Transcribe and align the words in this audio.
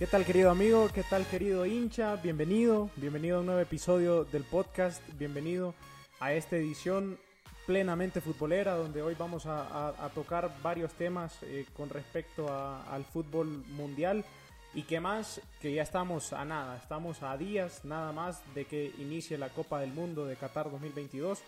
¿Qué 0.00 0.06
tal 0.06 0.24
querido 0.24 0.50
amigo? 0.50 0.88
¿Qué 0.94 1.02
tal 1.02 1.26
querido 1.26 1.66
hincha? 1.66 2.16
Bienvenido, 2.16 2.88
bienvenido 2.96 3.36
a 3.36 3.40
un 3.40 3.46
nuevo 3.46 3.60
episodio 3.60 4.24
del 4.24 4.44
podcast, 4.44 5.06
bienvenido 5.18 5.74
a 6.20 6.32
esta 6.32 6.56
edición 6.56 7.18
plenamente 7.66 8.22
futbolera 8.22 8.76
donde 8.76 9.02
hoy 9.02 9.14
vamos 9.14 9.44
a, 9.44 10.10
tocar 10.14 10.50
varios 10.62 10.94
temas 10.94 11.42
eh, 11.42 11.66
con 11.76 11.90
respecto 11.90 12.50
al 12.50 13.04
fútbol 13.04 13.46
mundial 13.72 14.24
y 14.72 14.84
que 14.84 15.00
más 15.00 15.42
que 15.60 15.74
ya 15.74 15.82
estamos 15.82 16.32
a 16.32 16.46
nada, 16.46 16.78
estamos 16.78 17.22
a 17.22 17.36
días 17.36 17.84
nada 17.84 18.10
más 18.10 18.42
de 18.54 18.64
que 18.64 18.94
inicie 18.96 19.36
la 19.36 19.50
Copa 19.50 19.80
del 19.80 19.92
Mundo 19.92 20.24
de 20.24 20.36
Qatar 20.36 20.70
2022. 20.70 21.42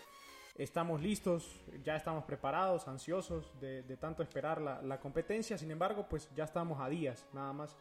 Estamos 0.59 1.01
listos, 1.01 1.59
ya 1.82 1.96
estamos 1.96 2.24
preparados, 2.24 2.87
ansiosos 2.87 3.51
de, 3.62 3.82
tanto 3.98 4.23
esperar 4.23 4.60
la, 4.60 5.01
competencia, 5.01 5.57
sin 5.57 5.71
embargo 5.71 6.07
pues 6.07 6.29
ya 6.37 6.45
estamos 6.45 6.79
a 6.82 6.91
días 6.91 7.24
nada 7.32 7.55
más 7.55 7.79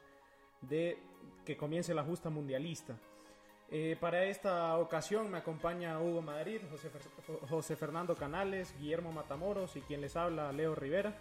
de 0.61 0.97
que 1.45 1.57
comience 1.57 1.93
la 1.93 2.03
justa 2.03 2.29
mundialista. 2.29 2.95
Eh, 3.73 3.95
para 3.99 4.25
esta 4.25 4.77
ocasión 4.77 5.31
me 5.31 5.37
acompaña 5.37 5.99
Hugo 5.99 6.21
Madrid, 6.21 6.59
José, 7.49 7.75
Fernando 7.77 8.15
Canales, 8.15 8.75
Guillermo 8.77 9.13
Matamoros 9.13 9.75
y 9.77 9.81
quien 9.81 10.01
les 10.01 10.15
habla 10.15 10.51
Leo 10.51 10.75
Rivera. 10.75 11.15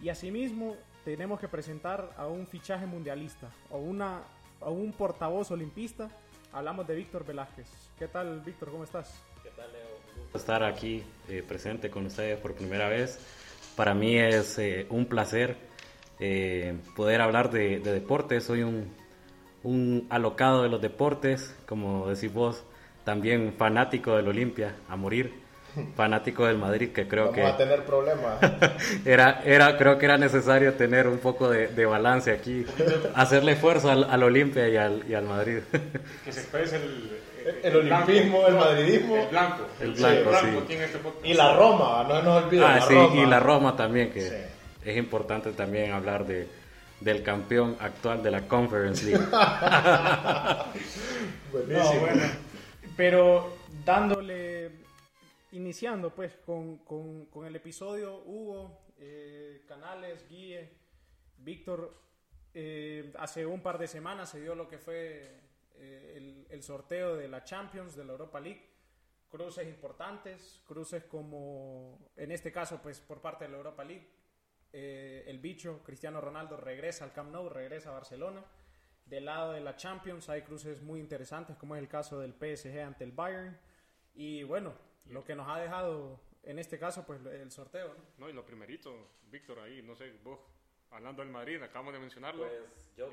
Y 0.00 0.08
asimismo 0.08 0.76
tenemos 1.04 1.38
que 1.38 1.46
presentar 1.46 2.12
a 2.16 2.26
un 2.26 2.46
fichaje 2.48 2.86
mundialista 2.86 3.50
o 3.70 3.78
una, 3.78 4.22
a 4.60 4.68
un 4.68 4.92
portavoz 4.92 5.52
olimpista. 5.52 6.08
Hablamos 6.52 6.86
de 6.88 6.96
Víctor 6.96 7.24
Velázquez. 7.24 7.68
¿Qué 7.96 8.08
tal 8.08 8.40
Víctor? 8.40 8.72
¿Cómo 8.72 8.82
estás? 8.82 9.22
¿Qué 9.44 9.50
tal 9.50 9.72
Leo? 9.72 9.92
Estar 10.34 10.64
aquí 10.64 11.04
eh, 11.28 11.44
presente 11.46 11.88
con 11.88 12.06
ustedes 12.06 12.38
por 12.40 12.54
primera 12.54 12.88
vez. 12.88 13.20
Para 13.76 13.94
mí 13.94 14.18
es 14.18 14.58
eh, 14.58 14.86
un 14.90 15.06
placer 15.06 15.56
poder 16.96 17.20
hablar 17.20 17.50
de, 17.50 17.80
de 17.80 17.92
deporte. 17.92 18.40
Soy 18.40 18.62
un 18.62 18.90
un 19.64 20.06
alocado 20.10 20.62
de 20.62 20.68
los 20.68 20.80
deportes, 20.80 21.54
como 21.66 22.08
decís 22.08 22.32
vos, 22.32 22.64
también 23.04 23.54
fanático 23.56 24.16
del 24.16 24.28
Olimpia, 24.28 24.74
a 24.88 24.96
morir, 24.96 25.32
fanático 25.96 26.46
del 26.46 26.58
Madrid, 26.58 26.90
que 26.90 27.06
creo 27.06 27.26
Vamos 27.26 27.36
que... 27.36 27.46
a 27.46 27.56
tener 27.56 27.84
problemas. 27.84 28.38
era, 29.04 29.42
era, 29.44 29.76
creo 29.78 29.98
que 29.98 30.06
era 30.06 30.18
necesario 30.18 30.74
tener 30.74 31.06
un 31.06 31.18
poco 31.18 31.48
de, 31.48 31.86
balance 31.86 32.32
aquí, 32.32 32.64
hacerle 33.14 33.56
fuerza 33.56 33.92
al, 33.92 34.04
al 34.04 34.22
Olimpia 34.22 34.68
y 34.68 34.76
al, 34.76 35.04
y 35.08 35.14
al 35.14 35.24
Madrid. 35.24 35.58
que 36.24 36.32
se 36.32 36.40
exprese 36.40 36.76
el... 36.76 37.22
El, 37.64 37.74
olimpismo, 37.74 38.46
el 38.46 38.54
madridismo. 38.54 39.16
El 39.16 39.26
blanco. 39.26 39.66
El 39.80 39.94
blanco, 39.94 40.30
sí. 40.68 40.74
Este 40.74 41.00
y 41.24 41.34
la 41.34 41.56
Roma, 41.56 42.06
no 42.08 42.22
nos 42.22 42.44
olvidemos. 42.44 42.70
Ah, 42.72 42.80
sí, 42.86 43.18
y 43.18 43.26
la 43.26 43.40
Roma 43.40 43.74
también, 43.74 44.12
que 44.12 44.46
es 44.84 44.96
importante 44.96 45.52
también 45.52 45.92
hablar 45.92 46.26
de, 46.26 46.48
del 47.00 47.22
campeón 47.22 47.76
actual 47.80 48.22
de 48.22 48.30
la 48.30 48.46
Conference 48.48 49.04
League. 49.04 49.24
Buenísimo. 51.52 52.00
bueno, 52.00 52.22
pero 52.96 53.56
dándole, 53.84 54.70
iniciando 55.52 56.10
pues 56.10 56.34
con, 56.44 56.78
con, 56.78 57.26
con 57.26 57.46
el 57.46 57.56
episodio, 57.56 58.22
Hugo, 58.24 58.82
eh, 58.98 59.62
Canales, 59.66 60.26
Guille, 60.28 60.70
Víctor, 61.38 61.94
eh, 62.54 63.12
hace 63.18 63.46
un 63.46 63.62
par 63.62 63.78
de 63.78 63.88
semanas 63.88 64.30
se 64.30 64.40
dio 64.40 64.54
lo 64.54 64.68
que 64.68 64.78
fue 64.78 65.40
eh, 65.76 66.14
el, 66.16 66.46
el, 66.50 66.62
sorteo 66.62 67.16
de 67.16 67.28
la 67.28 67.44
Champions, 67.44 67.96
de 67.96 68.04
la 68.04 68.12
Europa 68.12 68.40
League. 68.40 68.68
Cruces 69.30 69.66
importantes, 69.66 70.62
cruces 70.66 71.04
como, 71.04 71.98
en 72.16 72.30
este 72.30 72.52
caso, 72.52 72.80
pues 72.82 73.00
por 73.00 73.22
parte 73.22 73.44
de 73.44 73.50
la 73.50 73.56
Europa 73.56 73.82
League, 73.82 74.06
eh, 74.72 75.24
el 75.26 75.38
bicho, 75.38 75.82
Cristiano 75.84 76.20
Ronaldo, 76.20 76.56
regresa 76.56 77.04
al 77.04 77.12
Camp 77.12 77.30
Nou, 77.30 77.48
regresa 77.48 77.90
a 77.90 77.92
Barcelona. 77.92 78.44
Del 79.06 79.26
lado 79.26 79.52
de 79.52 79.60
la 79.60 79.76
Champions 79.76 80.28
hay 80.28 80.42
cruces 80.42 80.80
muy 80.80 81.00
interesantes, 81.00 81.56
como 81.56 81.76
es 81.76 81.82
el 81.82 81.88
caso 81.88 82.20
del 82.20 82.32
PSG 82.32 82.80
ante 82.80 83.04
el 83.04 83.12
Bayern. 83.12 83.58
Y 84.14 84.42
bueno, 84.44 84.74
lo 85.10 85.24
que 85.24 85.34
nos 85.34 85.48
ha 85.48 85.58
dejado 85.58 86.20
en 86.44 86.58
este 86.58 86.78
caso, 86.78 87.04
pues 87.04 87.20
el 87.26 87.50
sorteo. 87.50 87.94
No, 88.18 88.28
y 88.28 88.32
lo 88.32 88.44
primerito, 88.44 89.10
Víctor, 89.30 89.60
ahí, 89.60 89.82
no 89.82 89.94
sé, 89.94 90.12
vos, 90.24 90.38
hablando 90.90 91.22
del 91.22 91.30
Madrid, 91.30 91.62
acabamos 91.62 91.92
de 91.92 92.00
mencionarlo. 92.00 92.46
Pues, 92.96 93.12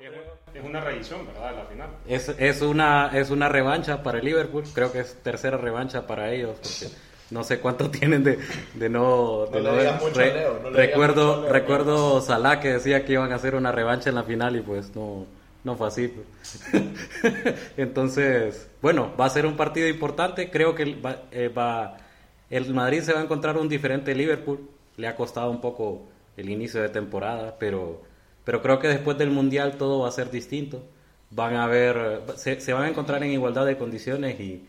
es, 0.54 0.64
una 0.64 0.80
reedición, 0.80 1.26
¿verdad? 1.26 1.56
La 1.56 1.64
final. 1.66 1.90
Es, 2.06 2.28
es, 2.28 2.62
una, 2.62 3.10
es 3.18 3.30
una 3.30 3.48
revancha 3.48 4.02
para 4.02 4.18
el 4.18 4.24
Liverpool, 4.24 4.64
creo 4.74 4.92
que 4.92 5.00
es 5.00 5.22
tercera 5.22 5.56
revancha 5.56 6.06
para 6.06 6.32
ellos. 6.32 6.56
Porque 6.56 6.94
no 7.30 7.44
sé 7.44 7.60
cuánto 7.60 7.90
tienen 7.90 8.24
de, 8.24 8.38
de 8.74 8.88
no, 8.88 9.46
de 9.46 9.60
no, 9.60 9.72
mucho 10.00 10.20
recuerdo 10.72 11.48
recuerdo 11.48 12.20
Salah 12.20 12.60
que 12.60 12.72
decía 12.74 13.04
que 13.04 13.12
iban 13.14 13.32
a 13.32 13.36
hacer 13.36 13.54
una 13.54 13.72
revancha 13.72 14.10
en 14.10 14.16
la 14.16 14.24
final 14.24 14.56
y 14.56 14.60
pues 14.60 14.94
no 14.94 15.26
no 15.62 15.76
fue 15.76 15.88
así. 15.88 16.12
Entonces 17.76 18.68
bueno 18.80 19.12
va 19.18 19.26
a 19.26 19.30
ser 19.30 19.46
un 19.46 19.56
partido 19.56 19.88
importante. 19.88 20.50
Creo 20.50 20.74
que 20.74 20.94
va, 20.94 21.22
eh, 21.32 21.48
va, 21.48 21.98
el 22.48 22.72
Madrid 22.72 23.02
se 23.02 23.12
va 23.12 23.20
a 23.20 23.22
encontrar 23.22 23.58
un 23.58 23.68
diferente 23.68 24.14
Liverpool. 24.14 24.68
Le 24.96 25.06
ha 25.06 25.16
costado 25.16 25.50
un 25.50 25.60
poco 25.60 26.08
el 26.36 26.48
inicio 26.48 26.80
de 26.80 26.88
temporada 26.88 27.56
pero 27.58 28.02
pero 28.44 28.62
creo 28.62 28.78
que 28.78 28.88
después 28.88 29.18
del 29.18 29.30
mundial 29.30 29.76
todo 29.76 30.00
va 30.00 30.08
a 30.08 30.12
ser 30.12 30.30
distinto. 30.30 30.82
Van 31.30 31.54
a 31.56 31.66
ver 31.66 32.22
se, 32.36 32.60
se 32.60 32.72
van 32.72 32.84
a 32.84 32.88
encontrar 32.88 33.22
en 33.22 33.30
igualdad 33.30 33.66
de 33.66 33.76
condiciones 33.76 34.40
y 34.40 34.66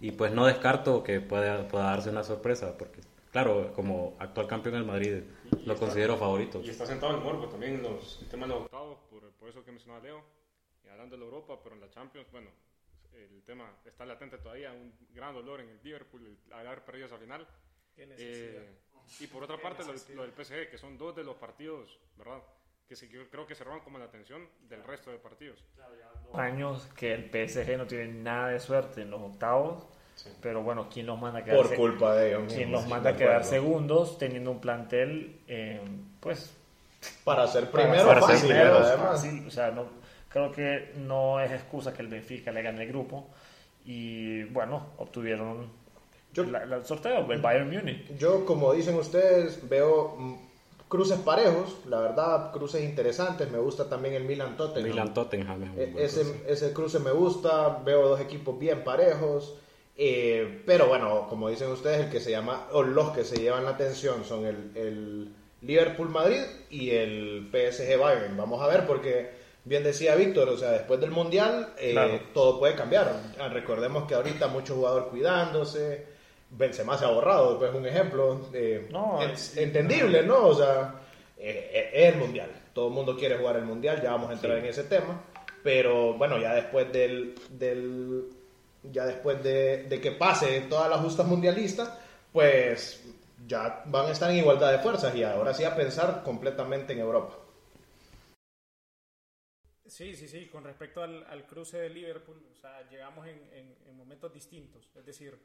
y 0.00 0.12
pues 0.12 0.32
no 0.32 0.46
descarto 0.46 1.02
que 1.02 1.20
pueda, 1.20 1.68
pueda 1.68 1.84
darse 1.84 2.10
una 2.10 2.24
sorpresa, 2.24 2.76
porque 2.76 3.00
claro, 3.30 3.72
como 3.74 4.16
actual 4.18 4.46
campeón 4.46 4.74
del 4.74 4.84
Madrid 4.84 5.22
lo 5.64 5.76
considero 5.76 6.16
favorito. 6.16 6.60
Y 6.62 6.70
está 6.70 6.86
sentado 6.86 7.14
el 7.14 7.22
morbo 7.22 7.48
también 7.48 7.74
en 7.74 7.82
los 7.82 8.26
temas 8.30 8.48
de 8.48 8.54
los 8.54 8.64
octavos, 8.64 8.98
por, 9.10 9.30
por, 9.32 9.48
eso 9.48 9.64
que 9.64 9.70
mencionaba 9.70 10.02
Leo, 10.02 10.24
y 10.84 10.88
hablando 10.88 11.16
de 11.16 11.20
la 11.20 11.26
Europa, 11.26 11.58
pero 11.62 11.74
en 11.74 11.82
la 11.82 11.90
Champions, 11.90 12.30
bueno, 12.32 12.50
el 13.12 13.42
tema 13.42 13.70
está 13.84 14.06
latente 14.06 14.38
todavía, 14.38 14.72
un 14.72 14.92
gran 15.12 15.34
dolor 15.34 15.60
en 15.60 15.68
el 15.68 15.80
Liverpool, 15.82 16.38
el 16.46 16.52
haber 16.52 16.84
perdido 16.84 17.06
esa 17.06 17.18
final. 17.18 17.46
Eh, 17.96 18.78
y 19.18 19.26
por 19.26 19.42
otra 19.42 19.60
parte, 19.60 19.84
lo, 19.84 19.92
lo, 20.14 20.22
del 20.22 20.32
PSG, 20.32 20.70
que 20.70 20.78
son 20.78 20.96
dos 20.96 21.14
de 21.14 21.24
los 21.24 21.36
partidos, 21.36 21.98
¿verdad? 22.16 22.42
Que 22.90 22.96
se, 22.96 23.06
creo 23.08 23.46
que 23.46 23.54
se 23.54 23.62
roban 23.62 23.78
como 23.78 23.98
la 23.98 24.06
atención 24.06 24.48
del 24.68 24.82
resto 24.82 25.12
de 25.12 25.18
partidos. 25.18 25.62
Años 26.34 26.88
que 26.96 27.14
el 27.14 27.30
PSG 27.30 27.78
no 27.78 27.86
tiene 27.86 28.08
nada 28.08 28.48
de 28.48 28.58
suerte 28.58 29.02
en 29.02 29.12
los 29.12 29.20
octavos, 29.20 29.84
pero 30.42 30.64
bueno, 30.64 30.88
¿quién 30.92 31.06
los 31.06 31.16
manda 31.20 31.38
a 31.38 31.44
quedar 31.44 31.56
Por 31.56 31.76
culpa 31.76 32.16
de 32.16 32.30
ellos. 32.30 32.52
¿Quién 32.52 32.72
los 32.72 32.88
manda 32.88 33.10
a 33.10 33.16
quedar 33.16 33.44
segundos 33.44 34.18
teniendo 34.18 34.50
un 34.50 34.60
plantel, 34.60 35.38
eh, 35.46 35.80
pues... 36.18 36.52
Para 37.22 37.46
ser 37.46 37.70
primero, 37.70 38.08
para 38.08 38.22
fácil, 38.22 38.52
fácil, 38.52 39.46
o 39.46 39.50
sea, 39.52 39.70
no, 39.70 39.86
creo 40.28 40.50
que 40.50 40.92
no 40.96 41.40
es 41.40 41.52
excusa 41.52 41.94
que 41.94 42.02
el 42.02 42.08
Benfica 42.08 42.50
le 42.50 42.60
gane 42.60 42.82
el 42.82 42.88
grupo 42.88 43.28
y 43.84 44.42
bueno, 44.46 44.94
obtuvieron 44.98 45.70
el 46.34 46.84
sorteo, 46.84 47.30
el 47.30 47.40
Bayern 47.40 47.70
Munich. 47.70 48.16
Yo, 48.18 48.44
como 48.44 48.72
dicen 48.72 48.96
ustedes, 48.96 49.66
veo 49.68 50.49
cruces 50.90 51.20
parejos, 51.20 51.76
la 51.86 52.00
verdad, 52.00 52.50
cruces 52.50 52.82
interesantes. 52.82 53.48
Me 53.48 53.58
gusta 53.58 53.88
también 53.88 54.14
el 54.14 54.24
Milan 54.24 54.56
Tottenham. 54.56 54.90
Milan 54.90 55.14
Tottenham 55.14 55.78
e, 55.78 55.94
ese, 55.96 56.42
ese 56.48 56.72
cruce 56.72 56.98
me 56.98 57.12
gusta, 57.12 57.80
veo 57.84 58.08
dos 58.08 58.20
equipos 58.20 58.58
bien 58.58 58.82
parejos. 58.82 59.54
Eh, 59.96 60.62
pero 60.66 60.88
bueno, 60.88 61.26
como 61.28 61.48
dicen 61.48 61.70
ustedes, 61.70 62.00
el 62.00 62.10
que 62.10 62.18
se 62.18 62.32
llama, 62.32 62.66
o 62.72 62.82
los 62.82 63.10
que 63.10 63.22
se 63.22 63.36
llevan 63.36 63.64
la 63.64 63.70
atención 63.70 64.24
son 64.24 64.44
el, 64.46 64.72
el 64.74 65.34
Liverpool 65.62 66.08
Madrid 66.08 66.40
y 66.70 66.90
el 66.90 67.48
PSG 67.52 67.96
Bayern. 67.96 68.36
Vamos 68.36 68.60
a 68.60 68.66
ver, 68.66 68.84
porque 68.84 69.30
bien 69.64 69.84
decía 69.84 70.16
Víctor, 70.16 70.48
o 70.48 70.58
sea, 70.58 70.72
después 70.72 70.98
del 71.00 71.12
Mundial 71.12 71.72
eh, 71.78 72.20
todo 72.34 72.58
puede 72.58 72.74
cambiar. 72.74 73.14
Recordemos 73.52 74.08
que 74.08 74.16
ahorita 74.16 74.48
muchos 74.48 74.76
jugadores 74.76 75.08
cuidándose 75.08 76.18
Benzema 76.50 76.98
se 76.98 77.04
ha 77.04 77.10
borrado, 77.10 77.58
pues 77.58 77.72
un 77.74 77.86
ejemplo 77.86 78.48
eh, 78.52 78.88
no, 78.90 79.22
es, 79.22 79.56
entendible, 79.56 80.22
¿no? 80.22 80.48
O 80.48 80.54
sea, 80.54 81.00
eh, 81.38 81.70
eh, 81.72 81.90
es 81.92 82.14
el 82.14 82.18
mundial. 82.18 82.50
Todo 82.72 82.88
el 82.88 82.94
mundo 82.94 83.16
quiere 83.16 83.36
jugar 83.36 83.56
el 83.56 83.64
mundial, 83.64 84.02
ya 84.02 84.10
vamos 84.12 84.30
a 84.30 84.34
entrar 84.34 84.58
en 84.58 84.66
ese 84.66 84.84
tema. 84.84 85.24
Pero 85.62 86.14
bueno, 86.14 86.38
ya 86.38 86.54
después 86.54 86.92
del, 86.92 87.34
del 87.50 88.30
ya 88.82 89.04
después 89.06 89.42
de, 89.42 89.84
de, 89.84 90.00
que 90.00 90.12
pase 90.12 90.62
todas 90.62 90.88
las 90.88 91.00
justas 91.00 91.26
mundialistas, 91.26 91.96
pues 92.32 93.04
ya 93.46 93.82
van 93.86 94.06
a 94.06 94.12
estar 94.12 94.30
en 94.30 94.38
igualdad 94.38 94.72
de 94.72 94.78
fuerzas 94.78 95.14
y 95.14 95.22
ahora 95.22 95.54
sí 95.54 95.64
a 95.64 95.76
pensar 95.76 96.22
completamente 96.24 96.94
en 96.94 97.00
Europa. 97.00 97.36
Sí, 99.86 100.14
sí, 100.14 100.28
sí, 100.28 100.46
con 100.46 100.64
respecto 100.64 101.02
al, 101.02 101.24
al 101.26 101.46
cruce 101.46 101.78
de 101.78 101.90
Liverpool, 101.90 102.42
o 102.50 102.56
sea, 102.56 102.88
llegamos 102.88 103.26
en, 103.26 103.38
en, 103.52 103.76
en 103.86 103.96
momentos 103.96 104.32
distintos. 104.32 104.88
Es 104.94 105.04
decir, 105.04 105.36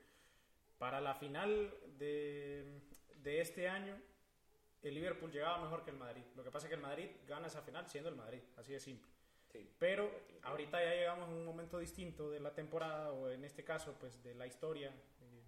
para 0.77 1.01
la 1.01 1.15
final 1.15 1.73
de, 1.97 2.81
de 3.17 3.41
este 3.41 3.67
año, 3.67 3.97
el 4.81 4.93
Liverpool 4.93 5.31
llegaba 5.31 5.61
mejor 5.61 5.83
que 5.83 5.91
el 5.91 5.97
Madrid. 5.97 6.23
Lo 6.35 6.43
que 6.43 6.51
pasa 6.51 6.67
es 6.67 6.69
que 6.69 6.75
el 6.75 6.81
Madrid 6.81 7.09
gana 7.27 7.47
esa 7.47 7.61
final 7.61 7.87
siendo 7.87 8.09
el 8.09 8.15
Madrid, 8.15 8.41
así 8.57 8.73
de 8.73 8.79
simple. 8.79 9.11
Pero 9.79 10.11
ahorita 10.43 10.83
ya 10.83 10.93
llegamos 10.93 11.29
en 11.29 11.35
un 11.35 11.45
momento 11.45 11.79
distinto 11.79 12.29
de 12.29 12.39
la 12.39 12.53
temporada, 12.53 13.11
o 13.11 13.29
en 13.29 13.43
este 13.45 13.63
caso, 13.63 13.95
pues 13.99 14.21
de 14.23 14.35
la 14.35 14.47
historia. 14.47 14.89
Eh, 14.89 15.43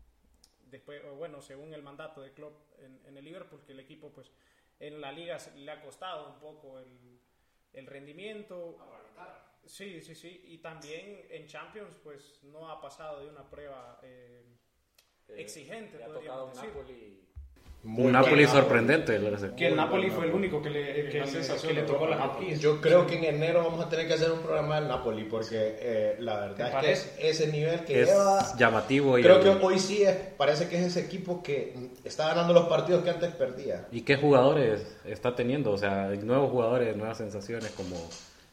después, 0.66 1.04
o 1.06 1.16
bueno, 1.16 1.42
según 1.42 1.74
el 1.74 1.84
mandato 1.84 2.22
de 2.22 2.32
Klopp 2.32 2.80
en, 2.80 3.02
en, 3.06 3.18
el 3.18 3.26
Liverpool, 3.26 3.64
que 3.66 3.74
el 3.74 3.80
equipo, 3.80 4.12
pues 4.12 4.32
en 4.80 5.02
la 5.02 5.12
liga 5.12 5.38
le 5.56 5.72
ha 5.72 5.82
costado 5.82 6.34
un 6.34 6.40
poco 6.40 6.80
el, 6.80 7.20
el 7.74 7.86
rendimiento. 7.86 8.78
Sí, 9.66 10.00
sí, 10.02 10.16
sí. 10.16 10.42
Y 10.46 10.60
también 10.60 11.28
en 11.30 11.46
Champions, 11.46 11.96
pues 12.02 12.42
no 12.44 12.70
ha 12.70 12.80
pasado 12.80 13.20
de 13.20 13.30
una 13.30 13.50
prueba 13.50 14.00
eh, 14.02 14.57
exigente, 15.36 15.98
podríamos 15.98 16.54
decir. 16.54 16.70
un 17.84 18.12
Napoli 18.12 18.46
sorprendente. 18.48 19.20
Que 19.56 19.68
el 19.68 19.76
Napoli 19.76 20.10
fue 20.10 20.26
el 20.26 20.34
único 20.34 20.62
que 20.62 20.70
le, 20.70 21.10
que, 21.10 21.74
le 21.74 21.82
tocó 21.84 22.08
la 22.08 22.18
Napoli. 22.18 22.58
Yo 22.58 22.82
creo 22.82 23.06
que 23.06 23.18
en 23.18 23.24
enero 23.36 23.64
vamos 23.64 23.86
a 23.86 23.90
tener 23.90 24.08
que 24.08 24.16
hacer 24.16 24.32
un 24.32 24.40
programa 24.40 24.80
del 24.80 24.88
Napoli 24.88 25.24
porque 25.26 25.78
eh, 25.80 26.16
la 26.20 26.40
verdad 26.40 26.86
es 26.86 27.04
que 27.04 27.30
ese 27.30 27.48
nivel 27.48 27.84
que 27.86 28.02
es 28.02 28.10
lleva... 28.10 28.56
llamativo. 28.58 29.18
Y 29.18 29.24
creo 29.24 29.42
que 29.42 29.50
hoy 29.50 29.80
sí 29.80 30.04
es, 30.04 30.16
parece 30.38 30.68
que 30.68 30.78
es 30.78 30.86
ese 30.88 31.02
equipo 31.02 31.42
que 31.42 31.92
está 32.04 32.28
ganando 32.30 32.54
los 32.54 32.68
partidos 32.68 33.04
que 33.04 33.10
antes 33.10 33.34
perdía. 33.34 33.88
¿Y 33.92 34.02
qué 34.02 34.18
jugadores 34.18 34.98
está 35.06 35.36
teniendo? 35.36 35.72
O 35.72 35.78
sea, 35.78 36.08
nuevos 36.08 36.52
jugadores, 36.52 36.96
nuevas 36.96 37.18
sensaciones 37.18 37.72
como... 37.72 37.96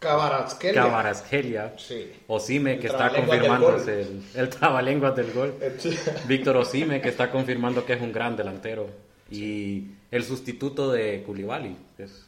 Cabaratskelia. 0.05 1.75
Sí. 1.77 2.13
Osime, 2.27 2.79
que 2.79 2.89
está 2.89 3.11
confirmando 3.11 3.77
el, 3.77 4.23
el 4.35 4.49
trabalenguas 4.49 5.17
del 5.17 5.33
gol. 5.33 5.55
Víctor 6.29 6.57
Osime, 6.57 7.01
que 7.01 7.09
está 7.09 7.31
confirmando 7.31 7.85
que 7.85 7.95
es 7.95 8.03
un 8.03 8.13
gran 8.13 8.37
delantero. 8.37 8.89
Y 9.31 9.87
el 10.11 10.23
sustituto 10.23 10.93
de 10.93 11.23
Koulibaly. 11.25 11.77
Es... 11.99 12.27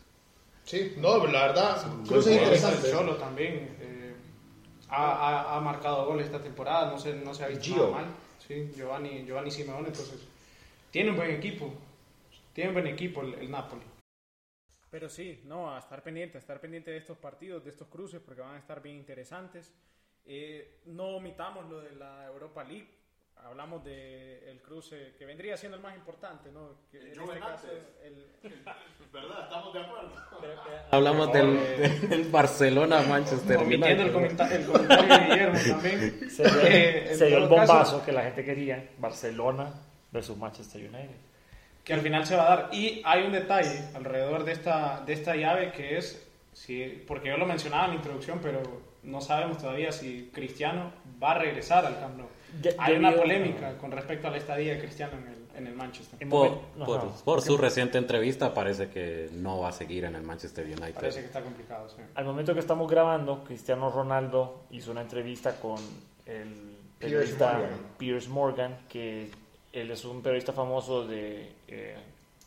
Sí, 0.64 0.94
no, 0.96 1.25
la 1.26 1.49
verdad, 1.49 1.76
es 2.02 2.26
interesante. 2.26 2.90
Cholo 2.90 3.17
también 3.17 3.76
eh, 3.81 4.14
ha, 4.88 5.56
ha, 5.56 5.61
marcado 5.61 6.06
gol 6.06 6.20
esta 6.20 6.40
temporada, 6.40 6.90
no 6.90 6.99
se, 6.99 7.14
no 7.14 7.32
se 7.32 7.44
ha 7.44 7.49
visto 7.49 7.90
mal. 7.93 8.06
Sí, 8.46 8.70
Giovanni, 8.75 9.25
Giovanni 9.25 9.50
Simeone, 9.50 9.88
entonces 9.88 10.20
tiene 10.90 11.11
un 11.11 11.17
buen 11.17 11.31
equipo. 11.31 11.73
Tiene 12.52 12.70
un 12.70 12.75
buen 12.75 12.87
equipo 12.87 13.20
el, 13.20 13.34
el 13.34 13.50
Napoli. 13.50 13.82
Pero 14.97 15.11
sí, 15.11 15.43
no, 15.45 15.75
a 15.75 15.79
estar 15.79 16.03
pendiente, 16.03 16.39
a 16.39 16.41
estar 16.41 16.59
pendiente 16.59 16.91
de 16.91 16.97
estos 16.97 17.19
partidos, 17.19 17.63
de 17.63 17.69
estos 17.69 17.87
cruces, 17.87 18.19
porque 18.19 18.41
van 18.41 18.55
a 18.55 18.59
estar 18.59 18.81
bien 18.81 18.97
interesantes. 18.97 19.71
Eh, 20.25 20.81
no 20.87 21.17
omitamos 21.17 21.69
lo 21.69 21.83
de 21.83 21.95
la 21.97 22.25
Europa 22.25 22.65
League. 22.65 22.89
Hablamos 23.45 23.85
del 23.85 24.59
cruce 24.63 25.15
que 25.19 25.27
vendría 25.27 25.55
siendo 25.59 25.77
el 25.77 25.83
más 25.83 25.95
importante, 25.95 26.51
¿no? 26.51 26.79
Que 26.91 27.13
en 27.13 27.21
este 27.21 27.39
caso, 27.39 27.67
el, 28.03 28.27
¿Verdad? 29.13 29.43
Estamos 29.43 29.75
de 29.75 29.81
acuerdo. 29.81 30.13
Hablamos 30.91 31.33
del, 31.35 32.29
Barcelona-Manchester 32.33 33.59
United. 33.59 34.01
el, 34.01 34.13
comentario, 34.13 34.57
el 34.57 34.67
comentario 34.67 35.09
de 35.09 35.25
Guillermo 35.25 35.59
también. 35.69 36.31
Se 36.31 36.43
dio, 36.43 36.61
eh, 36.63 37.15
se 37.15 37.27
dio 37.27 37.37
el 37.37 37.49
bombazo 37.49 38.03
que 38.03 38.13
la 38.13 38.23
gente 38.23 38.43
quería. 38.43 38.93
Barcelona 38.97 39.75
versus 40.11 40.39
Manchester 40.39 40.81
United 40.81 41.25
que 41.87 41.94
al 41.94 42.00
final 42.00 42.27
se 42.27 42.35
va 42.35 42.53
a 42.53 42.56
dar. 42.56 42.69
Y 42.75 43.00
hay 43.05 43.25
un 43.25 43.33
detalle 43.33 43.81
alrededor 43.94 44.44
de 44.44 44.53
esta, 44.53 45.03
de 45.06 45.12
esta 45.12 45.37
llave 45.37 45.71
que 45.71 45.97
es, 45.97 46.21
si, 46.53 46.83
porque 47.06 47.29
yo 47.29 47.37
lo 47.37 47.47
mencionaba 47.47 47.85
en 47.85 47.91
la 47.91 47.97
introducción, 47.97 48.41
pero 48.43 48.61
no 49.05 49.21
sabemos 49.21 49.59
todavía 49.59 49.93
si 49.93 50.29
Cristiano 50.35 50.91
va 51.23 51.31
a 51.31 51.38
regresar 51.38 51.87
al 51.87 52.00
Camp 52.00 52.19
Nou. 52.19 52.27
hay 52.79 52.97
una 52.97 53.15
polémica 53.15 53.79
con 53.79 53.93
respecto 53.93 54.27
a 54.27 54.33
la 54.33 54.38
estadía 54.38 54.73
de 54.73 54.81
Cristiano 54.81 55.12
en 55.17 55.29
el, 55.29 55.59
en 55.59 55.67
el 55.69 55.75
Manchester. 55.77 56.29
Por, 56.29 56.59
por, 57.25 57.41
su 57.41 57.56
reciente 57.56 57.99
entrevista 57.99 58.53
parece 58.53 58.88
que 58.88 59.29
no 59.33 59.61
va 59.61 59.69
a 59.69 59.73
seguir 59.73 60.06
en 60.06 60.17
el 60.17 60.23
Manchester 60.23 60.67
United. 60.67 60.94
Parece 60.94 61.21
que 61.21 61.27
está 61.27 61.41
complicado, 61.41 61.88
sí. 61.88 62.03
Al 62.17 62.25
momento 62.25 62.53
que 62.53 62.61
estamos 62.61 62.91
grabando, 62.91 63.44
Cristiano 63.44 63.91
Ronaldo 63.91 64.65
hizo 64.71 64.91
una 64.91 65.03
entrevista 65.03 65.55
con 65.61 65.79
el 66.25 66.79
periodista 66.99 67.61
Piers 67.97 68.27
Morgan, 68.27 68.77
que 68.88 69.31
él 69.76 69.90
es 69.90 70.05
un 70.05 70.23
periodista 70.23 70.52
famoso 70.52 71.06
de 71.06 71.52
eh, 71.69 71.96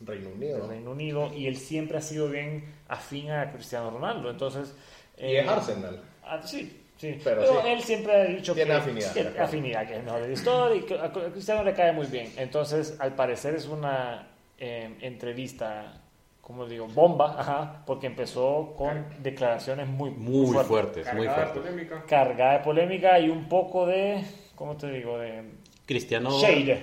Reino, 0.01 0.29
Unido. 0.29 0.67
Reino 0.67 0.91
Unido 0.91 1.31
y 1.33 1.45
él 1.47 1.57
siempre 1.57 1.97
ha 1.97 2.01
sido 2.01 2.27
bien 2.29 2.65
afín 2.87 3.29
a 3.31 3.51
Cristiano 3.51 3.91
Ronaldo. 3.91 4.29
Entonces, 4.29 4.73
y 5.17 5.35
es 5.35 5.45
eh, 5.45 5.49
Arsenal. 5.49 6.01
Ah, 6.23 6.41
sí, 6.43 6.85
sí. 6.97 7.19
Pero, 7.23 7.65
él 7.65 7.81
siempre 7.81 8.15
ha 8.15 8.23
dicho 8.25 8.53
Tiene 8.53 8.71
que 8.71 8.77
afinidad, 8.77 9.13
tiene 9.13 9.39
afinidad, 9.39 9.87
que 9.87 9.97
es 9.97 10.03
mejor 10.03 10.21
de 10.21 10.27
la 10.27 10.33
historia 10.33 10.83
y 10.89 10.93
a 10.93 11.31
Cristiano 11.31 11.63
le 11.63 11.73
cae 11.73 11.91
muy 11.91 12.07
bien. 12.07 12.33
Entonces, 12.37 12.95
al 12.99 13.13
parecer 13.15 13.55
es 13.55 13.67
una 13.67 14.27
eh, 14.57 14.97
entrevista 15.01 16.01
como 16.41 16.65
digo, 16.65 16.87
bomba, 16.87 17.35
ajá, 17.37 17.83
porque 17.85 18.07
empezó 18.07 18.73
con 18.75 19.05
declaraciones 19.21 19.87
muy, 19.87 20.09
muy 20.09 20.47
fuertes, 20.63 21.05
muy 21.13 21.27
fuertes. 21.27 21.53
De 21.53 21.61
polémica. 21.61 22.03
Cargada 22.07 22.53
de 22.53 22.63
polémica 22.63 23.19
y 23.19 23.29
un 23.29 23.47
poco 23.47 23.85
de, 23.85 24.25
¿cómo 24.55 24.75
te 24.75 24.89
digo? 24.89 25.19
De 25.19 25.43
Cristiano 25.89 26.29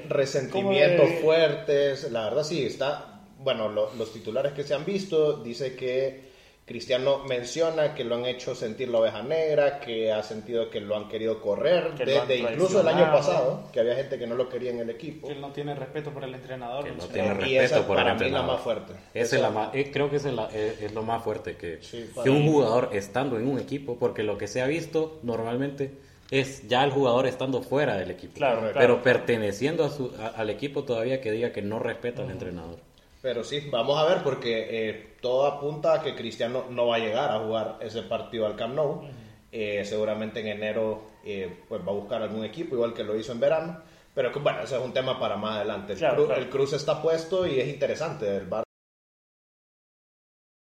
resentimientos 0.08 1.08
fuertes, 1.22 2.10
la 2.10 2.24
verdad 2.24 2.42
sí, 2.42 2.64
está, 2.64 3.20
bueno, 3.38 3.68
los 3.68 4.12
titulares 4.12 4.52
que 4.52 4.64
se 4.64 4.74
han 4.74 4.84
visto, 4.84 5.44
dice 5.44 5.76
que 5.76 6.26
Cristiano 6.64 7.22
menciona 7.22 7.94
que 7.94 8.02
lo 8.02 8.16
han 8.16 8.24
hecho 8.24 8.56
sentir 8.56 8.88
la 8.88 8.98
oveja 8.98 9.22
negra, 9.22 9.78
que 9.78 10.10
ha 10.10 10.24
sentido 10.24 10.70
que 10.70 10.80
lo 10.80 10.96
han 10.96 11.06
querido 11.06 11.40
correr, 11.40 11.94
desde 11.96 12.38
incluso 12.38 12.80
el 12.80 12.88
año 12.88 13.12
pasado, 13.12 13.68
que 13.72 13.78
había 13.78 13.94
gente 13.94 14.18
que 14.18 14.26
no 14.26 14.34
lo 14.34 14.48
quería 14.48 14.72
en 14.72 14.80
el 14.80 14.90
equipo. 14.90 15.28
Que 15.28 15.34
él 15.34 15.40
no 15.40 15.52
tiene 15.52 15.76
respeto 15.76 16.10
por 16.10 16.24
el 16.24 16.34
entrenador. 16.34 16.82
Que 16.82 16.90
no 16.90 17.04
tiene 17.04 17.32
respeto 17.32 17.86
por 17.86 17.96
para 17.98 18.10
el 18.10 18.12
entrenador. 18.14 18.44
mí 18.44 18.48
la 18.48 18.54
más 18.54 18.60
fuerte. 18.64 18.92
Es 19.14 19.32
la 19.34 19.50
más, 19.50 19.72
eh, 19.72 19.88
creo 19.92 20.10
que 20.10 20.16
es, 20.16 20.24
es, 20.24 20.92
lo 20.92 21.04
más 21.04 21.22
fuerte, 21.22 21.54
que, 21.56 21.78
que 22.24 22.28
un 22.28 22.44
jugador 22.44 22.90
estando 22.92 23.38
en 23.38 23.46
un 23.46 23.60
equipo, 23.60 24.00
porque 24.00 24.24
lo 24.24 24.36
que 24.36 24.48
se 24.48 24.60
ha 24.60 24.66
visto 24.66 25.20
normalmente 25.22 25.92
es 26.30 26.66
ya 26.66 26.84
el 26.84 26.90
jugador 26.90 27.26
estando 27.26 27.62
fuera 27.62 27.96
del 27.96 28.10
equipo. 28.10 28.34
pero 28.74 29.02
perteneciendo 29.02 29.84
a 29.84 29.90
su, 29.90 30.12
al 30.36 30.50
equipo 30.50 30.84
todavía 30.84 31.20
que 31.20 31.30
diga 31.30 31.52
que 31.52 31.62
no 31.62 31.78
respeta 31.78 32.22
al 32.22 32.30
entrenador. 32.30 32.78
Pero 33.22 33.42
sí, 33.42 33.68
vamos 33.70 33.98
a 33.98 34.04
ver 34.04 34.22
porque 34.22 34.66
eh, 34.70 35.16
todo 35.20 35.46
apunta 35.46 35.94
a 35.94 36.02
que 36.02 36.14
Cristiano 36.14 36.66
no 36.70 36.86
va 36.86 36.96
a 36.96 36.98
llegar 37.00 37.30
a 37.30 37.40
jugar 37.40 37.78
ese 37.80 38.02
partido 38.02 38.46
al 38.46 38.56
Camp 38.56 38.74
Nou. 38.74 39.02
Eh, 39.50 39.84
seguramente 39.84 40.40
en 40.40 40.48
enero 40.48 41.02
eh, 41.24 41.64
pues 41.68 41.80
va 41.80 41.92
a 41.92 41.94
buscar 41.94 42.22
algún 42.22 42.44
equipo, 42.44 42.74
igual 42.74 42.92
que 42.92 43.04
lo 43.04 43.16
hizo 43.16 43.32
en 43.32 43.40
verano. 43.40 43.82
Pero 44.14 44.32
bueno, 44.40 44.62
ese 44.62 44.76
es 44.76 44.82
un 44.82 44.92
tema 44.92 45.18
para 45.18 45.36
más 45.36 45.56
adelante. 45.56 45.94
El, 45.94 46.48
cruce 46.48 46.76
está 46.76 47.02
puesto 47.02 47.46
y 47.46 47.60
es 47.60 47.68
interesante. 47.68 48.36
El 48.36 48.46
bar... 48.46 48.64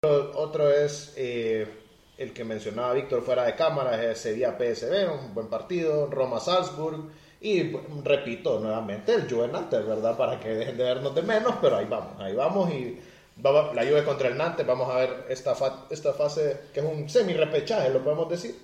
Otro 0.03 0.71
es 0.71 1.15
el 2.19 2.33
que 2.33 2.45
mencionaba 2.45 2.93
Víctor 2.93 3.23
fuera 3.23 3.45
de 3.45 3.55
cámara 3.55 4.03
es 4.03 4.19
Sevilla 4.19 4.57
PSV, 4.57 5.13
un 5.13 5.35
buen 5.35 5.49
partido, 5.49 6.07
Roma 6.07 6.41
Salzburg 6.41 7.11
y 7.41 7.73
repito 8.03 8.59
nuevamente 8.61 9.15
el 9.15 9.29
Juve 9.29 9.49
Nantes, 9.49 9.87
¿verdad? 9.87 10.17
Para 10.17 10.41
que 10.41 10.49
dejen 10.49 10.77
de 10.77 10.85
vernos 10.85 11.15
de 11.15 11.23
menos, 11.23 11.55
pero 11.61 11.77
ahí 11.77 11.87
vamos, 11.87 12.21
ahí 12.21 12.35
vamos 12.35 12.71
y 12.71 12.99
la 13.43 13.83
Juve 13.83 14.05
contra 14.05 14.29
el 14.29 14.37
Nantes, 14.37 14.65
vamos 14.65 14.89
a 14.91 14.99
ver 14.99 15.27
esta, 15.29 15.55
esta 15.91 16.13
fase 16.13 16.61
que 16.73 16.81
es 16.81 16.87
un 16.87 17.09
semi-repechaje, 17.09 17.91
lo 17.91 18.03
podemos 18.03 18.29
decir, 18.29 18.55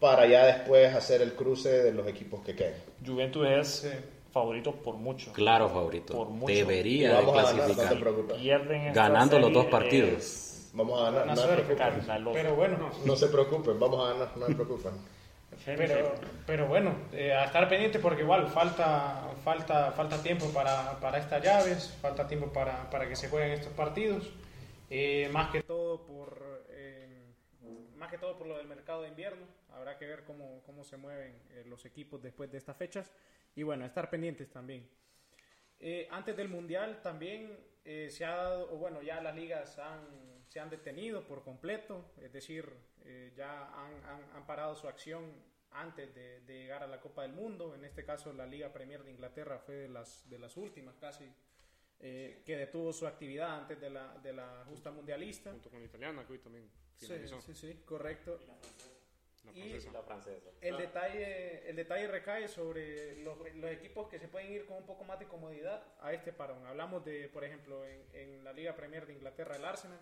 para 0.00 0.26
ya 0.26 0.44
después 0.46 0.94
hacer 0.94 1.22
el 1.22 1.34
cruce 1.34 1.82
de 1.82 1.92
los 1.92 2.06
equipos 2.08 2.40
que 2.42 2.56
queden. 2.56 2.74
Juventus 3.06 3.46
es 3.46 3.88
favorito 4.32 4.72
por 4.72 4.96
mucho. 4.96 5.32
Claro, 5.32 5.68
favorito. 5.68 6.28
Debería 6.46 7.20
de 7.20 7.32
clasificar. 7.32 7.96
Ganando 8.92 9.38
los 9.38 9.52
dos 9.52 9.66
partidos. 9.66 10.49
Vamos 10.72 11.00
a 11.00 11.10
ganar, 11.10 11.26
no, 11.26 11.36
se 11.36 12.32
Pero 12.32 12.54
bueno. 12.54 12.90
No 13.04 13.16
se 13.16 13.28
preocupen, 13.28 13.78
vamos 13.78 14.08
a 14.08 14.12
ganar, 14.12 14.36
no 14.36 14.46
se 14.46 14.54
preocupen. 14.54 14.92
Pero, 15.66 16.14
pero 16.46 16.68
bueno, 16.68 16.94
eh, 17.12 17.32
a 17.32 17.44
estar 17.44 17.68
pendiente 17.68 17.98
porque 17.98 18.22
igual 18.22 18.48
falta, 18.48 19.30
falta, 19.44 19.92
falta 19.92 20.22
tiempo 20.22 20.46
para, 20.54 20.98
para 21.00 21.18
estas 21.18 21.42
llaves, 21.42 21.98
falta 22.00 22.26
tiempo 22.26 22.52
para, 22.52 22.88
para 22.88 23.08
que 23.08 23.16
se 23.16 23.28
jueguen 23.28 23.52
estos 23.52 23.72
partidos. 23.72 24.30
Eh, 24.88 25.28
más 25.32 25.50
que 25.50 25.62
todo 25.62 26.06
por 26.06 26.64
eh, 26.70 27.24
más 27.96 28.10
que 28.10 28.16
todo 28.16 28.38
por 28.38 28.46
lo 28.46 28.56
del 28.56 28.68
mercado 28.68 29.02
de 29.02 29.08
invierno. 29.08 29.44
Habrá 29.70 29.98
que 29.98 30.06
ver 30.06 30.24
cómo, 30.24 30.62
cómo 30.64 30.84
se 30.84 30.96
mueven 30.96 31.34
los 31.66 31.84
equipos 31.84 32.22
después 32.22 32.50
de 32.50 32.58
estas 32.58 32.76
fechas. 32.76 33.12
Y 33.54 33.62
bueno, 33.62 33.84
estar 33.84 34.08
pendientes 34.08 34.50
también. 34.50 34.88
antes 36.10 36.36
del 36.36 36.48
Mundial 36.48 37.00
también 37.02 37.58
se 37.84 38.24
ha 38.24 38.36
dado, 38.36 38.72
o 38.72 38.76
bueno, 38.78 39.02
ya 39.02 39.20
las 39.20 39.34
ligas 39.34 39.78
han 39.78 40.39
se 40.50 40.58
han 40.58 40.68
detenido 40.68 41.22
por 41.22 41.44
completo, 41.44 42.10
es 42.20 42.32
decir, 42.32 42.68
eh, 43.04 43.32
ya 43.36 43.68
han, 43.68 44.30
han, 44.34 44.46
parado 44.46 44.74
su 44.74 44.88
acción 44.88 45.32
antes 45.70 46.12
de, 46.12 46.42
llegar 46.44 46.82
a 46.82 46.88
la 46.88 47.00
Copa 47.00 47.22
del 47.22 47.32
Mundo. 47.32 47.72
En 47.72 47.84
este 47.84 48.04
caso, 48.04 48.32
la 48.32 48.46
Liga 48.46 48.72
Premier 48.72 49.04
de 49.04 49.12
Inglaterra 49.12 49.60
fue 49.60 49.76
de 49.76 49.88
las, 49.88 50.28
de 50.28 50.40
las 50.40 50.56
últimas 50.56 50.96
casi 50.96 51.24
eh, 52.00 52.42
que 52.44 52.56
detuvo 52.56 52.92
su 52.92 53.06
actividad 53.06 53.60
antes 53.60 53.80
de 53.80 53.90
la, 53.90 54.18
de 54.18 54.32
la 54.32 54.64
justa 54.68 54.90
mundialista. 54.90 55.52
Junto 55.52 55.70
con 55.70 55.78
la 55.78 55.86
italiana, 55.86 56.26
que 56.26 56.32
hoy 56.32 56.40
también 56.40 56.68
finalizó. 56.96 57.40
Sí, 57.40 57.54
sí, 57.54 57.68
sí, 57.68 57.82
correcto. 57.84 58.40
Y 59.54 59.78
la 59.92 60.02
francesa. 60.02 60.50
El, 60.60 60.76
detalle, 60.76 61.70
el 61.70 61.76
detalle 61.76 62.08
recae 62.08 62.48
sobre 62.48 63.22
los, 63.22 63.38
los, 63.54 63.70
equipos 63.70 64.08
que 64.08 64.18
se 64.18 64.26
pueden 64.26 64.50
ir 64.50 64.66
con 64.66 64.78
un 64.78 64.86
poco 64.86 65.04
más 65.04 65.20
de 65.20 65.28
comodidad 65.28 65.82
a 66.00 66.12
este 66.12 66.32
parón. 66.32 66.66
Hablamos 66.66 67.04
de, 67.04 67.28
por 67.28 67.44
ejemplo, 67.44 67.86
en, 67.86 68.04
en 68.12 68.44
la 68.44 68.52
Liga 68.52 68.74
Premier 68.74 69.06
de 69.06 69.12
Inglaterra, 69.12 69.54
el 69.54 69.64
Arsenal 69.64 70.00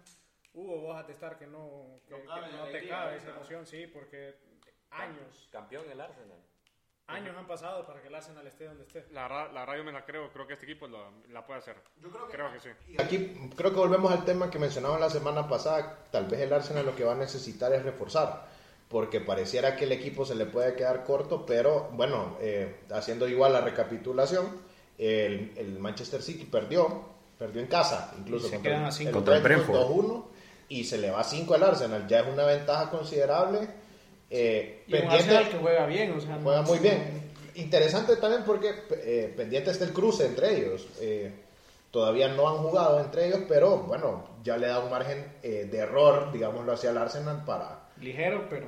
Hugo, 0.55 0.81
vos 0.81 0.97
a 0.97 1.07
testar 1.07 1.39
que 1.39 1.47
no, 1.47 2.01
que, 2.09 2.15
no, 2.25 2.65
te 2.73 2.89
cabe 2.89 3.17
esa 3.17 3.31
emoción, 3.31 3.67
sí, 3.67 3.87
porque 3.87 4.35
años. 4.91 5.49
Campeón 5.51 5.91
el 5.91 6.01
Arsenal. 6.01 6.39
Años 7.07 7.35
han 7.39 7.47
pasado 7.47 7.87
para 7.87 8.03
que 8.03 8.09
el 8.09 8.15
Arsenal 8.15 8.47
esté 8.47 8.67
donde 8.67 8.85
esté. 8.85 9.07
La, 9.13 9.49
la 9.49 9.65
radio 9.65 9.83
me 9.83 9.93
la 9.93 10.05
creo, 10.05 10.31
creo 10.31 10.47
que 10.47 10.53
este 10.53 10.67
equipo 10.67 10.87
la 10.89 11.47
puede 11.47 11.61
hacer. 11.61 11.77
Yo 12.03 12.11
creo 12.11 12.53
que, 12.53 12.61
sí. 12.61 12.69
Y 12.87 13.01
aquí 13.01 13.51
creo 13.57 13.71
que 13.71 13.79
volvemos 13.79 14.13
al 14.13 14.27
tema 14.27 14.51
que 14.51 14.59
mencionaba 14.59 14.99
la 14.99 15.09
semana 15.09 15.49
pasada. 15.49 16.05
Tal 16.11 16.27
vez 16.27 16.41
el 16.41 16.53
Arsenal 16.53 16.85
lo 16.85 16.95
que 16.95 17.05
va 17.05 17.13
a 17.13 17.17
necesitar 17.17 17.73
es 17.73 17.83
reforzar. 17.83 18.47
porque 18.89 19.21
pareciera 19.21 19.75
que 19.75 19.85
el 19.85 19.93
equipo 19.93 20.27
se 20.27 20.35
le 20.35 20.47
puede 20.47 20.75
quedar 20.75 21.05
corto, 21.05 21.47
pero 21.47 21.89
bueno, 21.93 22.37
eh, 22.41 22.81
haciendo 22.91 23.27
igual 23.27 23.55
la 23.55 23.63
recapitulación, 23.63 24.63
el, 24.99 25.53
el 25.57 25.79
Manchester 25.79 26.23
City 26.23 26.45
perdió, 26.45 27.05
perdió 27.39 27.61
en 27.61 27.69
casa, 27.69 28.15
incluso 28.19 28.49
se 28.49 28.55
contra, 28.57 28.71
quedan 28.71 28.83
el, 28.83 28.89
a 28.89 28.93
cinco. 28.93 29.13
Contra 29.13 29.37
el 29.37 29.43
Brentford 29.43 29.77
Brentford. 29.77 30.07
2-1 30.07 30.38
y 30.69 30.85
se 30.85 30.99
le 30.99 31.11
va 31.11 31.25
5 31.25 31.55
al 31.55 31.63
Arsenal, 31.63 32.07
ya 32.07 32.21
es 32.21 32.27
una 32.33 32.45
ventaja 32.45 32.91
considerable. 32.91 33.61
eh, 34.31 34.85
Y 34.87 34.93
un 34.95 35.01
pendiente- 35.01 35.17
Arsenal 35.37 35.49
que 35.51 35.59
juega 35.59 35.87
bien, 35.87 36.13
o 36.13 36.21
sea, 36.21 36.39
Juega 36.43 36.63
muy 36.63 36.79
bien. 36.79 37.29
Interesante 37.55 38.17
también 38.17 38.45
porque 38.45 38.73
eh, 38.93 39.33
pendiente 39.37 39.71
está 39.71 39.85
el 39.85 39.93
cruce 39.93 40.27
entre 40.27 40.57
ellos. 40.57 40.87
Eh, 41.01 41.33
todavía 41.91 42.29
no 42.29 42.49
han 42.49 42.59
jugado 42.59 43.01
entre 43.01 43.27
ellos, 43.29 43.41
pero 43.49 43.79
bueno, 43.79 44.29
ya 44.45 44.57
le 44.57 44.67
da 44.69 44.81
un 44.81 44.91
margen 44.91 45.25
eh, 45.43 45.67
de 45.71 45.79
error, 45.79 46.31
digámoslo 46.33 46.73
hacia 46.73 46.91
el 46.91 46.99
Arsenal 46.99 47.45
para... 47.45 47.89
Ligero, 48.01 48.47
pero 48.49 48.67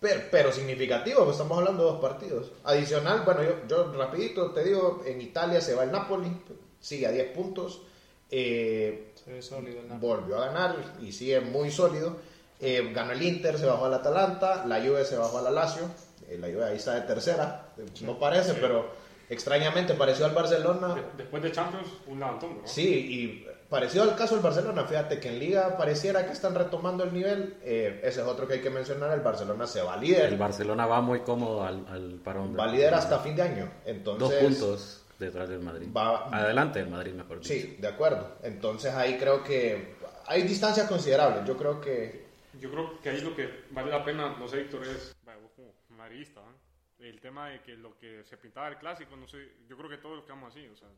Pero, 0.00 0.20
pero 0.30 0.52
significativo, 0.52 1.24
pues 1.24 1.32
estamos 1.36 1.58
hablando 1.58 1.84
de 1.84 1.90
dos 1.90 2.00
partidos. 2.00 2.52
Adicional, 2.64 3.22
bueno, 3.26 3.42
yo, 3.42 3.56
yo 3.68 3.92
rapidito 3.92 4.52
te 4.52 4.64
digo, 4.64 5.02
en 5.04 5.20
Italia 5.20 5.60
se 5.60 5.74
va 5.74 5.82
el 5.84 5.92
Napoli, 5.92 6.30
sigue 6.78 7.06
a 7.06 7.12
10 7.12 7.32
puntos. 7.32 7.82
Eh, 8.30 9.09
ve 9.30 9.42
sólido 9.42 9.80
el 9.80 9.88
Napoli. 9.88 10.06
volvió 10.06 10.36
a 10.42 10.46
ganar 10.46 10.76
y 11.00 11.12
sigue 11.12 11.40
muy 11.40 11.70
sólido. 11.70 12.16
Eh, 12.60 12.90
ganó 12.94 13.12
el 13.12 13.22
Inter, 13.22 13.56
se 13.58 13.64
bajó 13.66 13.86
al 13.86 13.94
Atalanta, 13.94 14.66
la 14.66 14.80
Juve 14.80 15.04
se 15.04 15.16
bajó 15.16 15.38
al 15.38 15.54
Lazio, 15.54 15.84
eh, 16.28 16.36
la 16.38 16.48
Juve 16.48 16.64
ahí 16.66 16.76
está 16.76 16.94
de 16.94 17.00
tercera, 17.02 17.72
no 18.02 18.18
parece, 18.18 18.52
pero 18.54 18.90
extrañamente 19.30 19.94
pareció 19.94 20.26
al 20.26 20.32
Barcelona. 20.34 20.94
De- 20.94 21.02
después 21.16 21.42
de 21.42 21.52
Champions, 21.52 21.86
un 22.06 22.18
levantón, 22.20 22.58
¿no? 22.60 22.68
Sí, 22.68 22.86
y 22.88 23.46
parecido 23.70 24.02
al 24.04 24.14
caso 24.16 24.34
del 24.34 24.42
Barcelona, 24.44 24.84
fíjate 24.84 25.18
que 25.20 25.28
en 25.28 25.38
Liga 25.38 25.76
pareciera 25.78 26.26
que 26.26 26.32
están 26.32 26.54
retomando 26.54 27.04
el 27.04 27.14
nivel, 27.14 27.56
eh, 27.62 28.00
ese 28.04 28.20
es 28.20 28.26
otro 28.26 28.46
que 28.46 28.54
hay 28.54 28.60
que 28.60 28.68
mencionar, 28.70 29.10
el 29.12 29.20
Barcelona 29.20 29.66
se 29.66 29.80
va 29.80 29.94
El 29.94 30.00
líder, 30.02 30.36
Barcelona 30.36 30.84
va 30.86 31.00
muy 31.00 31.20
cómodo 31.20 31.64
al, 31.64 31.86
al 31.88 32.20
parón. 32.22 32.56
va 32.58 32.66
líder 32.66 32.92
hasta 32.92 33.20
fin 33.20 33.36
de 33.36 33.42
año, 33.42 33.70
entonces... 33.86 34.28
Dos 34.28 34.34
puntos 34.38 34.99
detrás 35.20 35.48
del 35.48 35.60
Madrid. 35.60 35.86
Va- 35.96 36.28
Adelante 36.36 36.80
del 36.80 36.88
Madrid, 36.88 37.12
mejor 37.12 37.38
dicho. 37.40 37.52
Sí, 37.52 37.76
de 37.78 37.86
acuerdo, 37.88 38.38
entonces 38.42 38.92
ahí 38.94 39.16
creo 39.18 39.44
que 39.44 39.94
hay 40.26 40.42
distancias 40.42 40.88
considerables, 40.88 41.46
yo 41.46 41.56
creo 41.56 41.80
que... 41.80 42.28
Yo 42.58 42.70
creo 42.70 43.00
que 43.00 43.10
ahí 43.10 43.20
lo 43.20 43.34
que 43.36 43.48
vale 43.70 43.90
la 43.90 44.04
pena, 44.04 44.34
no 44.38 44.48
sé, 44.48 44.58
Víctor, 44.58 44.84
es, 44.84 45.14
vaya, 45.24 45.38
vos 45.40 45.52
como 45.54 45.72
madridista, 45.96 46.40
¿no? 46.40 46.58
el 47.04 47.18
tema 47.20 47.48
de 47.48 47.62
que 47.62 47.72
lo 47.76 47.96
que 47.96 48.22
se 48.24 48.36
pintaba 48.36 48.68
el 48.68 48.76
clásico, 48.76 49.16
no 49.16 49.26
sé, 49.26 49.38
yo 49.68 49.76
creo 49.76 49.88
que 49.88 49.96
todos 49.98 50.22
quedamos 50.24 50.50
así, 50.52 50.66
o 50.66 50.76
sea, 50.76 50.88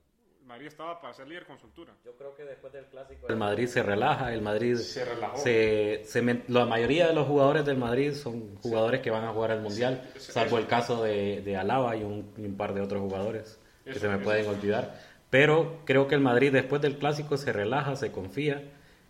el 0.40 0.46
Madrid 0.48 0.66
estaba 0.66 1.00
para 1.00 1.14
ser 1.14 1.28
líder 1.28 1.46
con 1.46 1.56
soltura. 1.60 1.94
Yo 2.04 2.16
creo 2.16 2.34
que 2.34 2.42
después 2.42 2.72
del 2.72 2.86
clásico 2.86 3.28
el 3.28 3.36
Madrid 3.36 3.68
se 3.68 3.80
relaja, 3.84 4.32
el 4.34 4.42
Madrid 4.42 4.74
Se 4.74 5.04
relajó. 5.04 5.36
se- 5.36 6.02
se 6.04 6.42
la 6.48 6.64
mayoría 6.66 7.06
de 7.06 7.14
los 7.14 7.28
jugadores 7.28 7.64
del 7.64 7.76
Madrid 7.76 8.12
son 8.14 8.56
jugadores 8.56 9.00
que 9.02 9.10
van 9.12 9.22
a 9.24 9.32
jugar 9.32 9.52
al 9.52 9.60
mundial, 9.60 10.10
salvo 10.18 10.58
el 10.58 10.66
caso 10.66 11.04
de, 11.04 11.42
de 11.42 11.56
Alaba 11.56 11.94
y 11.94 12.02
un, 12.02 12.34
y 12.36 12.44
un 12.46 12.56
par 12.56 12.74
de 12.74 12.80
otros 12.80 13.00
jugadores 13.02 13.60
que 13.84 13.98
se 13.98 14.08
me 14.08 14.18
pueden 14.18 14.46
olvidar. 14.48 15.00
Pero 15.30 15.80
creo 15.84 16.08
que 16.08 16.14
el 16.14 16.20
Madrid 16.20 16.52
después 16.52 16.82
del 16.82 16.98
clásico 16.98 17.36
se 17.36 17.52
relaja, 17.52 17.96
se 17.96 18.12
confía 18.12 18.62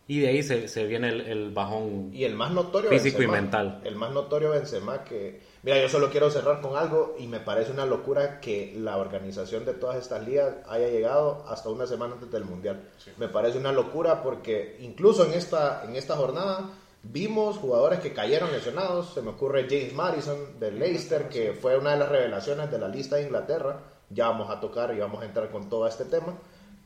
y 0.06 0.20
de 0.20 0.28
ahí 0.28 0.42
se, 0.42 0.68
se 0.68 0.86
viene 0.86 1.08
el, 1.08 1.20
el 1.22 1.50
bajón. 1.52 2.10
Y 2.12 2.24
el 2.24 2.34
más 2.34 2.50
notorio 2.52 2.90
Físico 2.90 3.22
y 3.22 3.26
Benzema. 3.26 3.40
mental. 3.40 3.80
El 3.84 3.96
más 3.96 4.12
notorio 4.12 4.50
Benzema 4.50 5.04
que... 5.04 5.40
Mira, 5.62 5.80
yo 5.80 5.88
solo 5.88 6.10
quiero 6.10 6.28
cerrar 6.28 6.60
con 6.60 6.76
algo 6.76 7.14
y 7.18 7.28
me 7.28 7.38
parece 7.38 7.70
una 7.70 7.86
locura 7.86 8.40
que 8.40 8.74
la 8.76 8.96
organización 8.96 9.64
de 9.64 9.74
todas 9.74 9.96
estas 9.96 10.26
ligas 10.26 10.56
haya 10.68 10.88
llegado 10.88 11.44
hasta 11.48 11.68
una 11.68 11.86
semana 11.86 12.14
antes 12.14 12.30
del 12.32 12.44
Mundial. 12.44 12.80
Me 13.16 13.28
parece 13.28 13.58
una 13.58 13.70
locura 13.70 14.22
porque 14.22 14.76
incluso 14.80 15.24
en 15.24 15.34
esta, 15.34 15.84
en 15.84 15.94
esta 15.94 16.16
jornada 16.16 16.70
vimos 17.04 17.58
jugadores 17.58 18.00
que 18.00 18.12
cayeron 18.12 18.50
lesionados. 18.50 19.14
Se 19.14 19.22
me 19.22 19.30
ocurre 19.30 19.66
James 19.68 19.94
Madison 19.94 20.58
del 20.58 20.80
Leicester, 20.80 21.28
que 21.28 21.52
fue 21.52 21.78
una 21.78 21.92
de 21.92 21.98
las 21.98 22.08
revelaciones 22.08 22.70
de 22.70 22.78
la 22.78 22.88
lista 22.88 23.16
de 23.16 23.22
Inglaterra. 23.22 23.80
Ya 24.12 24.28
vamos 24.28 24.50
a 24.50 24.60
tocar 24.60 24.94
y 24.94 24.98
vamos 24.98 25.22
a 25.22 25.26
entrar 25.26 25.50
con 25.50 25.68
todo 25.68 25.86
este 25.86 26.04
tema. 26.04 26.34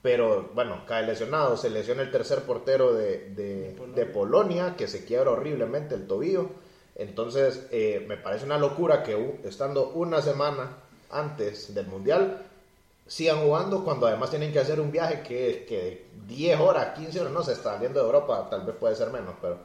Pero 0.02 0.50
bueno, 0.54 0.84
cae 0.86 1.06
lesionado. 1.06 1.56
Se 1.56 1.70
lesiona 1.70 2.02
el 2.02 2.10
tercer 2.10 2.42
portero 2.42 2.94
de, 2.94 3.30
de, 3.30 3.76
de 3.94 4.06
Polonia, 4.06 4.74
que 4.76 4.88
se 4.88 5.04
quiebra 5.04 5.30
horriblemente 5.30 5.94
el 5.94 6.06
tobillo. 6.06 6.50
Entonces, 6.94 7.66
eh, 7.70 8.04
me 8.08 8.16
parece 8.16 8.46
una 8.46 8.58
locura 8.58 9.02
que 9.02 9.40
estando 9.44 9.90
una 9.90 10.22
semana 10.22 10.70
antes 11.10 11.74
del 11.74 11.86
Mundial, 11.86 12.42
sigan 13.06 13.42
jugando 13.42 13.84
cuando 13.84 14.06
además 14.06 14.30
tienen 14.30 14.52
que 14.52 14.58
hacer 14.58 14.80
un 14.80 14.90
viaje 14.90 15.22
que, 15.22 15.66
que 15.68 16.06
10 16.26 16.60
horas, 16.60 16.98
15 16.98 17.20
horas, 17.20 17.32
no 17.32 17.42
se 17.42 17.52
está 17.52 17.74
saliendo 17.74 18.00
de 18.00 18.06
Europa, 18.06 18.48
tal 18.50 18.64
vez 18.64 18.74
puede 18.76 18.96
ser 18.96 19.10
menos, 19.10 19.34
pero 19.40 19.58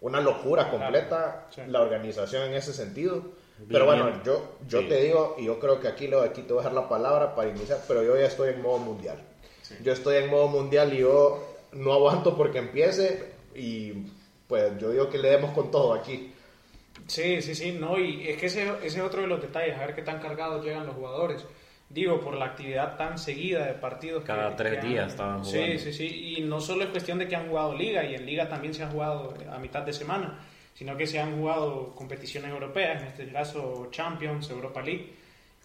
una 0.00 0.20
locura 0.20 0.70
completa 0.70 1.46
sí. 1.50 1.62
la 1.68 1.80
organización 1.80 2.48
en 2.48 2.54
ese 2.54 2.72
sentido. 2.72 3.22
Pero 3.68 3.86
bueno, 3.86 4.22
yo, 4.24 4.56
yo 4.66 4.80
Sí. 4.80 4.88
te 4.88 5.00
digo, 5.02 5.36
y 5.38 5.44
yo 5.44 5.58
creo 5.60 5.78
que 5.80 5.88
aquí, 5.88 6.08
lo, 6.08 6.20
aquí 6.22 6.42
te 6.42 6.52
voy 6.52 6.60
a 6.62 6.68
dejar 6.68 6.82
la 6.82 6.88
palabra 6.88 7.34
para 7.34 7.48
iniciar, 7.50 7.78
pero 7.86 8.02
yo 8.02 8.16
ya 8.16 8.26
estoy 8.26 8.50
en 8.50 8.62
modo 8.62 8.78
mundial. 8.78 9.18
Yo 9.82 9.92
estoy 9.92 10.16
en 10.16 10.28
modo 10.30 10.48
mundial 10.48 10.92
y 10.92 10.98
yo 10.98 11.56
no 11.72 11.92
aguanto 11.92 12.36
porque 12.36 12.58
empiece 12.58 13.32
y 13.54 13.92
pues 14.48 14.76
yo 14.78 14.90
digo 14.90 15.08
que 15.08 15.18
le 15.18 15.30
demos 15.30 15.52
con 15.52 15.70
todo 15.70 15.94
aquí. 15.94 16.32
Sí, 17.06 17.40
sí, 17.40 17.54
sí, 17.54 17.72
no, 17.72 17.98
y 17.98 18.28
es 18.28 18.36
que 18.36 18.46
ese, 18.46 18.64
ese 18.82 18.98
es 18.98 19.04
otro 19.04 19.22
de 19.22 19.26
los 19.28 19.40
detalles, 19.40 19.76
a 19.76 19.86
ver 19.86 19.94
qué 19.94 20.02
tan 20.02 20.18
cargados 20.20 20.64
llegan 20.64 20.86
los 20.86 20.94
jugadores. 20.94 21.44
Digo, 21.88 22.20
por 22.20 22.34
la 22.34 22.46
actividad 22.46 22.96
tan 22.96 23.18
seguida 23.18 23.66
de 23.66 23.74
partidos. 23.74 24.22
que- 24.22 24.26
Cada 24.28 24.56
tres 24.56 24.72
que 24.74 24.78
han- 24.80 24.88
días 24.88 25.10
estaban 25.12 25.44
Sí, 25.44 25.56
jugando. 25.58 25.78
sí, 25.78 25.92
sí, 25.92 26.34
y 26.38 26.40
no 26.42 26.60
solo 26.60 26.84
es 26.84 26.90
cuestión 26.90 27.18
de 27.18 27.28
que 27.28 27.36
han 27.36 27.48
jugado 27.48 27.74
liga, 27.74 28.04
y 28.04 28.14
en 28.14 28.24
liga 28.26 28.48
también 28.48 28.72
se 28.74 28.82
han 28.82 28.90
jugado 28.92 29.34
a 29.50 29.58
mitad 29.58 29.82
de 29.82 29.92
semana, 29.92 30.38
sino 30.74 30.96
que 30.96 31.06
se 31.06 31.20
han 31.20 31.38
jugado 31.38 31.94
competiciones 31.94 32.50
europeas, 32.50 33.02
en 33.02 33.08
este 33.08 33.32
caso 33.32 33.88
Champions, 33.90 34.50
Europa 34.50 34.82
League. 34.82 35.12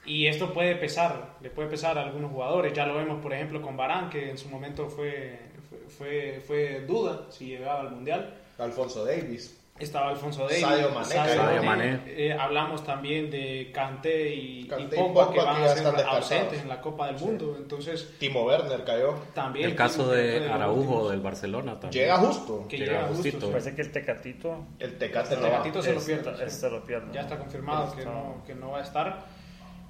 Y 0.05 0.27
esto 0.27 0.53
puede 0.53 0.75
pesar, 0.75 1.35
le 1.41 1.49
puede 1.49 1.69
pesar 1.69 1.97
a 1.97 2.03
algunos 2.03 2.31
jugadores. 2.31 2.73
Ya 2.73 2.85
lo 2.85 2.95
vemos, 2.95 3.21
por 3.21 3.33
ejemplo, 3.33 3.61
con 3.61 3.75
Barán, 3.75 4.09
que 4.09 4.29
en 4.29 4.37
su 4.37 4.47
momento 4.47 4.87
fue, 4.87 5.39
fue, 5.69 5.79
fue, 5.89 6.41
fue 6.45 6.81
duda 6.87 7.27
si 7.29 7.47
llegaba 7.47 7.81
al 7.81 7.91
Mundial. 7.91 8.33
Alfonso 8.57 9.03
Davis. 9.03 9.57
Estaba 9.79 10.09
Alfonso 10.09 10.43
Davis, 10.45 10.61
Sadio 10.61 10.89
Mané, 10.89 11.05
Sadio 11.07 11.63
Mané. 11.63 11.99
Eh, 12.07 12.33
hablamos 12.33 12.83
también 12.83 13.29
de 13.29 13.69
Kanté 13.71 14.33
y, 14.33 14.67
Kanté 14.67 14.95
y 14.95 14.99
Pogba, 14.99 15.31
que 15.31 15.39
van 15.39 15.61
a 15.63 15.67
ser 15.67 15.85
ausentes 16.07 16.61
en 16.61 16.67
la 16.69 16.81
Copa 16.81 17.07
del 17.07 17.17
Mundo. 17.19 17.55
Entonces, 17.59 18.15
Timo 18.17 18.43
Werner 18.45 18.83
cayó. 18.83 19.13
también... 19.35 19.69
El 19.69 19.75
caso 19.75 20.09
de 20.11 20.39
los 20.39 20.49
Araujo 20.49 21.09
del 21.11 21.19
Barcelona 21.21 21.79
también. 21.79 22.05
Llega 22.05 22.17
justo. 22.17 22.65
Que 22.67 22.77
llega 22.79 22.91
llega 22.93 23.01
justo, 23.07 23.15
justito. 23.23 23.45
sí. 23.45 23.51
Parece 23.51 23.75
que 23.75 23.81
el 23.83 23.91
Tecatito 23.91 24.65
El 24.79 24.97
Tecate 24.97 25.33
El. 25.35 25.41
Tecatito 25.41 25.81
se 25.83 25.93
lo 25.93 26.01
pierde, 26.01 26.37
sí. 26.37 26.43
este 26.45 26.69
lo 26.71 26.83
pierde. 26.83 27.07
Ya 27.13 27.21
está 27.21 27.37
confirmado 27.37 27.93
que 27.93 27.99
Está- 28.01 28.11
no, 28.11 28.43
que 28.47 28.55
no 28.55 28.71
va 28.71 28.79
a 28.79 28.83
estar. 28.83 29.25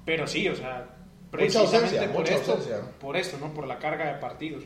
Pero 0.06 0.28
sí, 0.28 0.48
o 0.50 0.56
sea, 0.56 0.86
Mucha 1.30 1.32
precisamente 1.32 1.76
ausencia, 1.78 2.08
por 2.12 2.20
mucha 2.22 2.34
esto, 2.36 2.52
ausencia. 2.54 2.82
por 3.00 3.18
esto, 3.18 3.38
¿no? 3.40 3.54
Por 3.54 3.68
la 3.68 3.78
carga 3.80 4.14
de 4.14 4.20
partidos. 4.20 4.64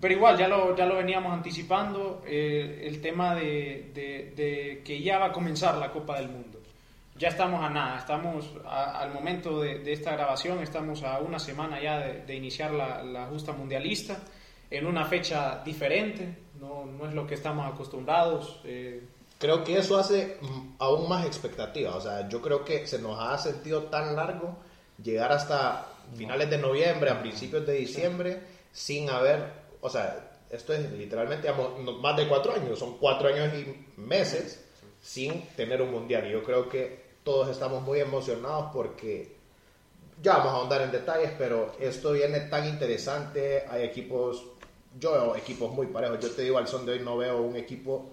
Pero 0.00 0.14
igual, 0.14 0.36
ya 0.38 0.48
lo, 0.48 0.76
ya 0.76 0.86
lo 0.86 0.96
veníamos 0.96 1.32
anticipando, 1.32 2.22
eh, 2.26 2.84
el 2.86 3.00
tema 3.00 3.34
de, 3.34 3.90
de- 3.94 4.32
de 4.36 4.82
que 4.84 5.00
ya 5.02 5.18
va 5.18 5.26
a 5.26 5.32
comenzar 5.32 5.76
la 5.76 5.90
Copa 5.90 6.16
del 6.18 6.28
Mundo. 6.28 6.60
Ya 7.16 7.28
estamos 7.28 7.62
a 7.64 7.70
nada, 7.70 7.98
estamos 7.98 8.50
a- 8.66 8.98
al 9.00 9.12
momento 9.14 9.60
de, 9.60 9.78
de 9.78 9.92
esta 9.92 10.12
grabación, 10.12 10.60
estamos 10.62 11.02
a 11.04 11.20
una 11.20 11.38
semana 11.38 11.80
ya 11.80 11.98
de, 12.00 12.34
iniciar 12.34 12.72
la, 12.72 13.02
la 13.02 13.26
justa 13.26 13.52
mundialista, 13.52 14.18
en 14.70 14.86
una 14.86 15.04
fecha 15.04 15.62
diferente, 15.64 16.36
no, 16.60 16.84
no 16.86 17.06
es 17.08 17.14
lo 17.14 17.26
que 17.26 17.34
estamos 17.34 17.66
acostumbrados. 17.72 18.60
eh, 18.64 19.00
Creo 19.38 19.62
que 19.62 19.78
eso 19.78 19.96
hace 19.98 20.38
mm, 20.40 20.74
aún 20.78 21.08
más 21.08 21.24
expectativa. 21.26 21.94
O 21.96 22.00
sea, 22.00 22.28
yo 22.28 22.40
creo 22.42 22.64
que 22.64 22.86
se 22.86 22.98
nos 23.00 23.18
ha 23.20 23.36
sentido 23.38 23.84
tan 23.84 24.16
largo 24.16 24.56
llegar 25.02 25.32
hasta 25.32 25.86
finales 26.16 26.50
de 26.50 26.58
noviembre, 26.58 27.10
a 27.10 27.20
principios 27.20 27.64
de 27.66 27.74
diciembre, 27.74 28.40
sin 28.72 29.08
haber, 29.10 29.44
o 29.84 29.90
sea, 29.90 30.40
esto 30.50 30.72
es 30.72 30.90
literalmente 30.92 31.46
más 32.00 32.16
de 32.16 32.26
cuatro 32.26 32.54
años, 32.54 32.78
son 32.78 32.96
cuatro 32.96 33.28
años 33.28 33.52
y 33.52 34.00
meses 34.00 34.64
sin 35.02 35.46
tener 35.48 35.82
un 35.82 35.90
mundial. 35.90 36.26
Y 36.26 36.32
yo 36.32 36.42
creo 36.42 36.70
que 36.70 37.04
todos 37.22 37.50
estamos 37.50 37.82
muy 37.82 38.00
emocionados 38.00 38.70
porque 38.72 39.36
ya 40.22 40.38
vamos 40.38 40.52
a 40.54 40.56
ahondar 40.56 40.80
en 40.80 40.90
detalles, 40.90 41.32
pero 41.36 41.72
esto 41.78 42.12
viene 42.12 42.40
tan 42.40 42.66
interesante, 42.66 43.66
hay 43.68 43.82
equipos, 43.82 44.42
yo 44.98 45.12
veo 45.12 45.36
equipos 45.36 45.70
muy 45.70 45.88
parejos, 45.88 46.18
yo 46.18 46.30
te 46.30 46.40
digo, 46.40 46.56
al 46.56 46.66
son 46.66 46.86
de 46.86 46.92
hoy 46.92 47.00
no 47.00 47.18
veo 47.18 47.42
un 47.42 47.56
equipo 47.56 48.06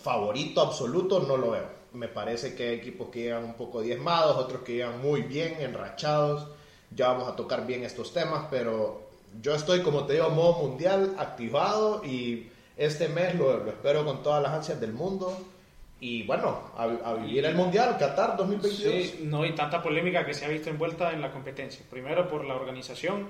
favorito 0.00 0.60
absoluto, 0.60 1.18
no 1.18 1.36
lo 1.36 1.50
veo. 1.50 1.68
Me 1.94 2.06
parece 2.06 2.54
que 2.54 2.68
hay 2.68 2.74
equipos 2.76 3.08
que 3.08 3.22
llegan 3.24 3.42
un 3.42 3.54
poco 3.54 3.80
diezmados, 3.80 4.36
otros 4.36 4.62
que 4.62 4.74
llegan 4.74 5.02
muy 5.02 5.22
bien, 5.22 5.56
enrachados, 5.58 6.46
ya 6.94 7.08
vamos 7.08 7.28
a 7.28 7.34
tocar 7.34 7.66
bien 7.66 7.82
estos 7.82 8.12
temas, 8.12 8.46
pero 8.48 9.05
yo 9.42 9.54
estoy, 9.54 9.82
como 9.82 10.04
te 10.04 10.14
digo, 10.14 10.30
modo 10.30 10.66
mundial, 10.68 11.14
activado 11.18 12.02
y 12.04 12.48
este 12.76 13.08
mes 13.08 13.34
lo, 13.34 13.56
lo 13.58 13.70
espero 13.70 14.04
con 14.04 14.22
todas 14.22 14.42
las 14.42 14.52
ansias 14.52 14.80
del 14.80 14.92
mundo. 14.92 15.36
Y 15.98 16.24
bueno, 16.24 16.60
a, 16.76 16.82
a 16.84 17.14
vivir 17.14 17.44
el 17.46 17.54
mundial, 17.54 17.96
Qatar 17.98 18.36
2022. 18.36 18.78
Sí, 19.06 19.20
no 19.24 19.42
hay 19.42 19.54
tanta 19.54 19.82
polémica 19.82 20.26
que 20.26 20.34
se 20.34 20.44
ha 20.44 20.48
visto 20.48 20.68
envuelta 20.68 21.10
en 21.12 21.22
la 21.22 21.30
competencia. 21.32 21.84
Primero 21.90 22.28
por 22.28 22.44
la 22.44 22.54
organización, 22.54 23.28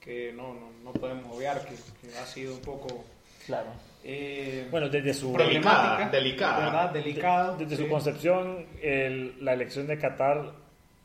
que 0.00 0.32
no, 0.32 0.54
no, 0.54 0.70
no 0.84 0.92
podemos 0.92 1.36
obviar 1.36 1.60
que, 1.66 1.74
que 2.00 2.16
ha 2.16 2.24
sido 2.26 2.54
un 2.54 2.60
poco 2.60 3.04
Claro. 3.44 3.70
eh, 4.04 4.68
Bueno, 4.70 4.88
desde 4.88 5.12
su, 5.14 5.32
problemática, 5.32 6.08
delicada. 6.12 6.64
¿verdad? 6.66 6.90
Delicado. 6.90 7.56
desde 7.56 7.76
su 7.76 7.82
sí. 7.84 7.88
concepción, 7.88 8.66
el- 8.80 9.44
la 9.44 9.54
elección 9.54 9.88
de 9.88 9.98
Qatar 9.98 10.52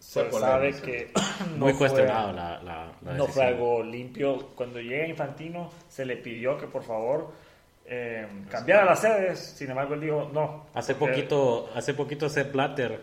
se 0.01 0.31
sabe 0.31 0.73
que 0.81 1.11
Muy 1.57 1.71
no 1.71 1.77
fue- 1.77 1.87
cuestionado 1.87 2.33
la, 2.33 2.61
la, 2.63 2.91
la 3.03 3.13
no 3.13 3.27
fue 3.27 3.45
algo 3.45 3.83
limpio. 3.83 4.49
Cuando 4.55 4.79
llega 4.81 5.07
Infantino, 5.07 5.69
se 5.87 6.05
le 6.05 6.17
pidió 6.17 6.57
que 6.57 6.65
por 6.67 6.83
favor 6.83 7.31
eh, 7.85 8.27
cambiara 8.49 8.83
las 8.85 8.99
sedes. 9.01 9.39
Sin 9.39 9.69
embargo, 9.69 9.93
él 9.93 10.01
dijo 10.01 10.29
no. 10.33 10.65
Hace 10.73 10.95
poquito, 10.95 11.69
hace 11.75 11.93
poquito 11.93 12.27
Sepp 12.29 12.51
Blatter 12.51 12.99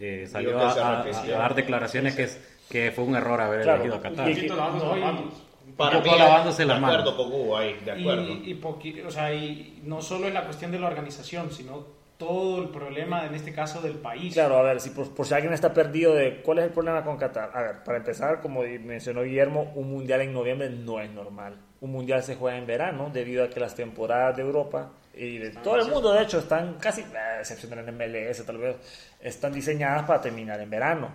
eh, 0.00 0.26
salió 0.30 0.58
a, 0.58 0.72
a- 0.72 1.02
a 1.02 1.26
dar 1.38 1.54
declaraciones 1.54 2.16
que, 2.16 2.24
es- 2.24 2.40
que 2.68 2.90
fue 2.90 3.04
un 3.04 3.14
error 3.16 3.40
haber 3.40 3.62
Claro. 3.62 3.82
elegido 3.84 3.96
a 3.96 4.02
Qatar. 4.02 4.28
Y- 4.30 4.34
Poquito 4.34 4.56
lavándose 4.56 4.84
no, 4.86 4.90
las 4.90 4.98
y- 4.98 5.04
manos. 5.04 5.42
Para 5.76 5.96
Un 5.98 6.02
mí, 6.02 6.10
poco 6.10 6.18
lavándose 6.22 6.62
de 6.62 6.68
las 6.68 6.80
manos. 6.80 6.98
acuerdo 7.00 7.16
con 7.16 7.32
Hugo 7.40 7.56
ahí, 7.56 7.74
de 7.84 7.90
acuerdo. 7.92 8.22
Y, 8.28 8.50
y 8.50 9.00
o 9.06 9.10
sea, 9.10 9.32
y 9.32 9.80
no 9.84 10.02
solo 10.02 10.26
es 10.26 10.34
la 10.34 10.44
cuestión 10.44 10.72
de 10.72 10.78
la 10.80 10.88
organización, 10.88 11.50
sino 11.52 11.86
todo 12.20 12.62
el 12.62 12.68
problema, 12.68 13.24
en 13.24 13.34
este 13.34 13.52
caso, 13.52 13.80
del 13.80 13.94
país. 13.94 14.34
Claro, 14.34 14.58
a 14.58 14.62
ver, 14.62 14.78
si 14.78 14.90
por, 14.90 15.12
por 15.12 15.26
si 15.26 15.32
alguien 15.32 15.54
está 15.54 15.72
perdido 15.72 16.14
de 16.14 16.42
cuál 16.42 16.58
es 16.58 16.66
el 16.66 16.70
problema 16.70 17.02
con 17.02 17.16
Qatar. 17.16 17.50
A 17.52 17.62
ver, 17.62 17.82
para 17.82 17.96
empezar, 17.96 18.40
como 18.42 18.60
mencionó 18.62 19.22
Guillermo, 19.22 19.72
un 19.74 19.90
mundial 19.90 20.20
en 20.20 20.32
noviembre 20.34 20.68
no 20.68 21.00
es 21.00 21.10
normal. 21.10 21.56
Un 21.80 21.92
mundial 21.92 22.22
se 22.22 22.36
juega 22.36 22.58
en 22.58 22.66
verano 22.66 23.08
debido 23.10 23.42
a 23.42 23.48
que 23.48 23.58
las 23.58 23.74
temporadas 23.74 24.36
de 24.36 24.42
Europa 24.42 24.92
y 25.14 25.38
de 25.38 25.50
todo 25.50 25.76
el 25.76 25.88
mundo, 25.88 26.12
de 26.12 26.22
hecho, 26.22 26.38
están 26.38 26.74
casi, 26.74 27.02
a 27.02 27.40
excepción 27.40 27.70
del 27.70 27.90
MLS 27.90 28.44
tal 28.44 28.58
vez, 28.58 28.76
están 29.20 29.52
diseñadas 29.52 30.04
para 30.04 30.20
terminar 30.20 30.60
en 30.60 30.68
verano. 30.68 31.08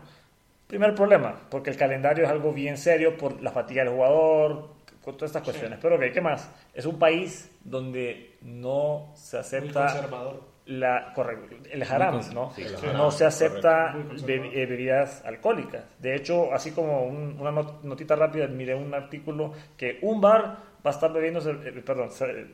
Primer 0.65 0.95
problema, 0.95 1.39
porque 1.51 1.69
el 1.69 1.77
calendario 1.77 2.25
es 2.25 2.31
algo 2.31 2.51
bien 2.51 2.77
serio 2.79 3.15
por 3.15 3.39
la 3.43 3.51
fatiga 3.51 3.83
del 3.83 3.93
jugador, 3.93 4.69
con 5.03 5.15
todas 5.15 5.29
estas 5.29 5.43
cuestiones. 5.43 5.77
Pero, 5.79 5.97
ok, 5.97 6.05
¿qué 6.11 6.19
más? 6.19 6.49
Es 6.73 6.87
un 6.87 6.97
país 6.97 7.51
donde 7.63 8.37
no 8.41 9.11
se 9.13 9.37
Muy 9.37 9.45
acepta 9.45 9.85
conservador. 9.85 10.54
La 10.67 11.13
correcto, 11.13 11.55
el 11.71 11.83
haram, 11.83 12.15
¿no? 12.33 12.51
sí, 12.55 12.63
el 12.63 12.93
no 12.97 13.11
se 13.11 13.25
acepta 13.25 13.93
be- 14.25 14.61
eh, 14.61 14.65
bebidas 14.65 15.23
alcohólicas. 15.25 15.83
De 15.99 16.15
hecho, 16.15 16.51
así 16.53 16.71
como 16.71 17.03
un- 17.05 17.37
una 17.39 17.51
not- 17.51 17.83
notita 17.83 18.15
rápida, 18.15 18.47
miré 18.47 18.73
un 18.73 18.93
artículo 18.93 19.53
que 19.77 19.99
un 20.01 20.19
bar 20.19 20.41
va 20.43 20.57
a 20.83 20.89
estar 20.89 21.11
bebiendo, 21.13 21.39
eh, 21.49 21.83
perdón, 21.85 22.09
eh, 22.21 22.47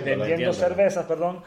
vendiendo 0.00 0.52
cervezas, 0.68 1.04
perdón, 1.06 1.42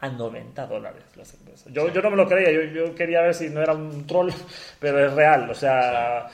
a 0.00 0.08
90 0.08 0.66
dólares 0.66 1.02
la 1.16 1.24
cerveza. 1.24 1.68
Yo, 1.70 1.88
yo 1.90 2.00
no 2.02 2.10
me 2.10 2.16
lo 2.16 2.26
creía, 2.28 2.50
yo, 2.50 2.62
yo 2.62 2.94
quería 2.94 3.20
ver 3.22 3.34
si 3.34 3.48
no 3.50 3.60
era 3.62 3.72
un 3.74 4.06
troll, 4.06 4.30
pero 4.80 5.04
es 5.06 5.12
real, 5.12 5.50
o 5.50 5.54
sea... 5.54 6.26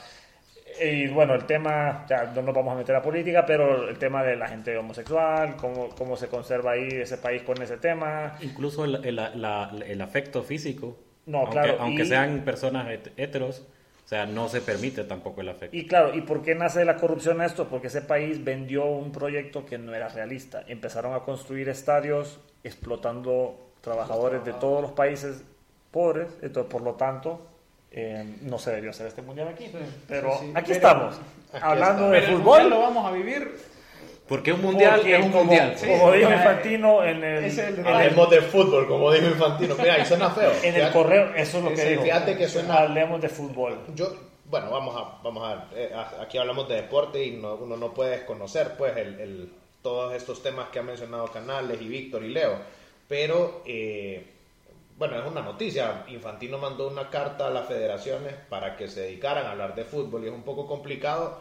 Y 0.83 1.09
bueno, 1.09 1.35
el 1.35 1.45
tema, 1.45 2.07
ya 2.09 2.25
no 2.35 2.41
nos 2.43 2.55
vamos 2.55 2.73
a 2.75 2.77
meter 2.77 2.97
a 2.97 3.03
política, 3.03 3.45
pero 3.47 3.89
el 3.89 3.99
tema 3.99 4.23
de 4.25 4.35
la 4.37 4.49
gente 4.49 4.77
homosexual, 4.79 5.57
cómo, 5.57 5.91
cómo 5.91 6.17
se 6.17 6.29
conserva 6.29 6.73
ahí 6.73 6.89
ese 6.89 7.19
país 7.19 7.43
con 7.43 7.61
ese 7.61 7.77
tema, 7.77 8.37
Incluso 8.41 8.85
el, 8.87 9.05
el- 9.05 9.17
la- 9.17 9.71
el 9.87 10.01
afecto 10.01 10.43
físico. 10.43 10.97
No, 11.27 11.39
aunque, 11.41 11.53
claro, 11.53 11.77
Aunque 11.81 12.03
y- 12.03 12.07
sean 12.07 12.41
personas 12.45 12.89
het- 12.89 13.13
heteros, 13.19 13.67
o 14.05 14.09
sea, 14.11 14.25
no 14.27 14.49
se 14.49 14.61
permite 14.63 15.05
tampoco 15.05 15.43
el 15.43 15.51
afecto. 15.51 15.77
Y 15.77 15.87
claro, 15.87 16.15
¿y 16.15 16.23
por 16.23 16.43
qué 16.43 16.55
nace 16.55 16.85
la 16.85 16.97
corrupción 16.97 17.43
esto? 17.43 17.69
Porque 17.69 17.89
ese 17.89 18.01
país 18.03 18.43
vendió 18.43 18.87
un 18.87 19.13
proyecto 19.13 19.67
que 19.67 19.77
no 19.79 19.95
era 19.95 20.09
realista. 20.09 20.65
Empezaron 20.67 21.15
a 21.15 21.21
construir 21.21 21.69
estadios 21.69 22.41
explotando 22.65 23.69
trabajadores 23.83 24.45
de 24.45 24.53
todos 24.55 24.83
los 24.83 24.93
países 24.93 25.45
pobres, 25.91 26.27
entonces 26.43 26.71
por 26.73 26.83
lo 26.83 26.95
tanto 26.95 27.47
eh, 27.93 28.37
no 28.43 28.59
se 28.59 28.71
debió 28.73 28.91
hacer 28.91 29.07
este 29.09 29.23
mundial 29.23 29.49
aquí. 29.49 29.71
Pero 30.09 30.33
sí, 30.39 30.47
sí. 30.47 30.53
aquí 30.55 30.73
Pero- 30.73 30.75
estamos, 30.75 31.17
Aquí 31.53 31.59
hablando 31.63 31.85
estamos. 31.93 32.11
de 32.13 32.21
Pero 32.21 32.33
el 32.33 32.39
mundial 32.39 32.71
lo 32.71 32.77
fútbol. 32.77 32.83
vamos 32.95 33.07
a 33.07 33.13
vivir. 33.13 33.71
Porque 34.29 34.53
un 34.53 34.63
mundial 34.63 34.95
porque 35.01 35.17
es 35.17 35.25
un 35.25 35.33
como, 35.33 35.45
mundial. 35.45 35.75
como 35.81 36.13
Sí, 36.13 36.19
dijo 36.19 36.31
Infantino 36.31 37.05
en 37.05 37.25
el, 37.25 37.45
es 37.47 37.59
el 37.59 37.75
en 37.81 37.81
el- 37.81 37.93
Hablemos 37.95 38.31
de 38.31 38.41
fútbol, 38.43 38.87
como 38.87 39.11
dijo 39.13 39.27
Infantino. 39.27 39.75
Mira, 39.77 39.99
y 39.99 40.05
suena 40.07 40.31
feo. 40.31 40.53
en 40.63 40.75
el 40.77 40.93
correo, 40.93 41.35
eso 41.35 41.59
es 41.59 41.65
lo 41.65 41.71
que 41.71 41.77
Sí, 41.79 41.89
dijo. 41.89 42.03
fíjate 42.05 42.37
que 42.37 42.47
suena- 42.49 42.75
Hablemos 42.79 43.21
de 43.21 43.29
fútbol. 43.29 43.81
Yo, 43.97 44.15
bueno, 44.45 44.71
vamos 44.71 44.95
a, 44.97 45.21
vamos 45.25 45.43
a, 45.53 45.67
eh, 45.75 45.93
aquí 46.21 46.39
hablamos 46.39 46.69
de 46.69 46.77
deporte 46.77 47.25
y 47.25 47.33
no- 47.33 47.57
uno 47.57 47.77
no 47.77 47.93
puede 47.93 48.13
desconocer, 48.19 48.75
pues, 48.79 48.97
el, 48.97 49.19
el- 49.21 49.53
todos 49.83 50.15
estos 50.15 50.41
temas 50.45 50.69
que 50.69 50.79
han 50.79 50.87
mencionado 50.87 51.27
Canales 51.27 51.81
y 51.83 51.89
Víctor 51.89 52.23
y 52.23 52.29
Leo. 52.29 52.53
Pero, 53.09 53.63
eh, 53.67 54.25
bueno, 55.01 55.19
es 55.19 55.27
una 55.27 55.41
noticia. 55.41 56.05
Infantino 56.09 56.59
mandó 56.59 56.87
una 56.89 57.09
carta 57.09 57.47
a 57.47 57.51
las 57.51 57.67
federaciones 57.67 58.35
para 58.51 58.77
que 58.77 58.87
se 58.87 59.01
dedicaran 59.01 59.47
a 59.47 59.53
hablar 59.53 59.75
de 59.75 59.85
fútbol 59.85 60.23
y 60.25 60.29
es 60.29 60.33
un 60.35 60.43
poco 60.43 60.67
complicado, 60.67 61.41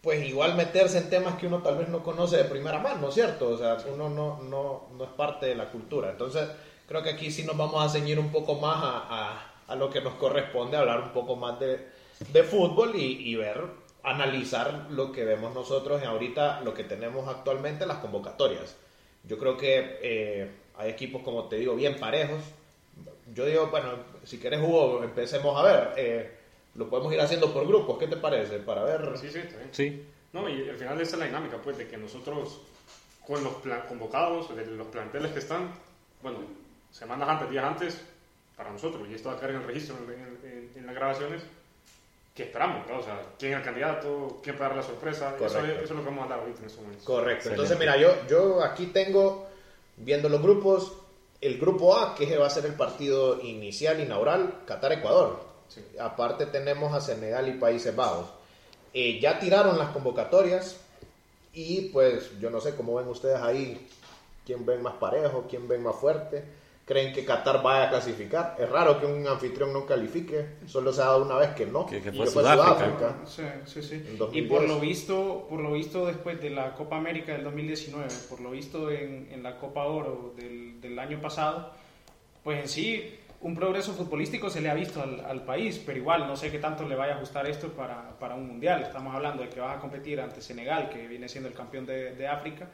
pues, 0.00 0.26
igual 0.26 0.56
meterse 0.56 0.98
en 0.98 1.08
temas 1.08 1.36
que 1.36 1.46
uno 1.46 1.62
tal 1.62 1.78
vez 1.78 1.88
no 1.88 2.02
conoce 2.02 2.38
de 2.38 2.44
primera 2.44 2.80
mano, 2.80 3.12
¿cierto? 3.12 3.50
O 3.50 3.56
sea, 3.56 3.76
uno 3.86 4.08
no, 4.08 4.42
no, 4.42 4.88
no 4.98 5.04
es 5.04 5.10
parte 5.10 5.46
de 5.46 5.54
la 5.54 5.70
cultura. 5.70 6.10
Entonces, 6.10 6.48
creo 6.88 7.04
que 7.04 7.10
aquí 7.10 7.30
sí 7.30 7.44
nos 7.44 7.56
vamos 7.56 7.84
a 7.84 7.88
ceñir 7.88 8.18
un 8.18 8.32
poco 8.32 8.56
más 8.56 8.78
a, 8.82 9.06
a- 9.08 9.48
a 9.68 9.76
lo 9.76 9.88
que 9.88 10.00
nos 10.00 10.14
corresponde, 10.14 10.76
hablar 10.76 11.00
un 11.02 11.10
poco 11.12 11.36
más 11.36 11.60
de, 11.60 11.88
de 12.32 12.42
fútbol 12.42 12.96
y, 12.96 13.30
y 13.30 13.36
ver, 13.36 13.62
analizar 14.02 14.86
lo 14.90 15.12
que 15.12 15.24
vemos 15.24 15.54
nosotros 15.54 16.02
ahorita, 16.02 16.62
lo 16.62 16.74
que 16.74 16.82
tenemos 16.82 17.28
actualmente, 17.28 17.86
las 17.86 17.98
convocatorias. 17.98 18.76
Yo 19.22 19.38
creo 19.38 19.56
que 19.56 19.98
eh, 20.02 20.50
hay 20.76 20.90
equipos, 20.90 21.22
como 21.22 21.44
te 21.44 21.56
digo, 21.58 21.76
bien 21.76 21.96
parejos. 22.00 22.40
Yo 23.34 23.46
digo, 23.46 23.66
bueno, 23.68 23.90
si 24.24 24.38
quieres 24.38 24.60
Hugo, 24.60 25.02
empecemos 25.02 25.56
a 25.58 25.62
ver. 25.62 25.92
eh, 25.96 26.38
lo 26.74 26.88
podemos 26.88 27.12
ir 27.12 27.20
haciendo 27.20 27.52
por 27.52 27.66
grupos, 27.66 27.98
¿qué 27.98 28.08
te 28.08 28.16
parece? 28.16 28.58
Para 28.58 28.82
ver... 28.82 29.16
Sí, 29.18 29.28
sí, 29.30 29.38
está 29.40 29.58
bien. 29.58 29.68
Sí. 29.72 30.06
No, 30.32 30.48
y 30.48 30.68
al 30.70 30.76
final 30.76 30.98
esa 31.00 31.16
es 31.16 31.18
la 31.20 31.26
dinámica, 31.26 31.58
pues, 31.62 31.76
de 31.76 31.86
que 31.86 31.98
nosotros, 31.98 32.62
con 33.26 33.44
los 33.44 33.52
convocados, 33.88 34.56
de 34.56 34.64
los 34.66 34.86
planteles 34.86 35.32
que 35.32 35.38
están, 35.40 35.70
bueno, 36.22 36.38
semanas 36.90 37.28
antes, 37.28 37.50
días 37.50 37.64
antes, 37.64 38.00
para 38.56 38.70
nosotros, 38.70 39.06
y 39.10 39.14
esto 39.14 39.28
va 39.28 39.34
a 39.34 39.38
quedar 39.38 39.50
en 39.50 39.56
el 39.58 39.66
registro, 39.66 39.96
en, 40.08 40.48
en- 40.50 40.70
en 40.76 40.86
las 40.86 40.94
grabaciones, 40.94 41.42
¿qué 42.34 42.44
esperamos? 42.44 42.86
¿no? 42.88 42.98
O 42.98 43.02
sea, 43.02 43.20
¿quién 43.38 43.52
es 43.52 43.58
el 43.58 43.64
candidato? 43.64 44.40
¿Quién 44.42 44.56
puede 44.56 44.68
dar 44.70 44.76
la 44.78 44.82
sorpresa? 44.82 45.36
Eso, 45.36 45.58
eso 45.58 45.82
es 45.84 45.90
lo 45.90 45.96
que 45.98 46.04
vamos 46.06 46.20
a 46.20 46.22
hablar 46.24 46.38
ahorita 46.40 46.60
en 46.60 46.66
este 46.66 46.80
momento. 46.80 47.04
Correcto. 47.04 47.48
Entonces, 47.50 47.78
mira, 47.78 47.96
yo, 47.98 48.14
yo 48.28 48.62
aquí 48.64 48.86
tengo, 48.86 49.46
viendo 49.98 50.30
los 50.30 50.40
grupos, 50.40 50.94
el 51.42 51.58
grupo 51.58 51.98
A, 51.98 52.14
que 52.14 52.38
va 52.38 52.46
a 52.46 52.50
ser 52.50 52.64
el 52.66 52.74
partido 52.74 53.42
inicial, 53.42 54.00
inaugural, 54.00 54.62
Qatar-Ecuador. 54.64 55.40
Sí. 55.68 55.84
Aparte 55.98 56.46
tenemos 56.46 56.94
a 56.94 57.00
Senegal 57.00 57.48
y 57.48 57.58
Países 57.58 57.94
Bajos. 57.94 58.26
Eh, 58.94 59.18
ya 59.20 59.38
tiraron 59.40 59.76
las 59.76 59.90
convocatorias 59.90 60.76
y 61.52 61.88
pues 61.88 62.38
yo 62.40 62.48
no 62.48 62.60
sé 62.60 62.76
cómo 62.76 62.94
ven 62.94 63.08
ustedes 63.08 63.40
ahí, 63.40 63.88
quién 64.46 64.64
ven 64.64 64.82
más 64.82 64.94
parejo, 64.94 65.46
quién 65.50 65.66
ven 65.66 65.82
más 65.82 65.96
fuerte. 65.96 66.44
¿Creen 66.92 67.12
que 67.14 67.24
Qatar 67.24 67.62
vaya 67.62 67.84
a 67.86 67.90
clasificar? 67.90 68.54
Es 68.58 68.68
raro 68.68 69.00
que 69.00 69.06
un 69.06 69.26
anfitrión 69.26 69.72
no 69.72 69.86
califique, 69.86 70.56
solo 70.66 70.92
se 70.92 71.00
ha 71.00 71.06
dado 71.06 71.24
una 71.24 71.36
vez 71.36 71.50
que 71.54 71.64
no, 71.64 71.86
Que- 71.86 72.02
que 72.02 72.10
y 72.10 72.12
fue 72.12 72.26
fue 72.26 72.42
Sudáfrica. 72.42 73.16
Sí, 73.24 73.42
sí, 73.64 73.82
sí. 73.82 73.94
Y 74.12 74.16
2010. 74.16 74.48
por 74.50 74.68
lo 74.68 74.78
visto, 74.78 75.46
por 75.48 75.60
lo 75.60 75.72
visto 75.72 76.04
después 76.04 76.38
de 76.40 76.50
la 76.50 76.74
Copa 76.74 76.96
América 76.98 77.32
del 77.32 77.44
2019, 77.44 78.08
por 78.28 78.40
lo 78.40 78.50
visto 78.50 78.90
en, 78.90 79.28
en 79.32 79.42
la 79.42 79.56
Copa 79.56 79.84
Oro 79.84 80.34
del, 80.36 80.80
del 80.82 80.98
año 80.98 81.18
pasado, 81.18 81.70
pues 82.44 82.60
en 82.60 82.68
sí 82.68 83.18
un 83.40 83.54
progreso 83.56 83.92
futbolístico 83.94 84.50
se 84.50 84.60
le 84.60 84.68
ha 84.68 84.74
visto 84.74 85.02
al, 85.02 85.24
al 85.24 85.44
país, 85.44 85.82
pero 85.84 85.96
igual 85.98 86.26
no 86.26 86.36
sé 86.36 86.50
qué 86.50 86.58
tanto 86.58 86.86
le 86.86 86.94
vaya 86.94 87.14
a 87.14 87.16
ajustar 87.16 87.46
esto 87.48 87.68
para, 87.70 88.16
para 88.18 88.34
un 88.34 88.46
mundial. 88.46 88.82
Estamos 88.82 89.14
hablando 89.14 89.42
de 89.42 89.48
que 89.48 89.60
vas 89.60 89.78
a 89.78 89.80
competir 89.80 90.20
ante 90.20 90.40
Senegal, 90.42 90.90
que 90.90 91.08
viene 91.08 91.26
siendo 91.28 91.48
el 91.48 91.54
campeón 91.54 91.86
de, 91.86 92.14
de 92.14 92.28
África, 92.28 92.68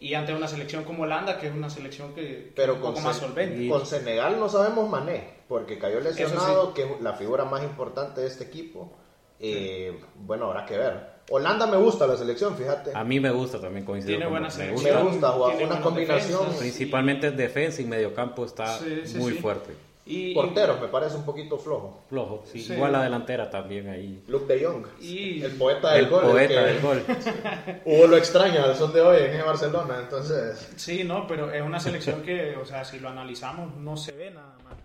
y 0.00 0.14
ante 0.14 0.34
una 0.34 0.48
selección 0.48 0.84
como 0.84 1.02
Holanda, 1.04 1.38
que 1.38 1.48
es 1.48 1.54
una 1.54 1.68
selección 1.70 2.14
que, 2.14 2.22
que 2.22 2.52
Pero 2.56 2.72
es 2.72 2.78
un 2.78 2.82
con, 2.84 2.94
poco 2.94 3.04
más 3.06 3.16
solvente. 3.16 3.68
con 3.68 3.84
Senegal 3.86 4.40
no 4.40 4.48
sabemos 4.48 4.88
Mané, 4.88 5.40
porque 5.48 5.78
cayó 5.78 6.00
lesionado, 6.00 6.62
Eso 6.64 6.74
que 6.74 6.82
es 6.84 7.00
la 7.00 7.12
figura 7.14 7.44
más 7.44 7.62
importante 7.62 8.20
de 8.22 8.26
este 8.26 8.44
equipo. 8.44 8.96
Eh, 9.38 9.98
Bueno, 10.16 10.46
habrá 10.46 10.64
que 10.66 10.76
ver. 10.76 11.20
Holanda 11.30 11.66
me 11.66 11.76
gusta 11.76 12.06
la 12.06 12.16
selección, 12.16 12.56
fíjate. 12.56 12.90
A 12.94 13.04
mí 13.04 13.20
me 13.20 13.30
gusta 13.30 13.60
también 13.60 13.84
coincidir 13.84 14.16
Tiene 14.16 14.24
con 14.24 14.32
buena 14.32 14.46
me 14.48 14.52
selección. 14.52 14.74
gusta. 14.82 14.98
Me 15.04 15.10
gusta 15.10 15.28
jugar 15.30 15.50
una 15.56 15.58
buenas 15.66 15.80
combinación. 15.80 16.38
defensas. 16.40 16.60
Principalmente 16.60 17.26
en 17.28 17.36
defensa 17.36 17.82
y 17.82 17.84
mediocampo 17.84 18.44
está 18.44 18.78
Sí, 18.78 19.02
sí, 19.04 19.18
muy 19.18 19.32
sí. 19.34 19.38
fuerte. 19.38 19.72
Y, 20.10 20.34
Porteros 20.34 20.80
me 20.80 20.88
parece 20.88 21.16
un 21.16 21.24
poquito 21.24 21.56
flojo. 21.58 22.04
Flojo, 22.08 22.42
sí. 22.44 22.60
Sí. 22.60 22.72
Igual 22.74 22.92
la 22.92 23.02
delantera 23.04 23.48
también 23.48 23.88
ahí. 23.88 24.24
Luke 24.28 24.52
de 24.52 24.64
Jong, 24.64 24.86
Y- 25.00 25.42
el 25.42 25.52
poeta 25.52 25.92
del 25.92 26.04
El 26.04 26.10
gol. 26.10 26.24
el 26.24 26.30
poeta 26.30 26.64
del 26.64 26.80
gol. 26.80 27.04
Hugo 27.84 28.06
lo 28.08 28.16
extraña 28.16 28.64
al 28.64 28.74
son 28.76 28.92
de 28.92 29.00
hoy 29.00 29.22
en 29.22 29.34
el 29.36 29.42
Barcelona, 29.44 29.98
entonces... 30.02 30.72
Sí, 30.76 31.04
no, 31.04 31.26
pero 31.26 31.52
es 31.52 31.62
una 31.62 31.78
selección 31.80 32.22
que, 32.22 32.56
o 32.56 32.64
sea, 32.64 32.84
si 32.84 32.98
lo 32.98 33.08
analizamos, 33.08 33.76
no 33.76 33.96
se 33.96 34.12
ve 34.12 34.30
nada 34.30 34.56
mal. 34.64 34.76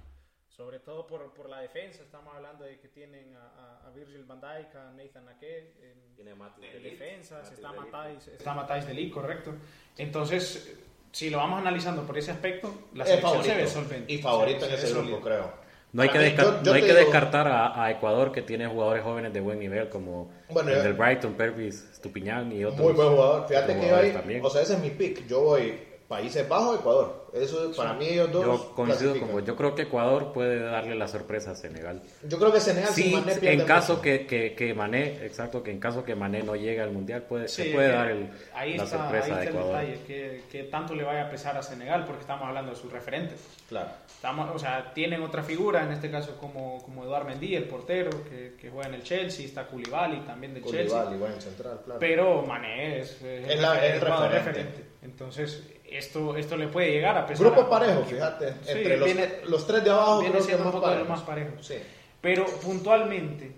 Sobre 0.50 0.80
todo 0.80 1.06
por, 1.06 1.34
por 1.34 1.50
la 1.50 1.60
defensa, 1.60 2.02
estamos 2.04 2.34
hablando 2.34 2.64
de 2.64 2.80
que 2.80 2.88
tienen 2.88 3.36
a, 3.36 3.42
a- 3.84 3.88
a 3.88 3.90
Virgil 3.92 4.24
van 4.24 4.40
Dijk, 4.40 4.76
a 4.76 4.92
Nathan 4.92 5.28
Ake 5.30 5.74
en, 5.82 6.28
en 6.28 6.84
defensas, 6.84 7.52
está 7.52 7.72
Matáis, 7.74 8.28
Está 8.28 8.54
Matáis 8.54 8.88
de 8.88 8.94
Ligt, 8.94 9.14
correcto. 9.14 9.52
Entonces, 9.98 10.78
si 11.16 11.30
lo 11.30 11.38
vamos 11.38 11.60
analizando 11.60 12.02
por 12.06 12.18
ese 12.18 12.32
aspecto, 12.32 12.74
la 12.94 13.04
Es 13.06 13.10
selección 13.12 13.32
favorito. 13.32 13.56
se 13.56 13.62
ve 13.62 13.68
solvente. 13.68 14.14
Y 14.14 14.18
favorito 14.18 14.66
en 14.66 14.72
se 14.72 14.86
ese 14.86 14.94
grupo, 14.94 15.22
creo. 15.22 15.50
No 15.94 16.02
hay 16.02 16.10
que, 16.10 16.20
mí, 16.20 16.34
yo- 16.36 16.44
yo 16.62 16.72
no 16.72 16.74
hay 16.74 16.82
que 16.82 16.88
digo- 16.88 17.00
descartar 17.00 17.48
a, 17.48 17.82
a 17.86 17.90
Ecuador 17.92 18.34
que 18.34 18.42
tiene 18.42 18.68
jugadores 18.68 19.02
jóvenes 19.02 19.32
de 19.32 19.40
buen 19.40 19.58
nivel 19.60 19.88
como 19.88 20.30
Bueno, 20.50 20.72
el 20.72 20.76
yo- 20.76 20.84
del 20.84 20.94
Brighton, 20.94 21.36
Pervis, 21.36 21.88
Stupiñán 21.96 22.52
y 22.52 22.66
otros. 22.66 22.82
Muy 22.82 22.92
buen 22.92 23.08
jugador. 23.12 23.48
Fíjate 23.48 23.80
que 23.80 23.88
yo 23.88 23.96
ahí, 23.96 24.40
o 24.44 24.50
sea, 24.50 24.62
ese 24.62 24.74
es 24.74 24.80
mi 24.80 24.90
pick. 24.90 25.26
Yo 25.26 25.40
voy 25.42 25.74
Países 26.08 26.48
Bajos, 26.48 26.80
Ecuador. 26.80 27.26
Eso 27.34 27.72
para 27.76 27.94
mí 27.94 28.06
ellos 28.06 28.32
dos. 28.32 28.46
Yo 28.46 28.76
coincido 28.76 29.20
con 29.20 29.32
vos. 29.32 29.44
Yo 29.44 29.56
creo 29.56 29.74
que 29.74 29.82
Ecuador 29.84 30.32
puede 30.34 30.60
darle 30.60 30.94
la 30.94 31.08
sorpresa 31.08 31.52
a 31.52 31.56
Senegal. 31.56 32.00
Yo 32.24 32.38
creo 32.38 32.54
que 32.54 32.60
Senegal 32.60 32.94
sin 32.94 33.06
Sí, 33.06 33.12
Mané 33.16 33.36
pierde 33.36 33.62
en 33.62 33.66
caso 33.68 34.00
que, 34.02 34.28
que, 34.28 34.54
que 34.54 34.74
Mané, 34.76 35.26
exacto, 35.26 35.64
que 35.64 35.72
en 35.72 35.80
caso 35.80 36.04
que 36.04 36.14
Mané 36.14 36.44
no 36.44 36.56
llegue 36.56 36.80
al 36.80 36.92
mundial, 36.92 37.24
puede, 37.24 37.48
Sí, 37.48 37.64
se 37.64 37.70
puede 37.74 37.88
que 37.90 37.94
dar 37.96 38.12
el- 38.12 38.30
ahí 38.54 38.78
la 38.78 38.84
está, 38.84 38.98
sorpresa 39.00 39.26
ahí 39.26 39.32
de 39.32 39.38
está 39.38 39.42
el 39.42 39.48
Ecuador. 39.56 39.82
detalle, 39.82 40.04
que, 40.06 40.44
que 40.52 40.64
tanto 40.66 40.94
le 40.94 41.04
vaya 41.04 41.26
a 41.26 41.30
pesar 41.32 41.58
a 41.58 41.64
Senegal, 41.64 42.06
porque 42.06 42.22
estamos 42.22 42.48
hablando 42.48 42.72
de 42.72 42.78
sus 42.78 42.92
referentes. 42.92 43.40
Claro. 43.68 43.90
Estamos, 44.08 44.56
o 44.56 44.60
sea, 44.60 44.94
tienen 44.94 45.24
otra 45.24 45.42
figura, 45.44 45.84
en 45.84 45.92
este 45.92 46.12
caso 46.12 46.38
como, 46.38 46.84
como 46.84 47.04
Eduard 47.04 47.26
Mendy, 47.26 47.56
el 47.56 47.64
portero, 47.66 48.12
que, 48.30 48.54
que 48.62 48.70
juega 48.70 48.90
en 48.90 48.94
el 48.96 49.04
Chelsea, 49.04 49.46
está 49.48 49.66
Koulibaly 49.66 50.20
también 50.22 50.54
del 50.54 50.64
Chelsea. 50.64 50.88
Koulibaly, 50.88 51.18
buen 51.18 51.42
central, 51.42 51.82
claro. 51.84 52.00
Pero 52.00 52.44
Mané 52.44 53.00
es, 53.00 53.20
es 53.24 53.50
Es 53.50 53.60
la- 53.60 53.84
es 53.86 53.94
el 53.96 54.00
jugador 54.02 54.32
referente. 54.32 54.86
Entonces, 55.02 55.64
esto, 55.90 56.36
esto 56.36 56.58
le 56.58 56.68
puede 56.68 56.92
llegar 56.92 57.18
a 57.18 57.26
pesar. 57.26 57.46
Grupo 57.48 57.62
a- 57.62 57.70
parejo, 57.70 58.04
fíjate. 58.04 58.54
Sí, 58.64 58.72
Entre 58.72 58.98
los, 58.98 59.06
viene- 59.06 59.30
los 59.46 59.68
tres 59.68 59.84
de 59.84 59.90
abajo 59.92 60.20
viene 60.20 60.36
creo 60.36 60.48
que 60.48 60.58
más 60.58 60.66
un 60.66 60.72
poco 60.72 60.90
de 60.90 61.04
más 61.04 61.22
parejo. 61.22 61.62
Sí. 61.64 61.76
Pero 62.22 62.46
puntualmente, 62.46 63.52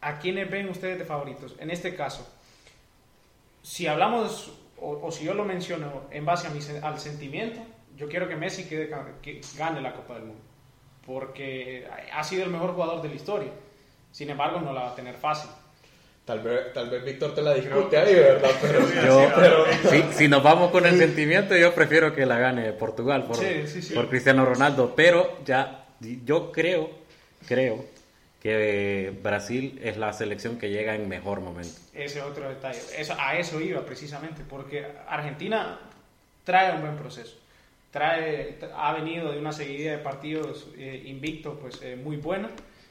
¿a 0.00 0.18
quiénes 0.18 0.50
ven 0.50 0.68
ustedes 0.68 0.98
de 0.98 1.04
favoritos? 1.04 1.54
En 1.58 1.70
este 1.70 1.94
caso, 1.94 2.26
si 3.62 3.86
hablamos, 3.86 4.52
o, 4.80 4.98
o 5.06 5.10
si 5.12 5.24
yo 5.24 5.34
lo 5.34 5.44
menciono 5.44 6.02
en 6.10 6.24
base 6.24 6.46
a 6.48 6.50
mi, 6.50 6.60
al 6.82 6.98
sentimiento, 6.98 7.60
yo 7.96 8.08
quiero 8.08 8.28
que 8.28 8.36
Messi 8.36 8.64
quede, 8.68 8.90
que 9.22 9.40
gane 9.56 9.80
la 9.80 9.94
Copa 9.94 10.14
del 10.14 10.24
Mundo. 10.24 10.42
Porque 11.06 11.88
ha 12.12 12.22
sido 12.24 12.44
el 12.44 12.50
mejor 12.50 12.72
jugador 12.74 13.02
de 13.02 13.08
la 13.08 13.14
historia. 13.14 13.50
Sin 14.12 14.30
embargo, 14.30 14.60
no 14.60 14.72
la 14.72 14.82
va 14.82 14.88
a 14.90 14.94
tener 14.94 15.14
fácil. 15.16 15.50
Tal 16.24 16.38
vez, 16.40 16.72
tal 16.72 16.88
vez 16.88 17.04
Víctor 17.04 17.34
te 17.34 17.42
la 17.42 17.52
discute 17.54 17.96
ahí, 17.96 18.14
¿verdad? 18.14 18.50
Pero, 18.62 18.78
Yo, 19.04 19.32
pero- 19.34 19.64
si, 19.90 20.02
si 20.16 20.28
nos 20.28 20.40
vamos 20.42 20.70
con 20.70 20.86
el 20.86 20.96
sentimiento, 20.96 21.56
yo 21.56 21.74
prefiero 21.74 22.14
que 22.14 22.24
la 22.26 22.38
gane 22.38 22.72
Portugal 22.72 23.24
por, 23.24 23.36
Sí, 23.36 23.66
sí, 23.66 23.82
sí. 23.82 23.92
por 23.94 24.08
Cristiano 24.08 24.44
Ronaldo, 24.44 24.94
pero 24.94 25.38
ya 25.44 25.84
yo 26.24 26.52
creo, 26.52 26.90
creo 27.48 27.84
que 28.40 29.12
Brasil 29.22 29.80
es 29.82 29.96
la 29.96 30.12
selección 30.12 30.58
que 30.58 30.70
llega 30.70 30.94
en 30.94 31.08
mejor 31.08 31.40
momento. 31.40 31.74
Ese 31.92 32.20
es 32.20 32.24
otro 32.24 32.48
detalle. 32.48 32.80
Eso, 32.96 33.14
a 33.18 33.36
eso 33.36 33.60
iba 33.60 33.80
precisamente, 33.84 34.42
porque 34.48 34.86
Argentina 35.08 35.78
trae 36.44 36.72
un 36.74 36.82
buen 36.82 36.96
proceso. 36.96 37.36
Trae, 37.90 38.58
ha 38.76 38.92
venido 38.94 39.32
de 39.32 39.38
una 39.38 39.52
seguidilla 39.52 39.92
de 39.92 39.98
partidos 39.98 40.68
eh, 40.78 41.02
invictos 41.06 41.58
pues, 41.60 41.80
eh, 41.82 41.96
muy 41.96 42.16
buena. 42.16 42.48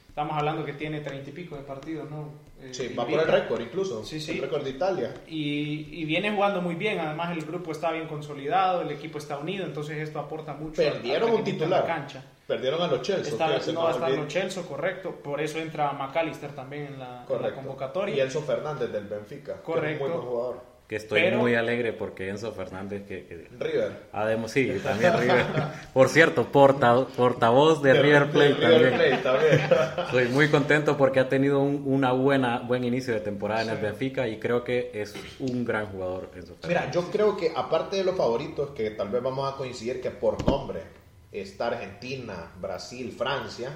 Estamos 0.08 0.36
hablando 0.36 0.64
que 0.64 0.74
tiene 0.74 1.00
treinta 1.00 1.30
y 1.30 1.32
pico 1.32 1.56
de 1.56 1.62
partidos, 1.62 2.08
¿no? 2.10 2.28
Eh, 2.62 2.72
sí, 2.72 2.94
va 2.96 3.06
por 3.06 3.20
el 3.20 3.26
récord 3.26 3.60
incluso. 3.60 4.04
Sí, 4.04 4.20
sí. 4.20 4.32
El 4.32 4.42
récord 4.42 4.62
de 4.62 4.70
Italia. 4.70 5.14
Y, 5.26 5.88
y 6.00 6.04
viene 6.04 6.30
jugando 6.32 6.60
muy 6.60 6.74
bien, 6.76 6.98
además 7.00 7.36
el 7.36 7.44
grupo 7.44 7.72
está 7.72 7.90
bien 7.90 8.06
consolidado, 8.06 8.82
el 8.82 8.90
equipo 8.90 9.18
está 9.18 9.38
unido, 9.38 9.64
entonces 9.64 9.98
esto 9.98 10.18
aporta 10.20 10.54
mucho. 10.54 10.76
Perdieron 10.82 11.30
un 11.32 11.44
titular. 11.44 11.86
cancha. 11.86 12.22
Perdieron 12.46 12.82
a 12.82 12.86
los 12.88 13.02
Chelsea. 13.02 13.32
Está, 13.32 13.46
no 13.48 13.52
nos 13.54 13.84
va 13.84 13.88
a 13.88 13.92
estar 13.92 14.08
olvide. 14.10 14.22
Lo 14.22 14.28
Chelsea, 14.28 14.62
correcto, 14.64 15.10
por 15.22 15.40
eso 15.40 15.58
entra 15.58 15.92
McAllister 15.92 16.52
también 16.54 16.86
en 16.86 16.98
la, 16.98 17.06
en 17.06 17.20
la 17.20 17.24
Correcto. 17.26 17.56
convocatoria. 17.56 18.14
Y 18.16 18.20
Enzo 18.20 18.42
Fernández 18.42 18.90
del 18.92 19.04
Benfica. 19.06 19.52
que 19.54 19.58
es 19.58 19.64
Correcto. 19.64 20.04
un 20.04 20.10
buen 20.12 20.22
jugador. 20.22 20.71
Que 20.92 20.96
estoy 20.96 21.22
Pero- 21.22 21.38
muy 21.38 21.54
alegre 21.54 21.94
porque 21.94 22.28
Enzo 22.28 22.52
Fernández, 22.52 23.06
que, 23.08 23.24
que 23.24 23.48
River. 23.58 23.92
además, 24.12 24.50
sí, 24.50 24.78
también 24.84 25.14
River. 25.20 25.46
Por 25.94 26.10
cierto, 26.10 26.52
porta, 26.52 27.06
portavoz 27.16 27.80
de, 27.80 27.94
River 27.94 28.30
Plate 28.30 28.48
de 28.48 28.54
también. 28.60 28.82
River 28.82 28.92
Plate 28.92 29.22
también. 29.22 29.60
Estoy 30.04 30.28
muy 30.28 30.48
contento 30.50 30.98
porque 30.98 31.18
ha 31.20 31.30
tenido 31.30 31.60
un 31.60 31.82
una 31.86 32.12
buena 32.12 32.58
buen 32.58 32.84
inicio 32.84 33.14
de 33.14 33.20
temporada 33.20 33.62
en 33.62 33.70
el 33.70 33.78
Benfica 33.78 34.28
y 34.28 34.38
creo 34.38 34.64
que 34.64 34.90
es 34.92 35.14
un 35.38 35.64
gran 35.64 35.86
jugador 35.86 36.28
Enzo 36.36 36.56
Fernández. 36.56 36.68
Mira, 36.68 36.90
yo 36.90 37.10
creo 37.10 37.38
que 37.38 37.50
aparte 37.56 37.96
de 37.96 38.04
los 38.04 38.14
favoritos, 38.14 38.72
que 38.72 38.90
tal 38.90 39.08
vez 39.08 39.22
vamos 39.22 39.50
a 39.50 39.56
coincidir 39.56 39.98
que 40.02 40.10
por 40.10 40.46
nombre 40.46 40.80
está 41.32 41.68
Argentina, 41.68 42.52
Brasil, 42.60 43.14
Francia, 43.16 43.70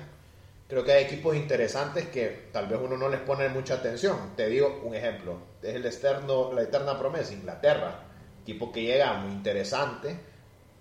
creo 0.69 0.85
que 0.85 0.93
hay 0.93 1.05
equipos 1.05 1.37
interesantes 1.37 2.07
que 2.07 2.49
tal 2.53 2.67
vez 2.67 2.79
uno 2.83 2.97
no 2.97 3.09
les 3.09 3.21
pone 3.21 3.49
mucha 3.49 3.75
atención. 3.75 4.17
Te 4.37 4.49
digo 4.49 4.81
un 4.85 4.95
ejemplo, 4.95 5.39
es 5.63 5.75
el 5.75 5.87
externo, 5.87 6.53
la 6.53 6.63
eterna 6.63 6.99
promesa, 6.99 7.33
Inglaterra, 7.33 8.01
equipo 8.43 8.73
que 8.73 8.83
llega 8.83 9.15
muy 9.15 9.33
interesante, 9.33 10.17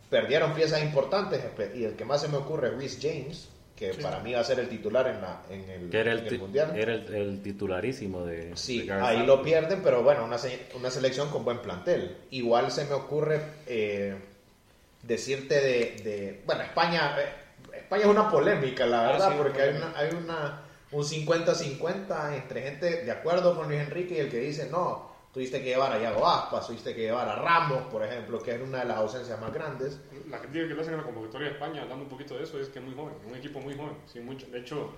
perdieron 0.09 0.53
piezas 0.53 0.81
importantes 0.83 1.41
y 1.75 1.83
el 1.83 1.95
que 1.95 2.05
más 2.05 2.21
se 2.21 2.27
me 2.29 2.37
ocurre 2.37 2.69
es 2.69 2.73
Rhys 2.77 2.99
James, 3.01 3.49
que 3.75 3.93
para 3.95 4.19
mí 4.21 4.33
va 4.33 4.39
a 4.39 4.43
ser 4.43 4.59
el 4.59 4.69
titular 4.69 5.05
en, 5.07 5.21
la, 5.21 5.41
en, 5.49 5.69
el, 5.69 5.89
que 5.89 5.99
era 5.99 6.11
en 6.13 6.17
el, 6.19 6.23
el 6.23 6.29
ti- 6.29 6.37
Mundial. 6.37 6.77
era 6.77 6.93
el, 6.93 7.13
el 7.13 7.41
titularísimo 7.41 8.23
de, 8.23 8.55
Sí, 8.55 8.83
de 8.83 8.93
ahí 8.93 9.25
lo 9.25 9.43
pierden, 9.43 9.81
pero 9.83 10.01
bueno, 10.01 10.23
una, 10.23 10.37
se- 10.37 10.67
una 10.75 10.89
selección 10.89 11.29
con 11.29 11.43
buen 11.43 11.59
plantel. 11.59 12.15
Igual 12.31 12.71
se 12.71 12.85
me 12.85 12.93
ocurre 12.93 13.41
eh, 13.67 14.15
decirte 15.03 15.55
de, 15.55 16.01
de- 16.03 16.41
Bueno, 16.45 16.61
España 16.63 17.15
eh, 17.19 17.25
España 17.85 18.03
es 18.03 18.09
una 18.09 18.29
polémica, 18.29 18.85
la 18.85 19.05
Ah, 19.07 19.11
verdad, 19.13 19.29
sí, 19.31 19.35
porque 19.37 19.61
hay, 19.61 19.75
una, 19.77 19.93
hay 19.97 20.09
una, 20.13 20.61
un 20.91 21.03
50-50 21.03 22.35
entre 22.35 22.61
gente 22.61 23.03
de 23.03 23.11
acuerdo 23.11 23.55
con 23.55 23.67
Luis 23.67 23.79
Enrique 23.81 24.15
y 24.15 24.19
el 24.19 24.29
que 24.29 24.39
dice, 24.39 24.69
no, 24.69 25.11
tuviste 25.33 25.59
que 25.59 25.69
llevar 25.69 25.91
a 25.91 25.99
Yago 25.99 26.27
Aspas, 26.27 26.67
tuviste 26.67 26.95
que 26.95 27.01
llevar 27.01 27.27
a 27.29 27.35
Ramos, 27.35 27.83
por 27.91 28.03
ejemplo, 28.03 28.39
que 28.41 28.55
es 28.55 28.61
una 28.61 28.79
de 28.79 28.85
las 28.85 28.97
ausencias 28.97 29.39
más 29.39 29.53
grandes. 29.53 29.99
La 30.29 30.39
crítica 30.39 30.67
que 30.67 30.73
le 30.73 30.81
hacen 30.81 30.93
a 30.95 30.97
la 30.97 31.03
convocatoria 31.03 31.47
de 31.47 31.53
España, 31.53 31.81
hablando 31.83 32.03
un 32.05 32.09
poquito 32.09 32.35
de 32.37 32.43
eso, 32.43 32.59
es 32.59 32.69
que 32.69 32.79
es 32.79 32.85
muy 32.85 32.95
joven, 32.95 33.13
un 33.27 33.35
equipo 33.35 33.59
muy 33.59 33.75
joven. 33.75 33.97
sin 34.07 34.25
mucho. 34.25 34.47
De 34.47 34.59
hecho, 34.59 34.91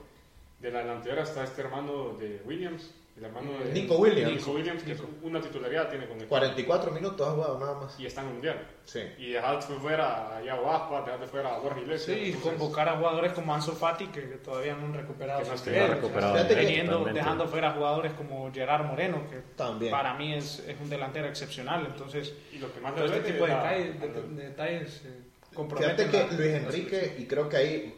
de 0.60 0.71
la 0.71 0.80
delantera 0.80 1.23
está 1.23 1.43
este 1.43 1.62
hermano 1.62 2.13
de 2.17 2.41
Williams, 2.45 2.91
el 3.17 3.25
hermano 3.25 3.51
de 3.58 3.73
Nico 3.73 3.95
Williams. 3.97 4.32
Nico 4.36 4.51
Williams, 4.51 4.84
que 4.84 4.95
una 5.23 5.41
titularidad 5.41 5.89
tiene 5.89 6.08
con 6.08 6.21
el 6.21 6.27
44 6.27 6.91
minutos 6.91 7.27
ha 7.27 7.32
jugado 7.32 7.58
nada 7.60 7.73
más. 7.73 7.99
y 7.99 8.06
está 8.06 8.21
en 8.21 8.27
mundial. 8.27 8.67
Sí. 8.86 8.99
Y 9.17 9.32
dejaste 9.32 9.73
fuera 9.73 10.38
a 10.38 10.39
Aspas, 10.39 11.06
dejaste 11.06 11.27
fuera 11.27 11.56
a 11.56 11.60
Borja 11.60 11.77
Sí, 11.77 11.82
Iglesias. 11.84 12.17
y 12.17 12.25
entonces, 12.34 12.53
convocar 12.60 12.89
a 12.89 12.97
jugadores 12.97 13.34
como 13.34 13.56
Ansu 13.56 13.71
Fati 13.71 14.06
que 14.08 14.21
todavía 14.21 14.75
no 14.75 14.86
han 14.86 14.93
recuperado 14.93 15.41
Que 15.41 15.47
no 15.49 15.51
sus 15.53 15.62
se 15.62 15.71
no 15.71 15.75
ha 15.75 15.80
niveles. 15.80 16.01
recuperado 16.03 16.34
Fíjate 16.36 16.56
que- 16.56 16.62
Teniendo- 16.62 17.06
dejando 17.06 17.47
fuera 17.47 17.71
jugadores 17.71 18.12
como 18.13 18.51
Gerard 18.53 18.86
Moreno, 18.86 19.23
que 19.30 19.38
También. 19.56 19.91
para 19.91 20.13
mí 20.13 20.34
es, 20.36 20.60
es 20.67 20.80
un 20.80 20.89
delantero 20.89 21.27
excepcional. 21.27 21.86
Entonces, 21.88 22.34
Y 22.53 22.60
lo 22.60 22.71
que 22.71 22.80
más 22.82 22.93
todo 22.95 23.06
este 23.06 23.32
tipo 23.32 23.45
de 23.47 23.53
detalles, 23.56 23.99
de- 23.99 24.08
de- 24.10 24.43
detalles 24.47 25.01
eh, 25.06 25.21
comprometen 25.56 25.95
Fíjate 26.10 26.12
que 26.12 26.34
la- 26.36 26.39
Luis 26.39 26.53
Enrique, 26.63 27.15
y 27.17 27.25
creo 27.25 27.49
que 27.49 27.58
ahí, 27.58 27.95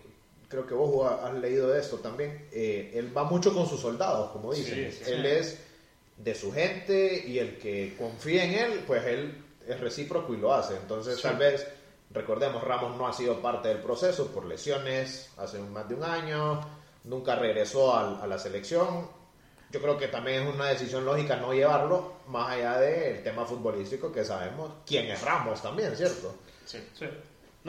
creo 0.49 0.65
que 0.67 0.73
vos 0.73 1.09
has 1.23 1.33
leído 1.35 1.69
de 1.69 1.79
esto 1.79 1.97
también, 1.97 2.47
eh, 2.51 2.91
él 2.95 3.15
va 3.15 3.23
mucho 3.23 3.53
con 3.53 3.67
sus 3.67 3.79
soldados, 3.79 4.31
como 4.31 4.53
dicen. 4.53 4.91
Sí, 4.91 4.97
sí. 5.05 5.11
él 5.11 5.25
es 5.25 5.59
de 6.17 6.35
su 6.35 6.51
gente 6.51 7.23
y 7.25 7.39
el 7.39 7.57
que 7.57 7.95
confía 7.97 8.43
en 8.43 8.53
él, 8.53 8.83
pues 8.85 9.05
él 9.05 9.41
es 9.67 9.79
recíproco 9.79 10.33
y 10.33 10.37
lo 10.37 10.53
hace. 10.53 10.75
Entonces, 10.75 11.21
tal 11.21 11.37
vez, 11.37 11.65
recordemos, 12.11 12.63
Ramos 12.63 12.97
no 12.97 13.07
ha 13.07 13.13
sido 13.13 13.41
parte 13.41 13.69
del 13.69 13.77
proceso 13.77 14.27
por 14.27 14.45
lesiones 14.45 15.29
hace 15.37 15.59
más 15.59 15.87
de 15.87 15.95
un 15.95 16.03
año, 16.03 16.59
nunca 17.05 17.35
regresó 17.35 17.95
al- 17.95 18.19
a, 18.21 18.27
la 18.27 18.37
selección. 18.39 19.07
Yo 19.71 19.79
creo 19.81 19.97
que 19.99 20.07
también 20.07 20.47
es 20.47 20.55
una 20.55 20.65
decisión 20.69 21.05
lógica 21.05 21.35
no 21.35 21.53
llevarlo, 21.53 22.13
más 22.27 22.49
allá 22.53 22.79
del 22.79 23.21
tema 23.23 23.45
futbolístico 23.45 24.11
que 24.11 24.25
sabemos 24.25 24.71
quién 24.85 25.05
es 25.05 25.21
Ramos 25.21 25.61
también, 25.61 25.95
¿cierto? 25.95 26.33
Sí. 26.65 26.79
Sí. 26.97 27.05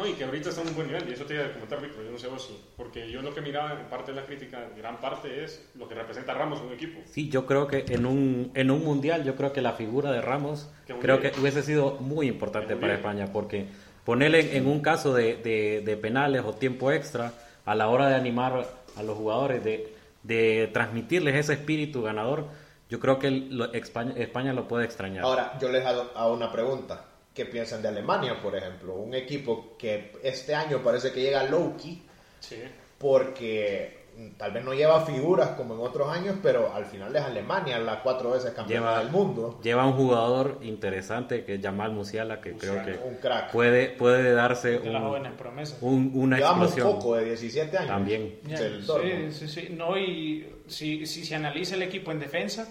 No, 0.01 0.07
y 0.07 0.15
que 0.15 0.25
ahorita 0.25 0.49
está 0.49 0.63
en 0.63 0.69
un 0.69 0.75
buen 0.75 0.87
nivel, 0.87 1.07
y 1.09 1.13
eso 1.13 1.25
te 1.27 1.35
iba 1.35 1.45
a 1.45 1.53
comentar, 1.53 1.81
Víctor, 1.83 2.05
yo 2.05 2.11
no 2.11 2.19
sé 2.19 2.27
vos 2.29 2.47
si, 2.47 2.59
porque 2.77 3.11
yo 3.11 3.21
lo 3.21 3.35
que 3.35 3.43
miraba 3.43 3.73
en 3.79 3.87
parte 3.91 4.13
de 4.13 4.21
la 4.21 4.27
crítica, 4.27 4.67
gran 4.77 4.99
parte 4.99 5.45
es 5.45 5.69
lo 5.75 5.87
que 5.87 5.95
representa 5.95 6.33
a 6.33 6.37
Ramos 6.37 6.59
en 6.61 6.67
un 6.69 6.73
equipo. 6.73 7.01
Sí, 7.05 7.29
yo 7.29 7.45
creo 7.45 7.67
que 7.67 7.85
en 7.89 8.07
un, 8.07 8.51
en 8.55 8.71
un 8.71 8.83
mundial, 8.83 9.25
yo 9.25 9.37
creo 9.37 9.53
que 9.53 9.61
la 9.61 9.73
figura 9.73 10.11
de 10.11 10.23
Ramos 10.23 10.71
creo 11.01 11.19
líder. 11.19 11.33
que 11.33 11.41
hubiese 11.41 11.63
sido 11.63 11.97
muy 12.01 12.29
importante 12.29 12.73
un 12.75 12.81
para 12.81 12.95
líder. 12.95 13.05
España, 13.07 13.33
porque 13.33 13.67
ponerle 14.07 14.57
en 14.57 14.67
un 14.67 14.81
caso 14.81 15.13
de, 15.13 15.37
de- 15.37 15.83
de 15.85 15.97
penales 15.99 16.43
o 16.47 16.55
tiempo 16.55 16.91
extra, 16.91 17.35
a 17.67 17.75
la 17.75 17.89
hora 17.89 18.09
de 18.09 18.15
animar 18.15 18.67
a 18.97 19.03
los 19.03 19.19
jugadores, 19.19 19.63
de, 19.63 19.93
de 20.23 20.71
transmitirles 20.73 21.35
ese 21.37 21.53
espíritu 21.53 22.01
ganador, 22.03 22.47
yo 22.89 22.99
creo 23.01 23.19
que 23.19 23.27
el- 23.29 23.55
lo- 23.57 23.71
España, 23.75 24.15
España 24.17 24.55
lo 24.55 24.67
puede 24.67 24.87
extrañar. 24.87 25.25
Ahora, 25.25 25.59
yo 25.61 25.69
les 25.69 25.85
hago, 25.85 26.11
hago 26.15 26.33
una 26.33 26.51
pregunta. 26.51 27.05
¿Qué 27.35 27.47
piensan 27.47 27.81
de 27.83 27.89
Alemania, 27.89 28.41
por 28.43 28.57
ejemplo? 28.57 28.95
Un 28.97 29.15
equipo 29.15 29.77
que 29.79 30.13
este 30.23 30.55
año 30.55 30.83
parece 30.83 31.13
que 31.13 31.21
llega 31.23 31.45
low-key 31.45 32.03
Sí. 32.41 32.57
porque 32.99 33.99
tal 34.37 34.53
vez 34.53 34.65
no 34.65 34.75
lleva 34.75 35.07
figuras 35.07 35.51
como 35.51 35.75
en 35.75 35.81
otros 35.81 36.09
años, 36.11 36.37
pero 36.43 36.75
al 36.75 36.85
final 36.87 37.15
es 37.15 37.23
Alemania 37.23 37.79
la 37.79 38.03
cuatro 38.03 38.33
veces 38.33 38.53
campeona 38.53 38.89
Lleva- 38.91 38.99
del 38.99 39.11
mundo. 39.11 39.61
Lleva 39.63 39.87
un 39.87 39.93
jugador 39.95 40.59
interesante 40.63 41.45
que 41.45 41.55
es 41.55 41.63
Jamal 41.63 41.93
Musiala, 41.93 42.41
que 42.41 42.53
creo 42.55 42.85
que 42.85 42.99
Un 43.07 43.15
crack. 43.17 43.53
puede, 43.53 43.89
puede 43.91 44.33
darse 44.33 44.79
de 44.81 44.91
las 44.91 45.01
un- 45.03 45.09
jóvenes 45.09 45.33
promesas. 45.39 45.79
un- 45.81 46.11
una 46.15 46.37
Llevamos 46.37 46.59
un 46.59 46.65
explosión. 46.67 46.99
poco 46.99 47.17
de 47.17 47.25
17 47.27 47.77
años. 47.79 47.89
También. 47.91 48.41
Sí, 48.49 49.31
sí, 49.33 49.49
sí. 49.49 49.69
No, 49.71 49.97
y 49.97 50.47
si, 50.67 51.07
si 51.07 51.25
se 51.25 51.37
analiza 51.37 51.77
el 51.77 51.83
equipo 51.83 52.11
en 52.11 52.19
defensa, 52.21 52.69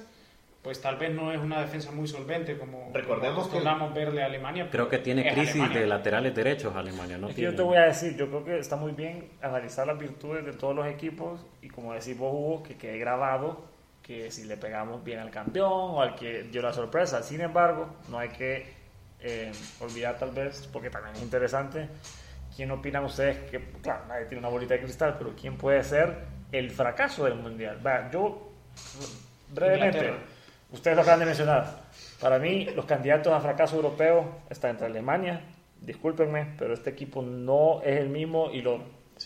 pues 0.62 0.82
tal 0.82 0.98
vez 0.98 1.14
no 1.14 1.32
es 1.32 1.40
una 1.40 1.62
defensa 1.62 1.92
muy 1.92 2.08
solvente 2.08 2.58
como 2.58 2.92
Recordemos 2.94 3.36
como 3.36 3.42
acostumbramos 3.42 3.94
verle 3.94 4.24
a 4.24 4.26
Alemania. 4.26 4.68
Creo 4.70 4.90
que 4.90 4.98
tiene 4.98 5.32
crisis 5.32 5.56
Alemania. 5.56 5.80
de 5.80 5.88
laterales 5.88 6.36
derechos 6.36 6.76
Alemania, 6.76 7.18
¿no? 7.18 7.30
Es 7.30 7.36
que 7.36 7.42
yo 7.44 7.56
te 7.56 7.62
voy 7.62 7.78
a 7.78 7.84
decir, 7.84 8.16
yo 8.18 8.28
creo 8.28 8.44
que 8.44 8.60
está 8.60 8.76
muy 8.76 8.92
bien 8.92 9.30
analizar 9.42 9.88
las 9.88 9.98
virtudes 9.98 10.46
de 10.46 10.54
todos 10.54 10.76
los 10.76 10.86
equipos 10.88 11.46
y 11.62 11.70
como 11.70 11.94
decís 11.94 12.18
vos, 12.18 12.34
Hugo, 12.34 12.64
que 12.64 12.76
quede 12.76 12.98
grabado 12.98 13.70
que 14.10 14.32
si 14.32 14.46
le 14.46 14.58
pegamos 14.58 15.04
bien 15.04 15.20
al 15.20 15.30
campeón 15.30 15.72
o 15.72 16.02
al 16.02 16.16
que 16.16 16.44
dio 16.44 16.62
la 16.62 16.74
sorpresa. 16.74 17.22
Sin 17.22 17.42
embargo, 17.42 17.96
no 18.10 18.18
hay 18.18 18.30
que 18.30 18.66
eh, 19.22 19.52
olvidar 19.80 20.18
tal 20.18 20.32
vez, 20.32 20.68
porque 20.74 20.90
también 20.90 21.16
es 21.16 21.22
interesante, 21.22 21.88
¿quién 22.56 22.72
opinan 22.72 23.06
ustedes 23.06 23.38
que, 23.52 23.60
claro, 23.82 24.06
nadie 24.08 24.26
tiene 24.26 24.40
una 24.40 24.50
bolita 24.50 24.74
de 24.74 24.82
cristal, 24.82 25.16
pero 25.18 25.36
quién 25.40 25.58
puede 25.58 25.84
ser 25.84 26.26
el 26.52 26.72
fracaso 26.72 27.26
del 27.26 27.36
Mundial? 27.36 27.86
Va, 27.86 28.10
yo, 28.10 28.52
brevemente, 29.54 29.98
Inglaterra. 29.98 30.24
Ustedes 30.72 30.96
lo 30.96 31.02
acaban 31.04 31.20
de 31.20 31.26
mencionar, 31.26 31.66
para 32.20 32.38
mí 32.40 32.66
los 32.76 32.86
candidatos 32.86 33.32
a 33.34 33.40
fracaso 33.40 33.76
europeo 33.76 34.26
están 34.50 34.72
entre 34.72 34.88
Alemania, 34.88 35.42
discúlpenme, 35.82 36.54
pero 36.58 36.74
este 36.74 36.90
equipo 36.90 37.22
no 37.22 37.82
es 37.84 38.00
el 38.00 38.10
mismo 38.10 38.50
y 38.52 38.62
lo, 38.62 38.80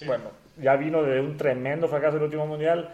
bueno, 0.05 0.25
ya 0.57 0.75
vino 0.75 1.01
de 1.03 1.19
un 1.19 1.35
tremendo 1.37 1.87
fracaso 1.87 2.17
el 2.17 2.23
último 2.23 2.45
Mundial, 2.45 2.89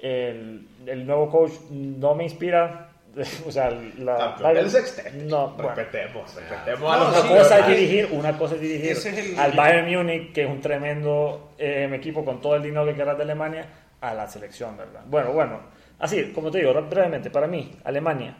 el, 0.00 0.66
el 0.86 1.06
nuevo 1.06 1.30
coach 1.30 1.52
no 1.70 2.14
me 2.14 2.24
inspira, 2.24 2.88
o 3.46 3.50
sea, 3.52 3.70
la, 3.98 4.36
del 4.54 4.70
sextete. 4.70 5.10
no, 5.24 5.48
bueno. 5.50 5.74
Respetemos, 5.74 6.34
respetemos 6.34 6.80
No, 6.80 6.92
a 6.92 6.96
los 6.98 7.14
sí, 7.16 7.26
Una 7.28 7.38
cosa 7.38 7.58
es 7.58 7.66
dirigir, 7.66 8.08
una 8.12 8.38
cosa 8.38 8.54
es 8.54 8.60
dirigir 8.60 8.90
es 8.92 9.06
el- 9.06 9.38
al 9.38 9.52
Bayern 9.52 9.90
Múnich, 9.92 10.32
que 10.32 10.44
es 10.44 10.48
un 10.50 10.60
tremendo 10.60 11.52
eh, 11.58 11.90
equipo 11.92 12.24
con 12.24 12.40
todo 12.40 12.54
el 12.56 12.62
dinero 12.62 12.84
que 12.86 12.94
quieras 12.94 13.16
de 13.16 13.24
Alemania, 13.24 13.66
a 14.00 14.14
la 14.14 14.26
selección, 14.28 14.76
¿verdad? 14.76 15.00
Bueno, 15.06 15.32
bueno, 15.32 15.60
así, 16.00 16.32
como 16.32 16.50
te 16.50 16.58
digo, 16.58 16.72
brevemente, 16.72 17.30
para 17.30 17.46
mí, 17.46 17.70
Alemania, 17.84 18.36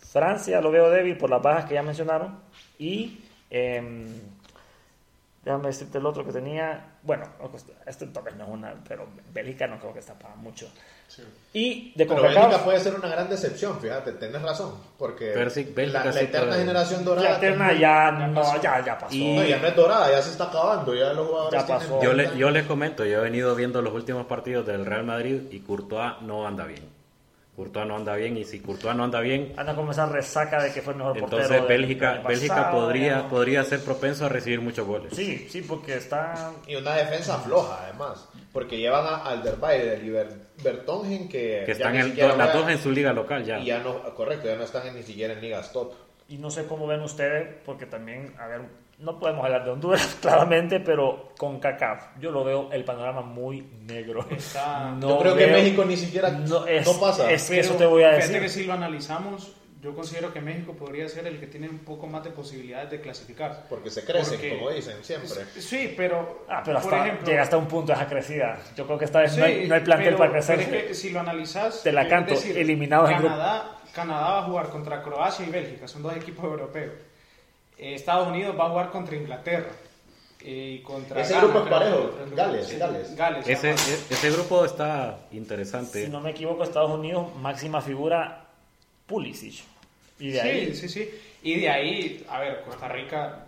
Francia 0.00 0.60
lo 0.60 0.70
veo 0.70 0.90
débil 0.90 1.18
por 1.18 1.28
las 1.28 1.42
bajas 1.42 1.66
que 1.66 1.74
ya 1.74 1.82
mencionaron, 1.82 2.38
y 2.78 3.20
em, 3.50 4.06
déjame 5.44 5.66
decirte 5.66 5.98
el 5.98 6.06
otro 6.06 6.24
que 6.24 6.32
tenía, 6.32 6.95
bueno, 7.06 7.24
este 7.86 8.06
tal 8.08 8.24
vez 8.24 8.34
no 8.36 8.44
es 8.44 8.50
una, 8.50 8.74
pero 8.88 9.06
Bélgica 9.32 9.66
no 9.66 9.78
creo 9.78 9.92
que 9.92 10.00
está 10.00 10.14
para 10.14 10.34
mucho. 10.36 10.68
Y 11.52 11.92
de 11.96 12.04
Pero 12.04 12.16
CONCACAF, 12.20 12.42
Bélgica 12.44 12.64
puede 12.64 12.80
ser 12.80 12.94
una 12.96 13.08
gran 13.08 13.28
decepción, 13.28 13.80
fíjate, 13.80 14.12
tenés 14.12 14.42
razón. 14.42 14.74
Porque 14.98 15.30
Pero 15.32 15.48
sí, 15.50 15.72
Bélgica 15.74 16.00
la, 16.00 16.04
la 16.06 16.12
sí 16.12 16.18
eterna 16.24 16.56
generación 16.56 17.04
dorada. 17.04 17.30
la 17.30 17.36
eterna 17.36 17.72
ya, 17.72 18.10
no, 18.10 18.60
ya, 18.60 18.84
ya 18.84 18.98
pasó. 18.98 19.14
Y- 19.14 19.36
No, 19.36 19.44
ya 19.44 19.58
no 19.58 19.66
es 19.68 19.76
dorada, 19.76 20.10
ya 20.10 20.20
se 20.20 20.30
está 20.30 20.44
acabando. 20.44 20.94
Ya 20.94 21.12
los 21.12 21.28
jugadores. 21.28 21.60
Ya 21.60 21.66
pasó. 21.66 22.02
Yo, 22.02 22.10
30 22.12 22.32
le- 22.32 22.38
yo 22.38 22.50
les 22.50 22.66
comento, 22.66 23.04
yo 23.04 23.18
he 23.18 23.22
venido 23.22 23.54
viendo 23.54 23.80
los 23.82 23.94
últimos 23.94 24.26
partidos 24.26 24.66
del 24.66 24.84
Real 24.84 25.04
Madrid 25.04 25.42
y 25.52 25.60
Courtois 25.60 26.14
no 26.22 26.46
anda 26.46 26.64
bien. 26.64 26.95
Courtois 27.56 27.86
no 27.86 27.96
anda 27.96 28.14
bien 28.16 28.36
y 28.36 28.44
si 28.44 28.60
Courtois 28.60 28.94
no 28.94 29.04
anda 29.04 29.18
bien, 29.20 29.54
Anda 29.56 29.74
con 29.74 29.88
esa 29.90 30.04
resaca 30.06 30.62
de 30.62 30.72
que 30.72 30.82
fue 30.82 30.92
el 30.92 30.98
mejor 30.98 31.18
portero. 31.18 31.42
entonces 31.42 31.60
del 31.60 31.66
Bélgica, 31.68 32.22
Bélgica 32.28 32.54
pasado, 32.54 32.80
podría, 32.82 33.16
¿no? 33.22 33.28
podría 33.28 33.64
ser 33.64 33.80
propenso 33.80 34.26
a 34.26 34.28
recibir 34.28 34.60
muchos 34.60 34.86
goles. 34.86 35.12
Sí, 35.16 35.48
sí, 35.50 35.62
porque 35.62 35.96
está. 35.96 36.52
Y 36.66 36.76
una 36.76 36.94
defensa 36.94 37.38
floja, 37.38 37.80
además. 37.84 38.28
Porque 38.52 38.76
llevan 38.76 39.06
a 39.06 39.16
Alderweireld 39.24 40.04
y 40.04 40.10
Ber- 40.10 40.46
Bertongen 40.62 41.28
que. 41.28 41.62
Que 41.64 41.72
ya 41.72 41.72
están 41.72 41.92
ni 41.94 41.98
en, 42.00 42.04
siquiera 42.06 42.36
las 42.36 42.52
dos 42.52 42.68
en 42.70 42.78
su 42.78 42.90
liga 42.92 43.12
local 43.12 43.44
ya. 43.44 43.58
Y 43.58 43.66
ya 43.66 43.78
no, 43.80 44.02
correcto, 44.14 44.46
ya 44.48 44.56
no 44.56 44.64
están 44.64 44.94
ni 44.94 45.02
siquiera 45.02 45.32
en 45.32 45.40
ligas 45.40 45.72
top. 45.72 45.92
Y 46.28 46.38
no 46.38 46.50
sé 46.50 46.66
cómo 46.66 46.86
ven 46.86 47.00
ustedes, 47.02 47.54
porque 47.64 47.86
también, 47.86 48.34
a 48.38 48.46
ver, 48.48 48.60
no 48.98 49.18
podemos 49.18 49.44
hablar 49.44 49.64
de 49.64 49.70
Honduras 49.72 50.16
claramente, 50.22 50.80
pero 50.80 51.32
con 51.38 51.60
CACAF 51.60 52.18
yo 52.18 52.30
lo 52.30 52.44
veo 52.44 52.70
el 52.72 52.84
panorama 52.84 53.20
muy 53.22 53.60
negro. 53.86 54.26
Está- 54.30 54.90
No 54.98 55.08
Yo 55.10 55.18
creo 55.18 55.36
que 55.36 55.46
México 55.48 55.84
ni 55.84 55.96
siquiera 55.96 56.30
no, 56.30 56.66
es, 56.66 56.86
no 56.86 56.98
pasa. 56.98 57.30
Es 57.30 57.48
que 57.50 57.60
eso 57.60 57.74
te 57.74 57.84
voy 57.86 58.02
a 58.04 58.12
fíjate 58.14 58.26
decir. 58.26 58.40
que 58.42 58.48
si 58.48 58.64
lo 58.64 58.72
analizamos, 58.72 59.52
yo 59.82 59.94
considero 59.94 60.32
que 60.32 60.40
México 60.40 60.72
podría 60.72 61.06
ser 61.08 61.26
el 61.26 61.38
que 61.38 61.46
tiene 61.46 61.68
un 61.68 61.80
poco 61.80 62.06
más 62.06 62.24
de 62.24 62.30
posibilidades 62.30 62.90
de 62.90 63.00
clasificar. 63.00 63.66
Porque 63.68 63.90
se 63.90 64.04
crecen, 64.04 64.34
Porque- 64.40 64.56
como 64.58 64.70
dicen 64.70 64.96
siempre. 65.02 65.28
Sí, 65.58 65.92
pero, 65.96 66.44
Ah, 66.48 66.62
pero 66.64 66.80
por 66.80 66.94
hasta, 66.94 67.06
ejemplo, 67.06 67.26
llega 67.28 67.42
hasta 67.42 67.56
un 67.58 67.68
punto 67.68 67.92
esa 67.92 68.06
crecida. 68.08 68.58
Yo 68.74 68.86
creo 68.86 68.98
que 68.98 69.04
esta 69.04 69.20
vez 69.20 69.32
sí, 69.32 69.38
no, 69.40 69.44
hay, 69.46 69.68
no 69.68 69.74
hay 69.74 69.80
plantel 69.82 70.06
pero- 70.06 70.18
para 70.18 70.32
crecer. 70.32 70.64
pero 70.64 70.76
es 70.78 70.84
que 70.86 70.94
si 70.94 71.10
lo 71.10 71.20
analizas, 71.20 71.82
Te 71.82 71.92
la 71.92 72.08
canto, 72.08 72.34
eliminados 72.34 73.10
en 73.10 73.16
Canadá, 73.18 73.76
Canadá 73.94 74.30
va 74.30 74.38
a 74.40 74.42
jugar 74.44 74.68
contra 74.70 75.02
Croacia 75.02 75.46
y 75.46 75.50
Bélgica, 75.50 75.86
son 75.86 76.02
dos 76.02 76.16
equipos 76.16 76.44
europeos. 76.46 76.94
Eh, 77.78 77.94
Estados 77.94 78.28
Unidos 78.28 78.56
va 78.58 78.66
a 78.66 78.70
jugar 78.70 78.90
contra 78.90 79.16
Inglaterra. 79.16 79.70
eh, 80.48 80.76
y 80.78 80.82
contra 80.82 81.20
Ese 81.20 81.32
Ghana, 81.34 81.44
grupo 81.44 81.64
es 81.64 81.70
parejo. 81.70 82.10
Gales, 82.36 82.68
Sí, 82.68 82.76
Gales. 82.76 83.16
Gales, 83.16 83.48
Ese, 83.48 83.70
e- 83.70 83.74
ese 84.10 84.30
grupo 84.30 84.64
está 84.64 85.18
interesante. 85.32 86.04
Si 86.04 86.10
no 86.10 86.20
me 86.20 86.30
equivoco, 86.30 86.62
Estados 86.62 86.90
Unidos, 86.92 87.34
máxima 87.36 87.80
figura, 87.80 88.44
Pulisic. 89.06 89.64
Y 90.20 90.28
de 90.30 90.40
ahí, 90.40 90.66
Sí, 90.74 90.82
sí, 90.82 90.88
sí. 90.88 91.10
Y 91.42 91.60
de 91.60 91.68
ahí, 91.68 92.24
a 92.28 92.38
ver, 92.40 92.62
Costa 92.62 92.86
Rica, 92.88 93.45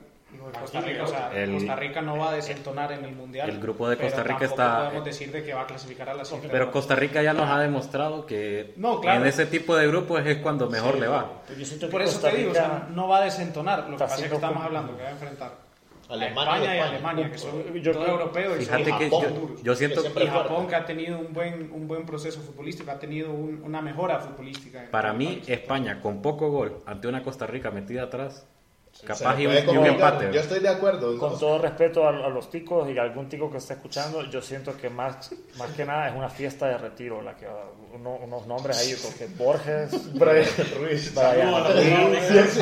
Costa 0.60 0.80
Rica, 0.82 1.02
o 1.04 1.06
sea, 1.06 1.30
El- 1.34 1.52
Costa 1.54 1.76
Rica 1.76 2.02
no 2.02 2.18
va 2.18 2.30
a 2.30 2.34
desentonar 2.34 2.92
en 2.92 3.04
el 3.04 3.14
mundial. 3.14 3.48
el 3.48 3.60
grupo 3.60 3.88
de 3.88 3.96
pero 3.96 4.08
Costa 4.08 4.22
Rica 4.22 4.44
está- 4.44 4.84
podemos 4.84 5.04
decir 5.04 5.32
de 5.32 5.42
que 5.42 5.54
va 5.54 5.62
a 5.62 5.66
clasificar 5.66 6.08
a 6.10 6.14
la 6.14 6.24
siguiente 6.24 6.48
Pero. 6.50 6.70
Costa 6.70 6.94
Rica 6.94 7.22
ya 7.22 7.32
nos 7.32 7.48
ha 7.48 7.58
demostrado 7.60 8.26
que 8.26 8.74
No, 8.76 9.00
claro. 9.00 9.22
en 9.22 9.26
ese 9.26 9.46
tipo 9.46 9.74
de 9.76 9.86
grupos 9.86 10.24
es 10.26 10.38
cuando 10.38 10.68
mejor 10.68 10.94
Sí, 10.94 11.00
le 11.00 11.08
va. 11.08 11.42
Pero 11.46 11.60
yo 11.60 11.90
Por 11.90 12.02
eso 12.02 12.12
Costa 12.12 12.30
te 12.30 12.36
digo, 12.36 12.50
o 12.50 12.54
sea, 12.54 12.88
no 12.90 13.08
va 13.08 13.18
a 13.18 13.24
desentonar. 13.24 13.84
Lo 13.88 13.96
que 13.96 14.04
pasa 14.04 14.22
es 14.22 14.28
que 14.28 14.34
estamos 14.34 14.62
hablando 14.62 14.96
que 14.96 15.02
va 15.02 15.08
a 15.08 15.12
enfrentar 15.12 15.52
a 16.10 16.12
Alemania 16.14 16.54
España 16.54 16.76
y. 16.76 16.80
Alemania, 16.80 17.30
que 17.30 17.38
son 17.38 17.52
Yo 17.82 17.92
dos 17.92 18.04
creo- 18.04 18.18
europeos 18.18 18.60
y 18.60 18.64
son 18.64 18.78
Fíjate 18.84 18.98
que 18.98 19.10
Japón, 19.10 19.56
yo, 19.56 19.62
yo 19.62 19.74
siento 19.74 20.02
que 20.02 20.24
y. 20.24 20.26
Japón 20.26 20.66
que 20.66 20.74
ha 20.74 20.84
tenido 20.84 21.18
un 21.18 21.32
buen, 21.32 21.70
un 21.72 21.88
buen 21.88 22.04
proceso 22.06 22.40
futbolístico, 22.40 22.90
ha 22.90 22.98
tenido 22.98 23.30
un- 23.32 23.62
una 23.62 23.80
mejora 23.82 24.18
futbolística. 24.20 24.86
Para 24.90 25.12
mí. 25.12 25.42
España 25.46 26.00
con 26.00 26.20
poco 26.22 26.50
gol 26.50 26.78
ante 26.86 27.08
una 27.08 27.22
Costa 27.22 27.46
Rica 27.46 27.70
metida 27.70 28.04
atrás, 28.04 28.46
capaz 29.06 29.38
y 29.40 29.46
un, 29.46 29.54
y 29.54 29.76
un 29.76 29.86
empate. 29.86 30.30
Yo 30.32 30.40
estoy 30.40 30.60
de 30.60 30.68
acuerdo. 30.68 31.16
Con 31.18 31.38
todo 31.38 31.58
respeto 31.58 32.04
a, 32.06 32.10
a 32.10 32.28
los 32.28 32.50
ticos 32.50 32.88
y 32.90 32.98
a 32.98 33.02
algún 33.02 33.28
tico 33.28 33.50
que 33.50 33.58
esté 33.58 33.74
escuchando, 33.74 34.22
yo 34.24 34.40
siento 34.42 34.76
que 34.76 34.88
más, 34.90 35.30
más 35.56 35.70
que 35.70 35.84
nada 35.84 36.08
es 36.08 36.14
una 36.16 36.28
fiesta 36.28 36.66
de 36.66 36.78
retiro, 36.78 37.22
la 37.22 37.34
que 37.36 37.46
uno- 37.94 38.16
unos 38.22 38.46
nombres 38.46 38.78
ahí, 38.78 38.94
porque 39.02 39.26
Borges, 39.36 39.90
Ruiz. 40.78 41.14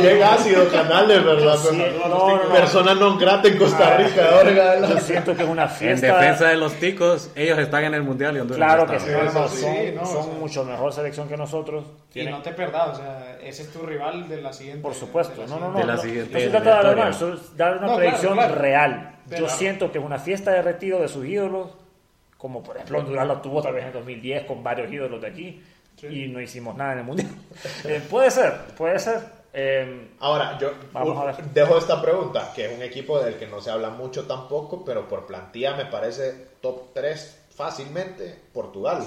Bien 0.00 0.22
ácido, 0.22 0.68
canales, 0.70 1.24
¿verdad? 1.24 1.56
Sí, 1.56 1.76
no, 1.76 2.08
no, 2.08 2.36
no. 2.44 2.48
Persona 2.52 2.94
non 2.94 3.18
grata 3.18 3.48
en 3.48 3.58
Costa 3.58 3.96
Rica. 3.96 4.30
ahora, 4.30 4.80
yo 4.88 4.98
siento 5.00 5.34
que 5.36 5.42
es 5.42 5.48
una 5.48 5.64
En 5.64 5.68
fiesta. 5.70 6.06
defensa 6.18 6.48
de 6.48 6.56
los 6.56 6.74
ticos, 6.74 7.30
ellos 7.34 7.58
están 7.58 7.84
en 7.84 7.94
el 7.94 8.02
mundial 8.02 8.36
y 8.36 8.40
Honduras 8.40 8.56
Claro 8.58 8.86
que 8.86 9.00
sí, 9.00 9.10
son, 9.32 9.48
sí, 9.48 9.66
no, 9.94 10.04
son 10.06 10.16
o 10.16 10.24
sea. 10.24 10.32
mucho 10.34 10.64
mejor 10.64 10.92
selección 10.92 11.28
que 11.28 11.36
nosotros. 11.36 11.84
Y 12.10 12.12
Tienen- 12.20 12.32
no 12.34 12.42
te 12.42 12.52
perdas, 12.52 12.94
o 12.98 13.00
sea, 13.02 13.38
ese 13.42 13.62
es 13.62 13.72
tu 13.72 13.80
rival 13.84 14.28
de 14.28 14.40
la 14.40 14.52
siguiente. 14.52 14.82
Por 14.82 14.94
supuesto, 14.94 15.46
no, 15.46 15.58
no, 15.60 15.70
no. 15.72 15.78
De 15.78 15.84
la 15.84 15.96
no, 15.96 16.02
siguiente 16.26 16.58
no 16.58 16.58
se 16.58 16.62
trata 16.64 16.70
de 16.70 16.76
hablar 16.88 16.96
mal, 16.96 17.08
eliminatoria. 17.08 17.18
solo 17.18 17.34
es 17.50 17.56
dar 17.56 17.76
una 17.78 17.86
No, 17.86 17.96
predicción 17.96 18.32
claro, 18.34 18.48
claro. 18.48 18.62
real. 18.62 19.12
Yo 19.26 19.36
Claro. 19.38 19.48
siento 19.48 19.92
que 19.92 19.98
es 19.98 20.04
una 20.04 20.18
fiesta 20.18 20.52
de 20.52 20.62
retiro 20.62 21.00
de 21.00 21.08
sus 21.08 21.24
ídolos, 21.26 21.70
como 22.38 22.62
por 22.62 22.76
ejemplo 22.76 22.98
Honduras 22.98 23.26
lo 23.26 23.40
tuvo 23.40 23.62
tal 23.62 23.74
vez 23.74 23.84
en 23.86 23.92
2010 23.92 24.44
con 24.46 24.62
varios 24.62 24.92
ídolos 24.92 25.20
de 25.20 25.26
aquí, 25.26 25.62
y 26.02 26.28
no 26.28 26.40
hicimos 26.40 26.76
nada 26.76 26.92
en 26.92 26.98
el 26.98 27.04
mundial. 27.04 27.28
Eh, 27.84 28.02
puede 28.08 28.30
ser, 28.30 28.52
puede 28.76 28.98
ser. 28.98 29.20
Eh, 29.58 30.10
Ahora, 30.20 30.58
yo 30.58 30.72
Vamos 30.92 31.16
u- 31.16 31.20
a 31.20 31.24
ver. 31.26 31.36
dejo 31.54 31.78
esta 31.78 32.00
pregunta, 32.02 32.52
que 32.54 32.66
es 32.66 32.76
un 32.76 32.82
equipo 32.82 33.18
del 33.20 33.36
que 33.36 33.46
no 33.46 33.60
se 33.62 33.70
habla 33.70 33.88
mucho 33.88 34.26
tampoco, 34.26 34.84
pero 34.84 35.08
por 35.08 35.26
plantilla 35.26 35.74
me 35.74 35.86
parece 35.86 36.48
top 36.60 36.92
3 36.92 37.46
fácilmente 37.56 38.38
Portugal. 38.52 39.02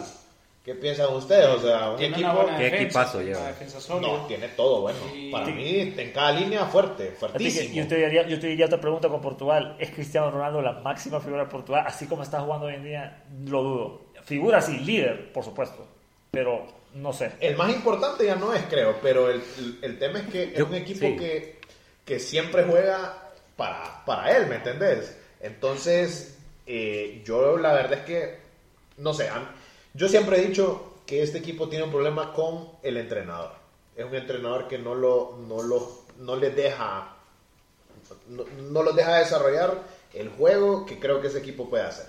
¿Qué 0.63 0.75
piensan 0.75 1.13
ustedes? 1.13 1.45
O 1.47 1.59
sea, 1.61 1.89
un 1.91 1.97
Tiene 1.97 2.13
equipo 2.15 2.31
una 2.31 2.41
buena 2.43 2.57
¿Qué 2.57 2.63
defensa, 2.65 2.83
equipazo 3.07 3.21
lleva? 3.21 4.01
no 4.01 4.25
tiene 4.27 4.47
todo 4.49 4.81
bueno. 4.81 4.99
Y- 5.15 5.31
Para 5.31 5.45
mí, 5.47 5.93
en 5.97 6.11
cada 6.11 6.31
línea 6.33 6.65
fuerte, 6.65 7.11
fuertísimo. 7.11 7.73
yo, 7.75 7.87
te 7.87 7.95
diría, 7.95 8.27
yo 8.27 8.39
te 8.39 8.47
diría 8.47 8.65
otra 8.65 8.79
pregunta 8.81 9.07
con 9.07 9.21
Portugal. 9.21 9.77
¿Es 9.79 9.89
Cristiano 9.91 10.29
Ronaldo 10.29 10.61
la 10.61 10.73
máxima 10.73 11.19
figura 11.21 11.45
de 11.45 11.49
Portugal? 11.49 11.85
Así 11.87 12.05
como 12.07 12.23
está 12.23 12.41
jugando 12.41 12.67
hoy 12.67 12.75
en 12.75 12.83
día, 12.83 13.23
lo 13.45 13.63
dudo. 13.63 14.01
Figura 14.25 14.61
sí, 14.61 14.77
líder, 14.79 15.31
por 15.31 15.43
supuesto. 15.45 15.87
Pero 16.29 16.67
no 16.93 17.13
sé. 17.13 17.31
El 17.39 17.55
más 17.55 17.73
importante 17.73 18.25
ya 18.25 18.35
no 18.35 18.53
es, 18.53 18.63
creo, 18.69 18.97
pero 19.01 19.29
el, 19.31 19.41
el- 19.57 19.79
el 19.81 19.97
tema 19.97 20.19
es 20.19 20.27
que 20.27 20.43
es 20.43 20.53
Yo- 20.55 20.65
un 20.67 20.75
equipo 20.75 20.99
sí. 21.07 21.15
que, 21.15 21.59
que 22.05 22.19
siempre 22.19 22.63
juega 22.65 23.29
para, 23.55 24.03
para 24.05 24.35
él, 24.37 24.47
¿me 24.47 24.55
entendés? 24.57 25.17
Entonces, 25.41 26.37
eh, 26.67 27.21
yo 27.25 27.57
la 27.57 27.73
verdad 27.73 27.93
es 27.99 28.05
que, 28.05 28.39
no 28.97 29.13
sé, 29.13 29.29
a- 29.29 29.55
yo 29.99 30.07
siempre 30.07 30.37
he 30.37 30.47
dicho 30.47 30.93
que 31.05 31.21
este 31.21 31.39
equipo 31.39 31.67
tiene 31.67 31.83
un 31.83 31.91
problema 31.91 32.31
con 32.33 32.69
el 32.83 32.95
entrenador. 32.95 33.51
Es 33.97 34.05
un 34.05 34.15
entrenador 34.15 34.69
que 34.69 34.77
no 34.77 34.95
lo, 34.95 35.37
no 35.45 35.61
lo, 35.61 36.03
no 36.19 36.37
les 36.37 36.55
deja, 36.55 37.17
no, 38.29 38.45
no 38.71 38.81
los 38.83 38.95
deja 38.95 39.17
desarrollar 39.17 39.83
el 40.13 40.29
juego 40.29 40.85
que 40.85 40.99
creo 40.99 41.19
que 41.19 41.27
ese 41.27 41.39
equipo 41.39 41.69
puede 41.69 41.83
hacer. 41.83 42.05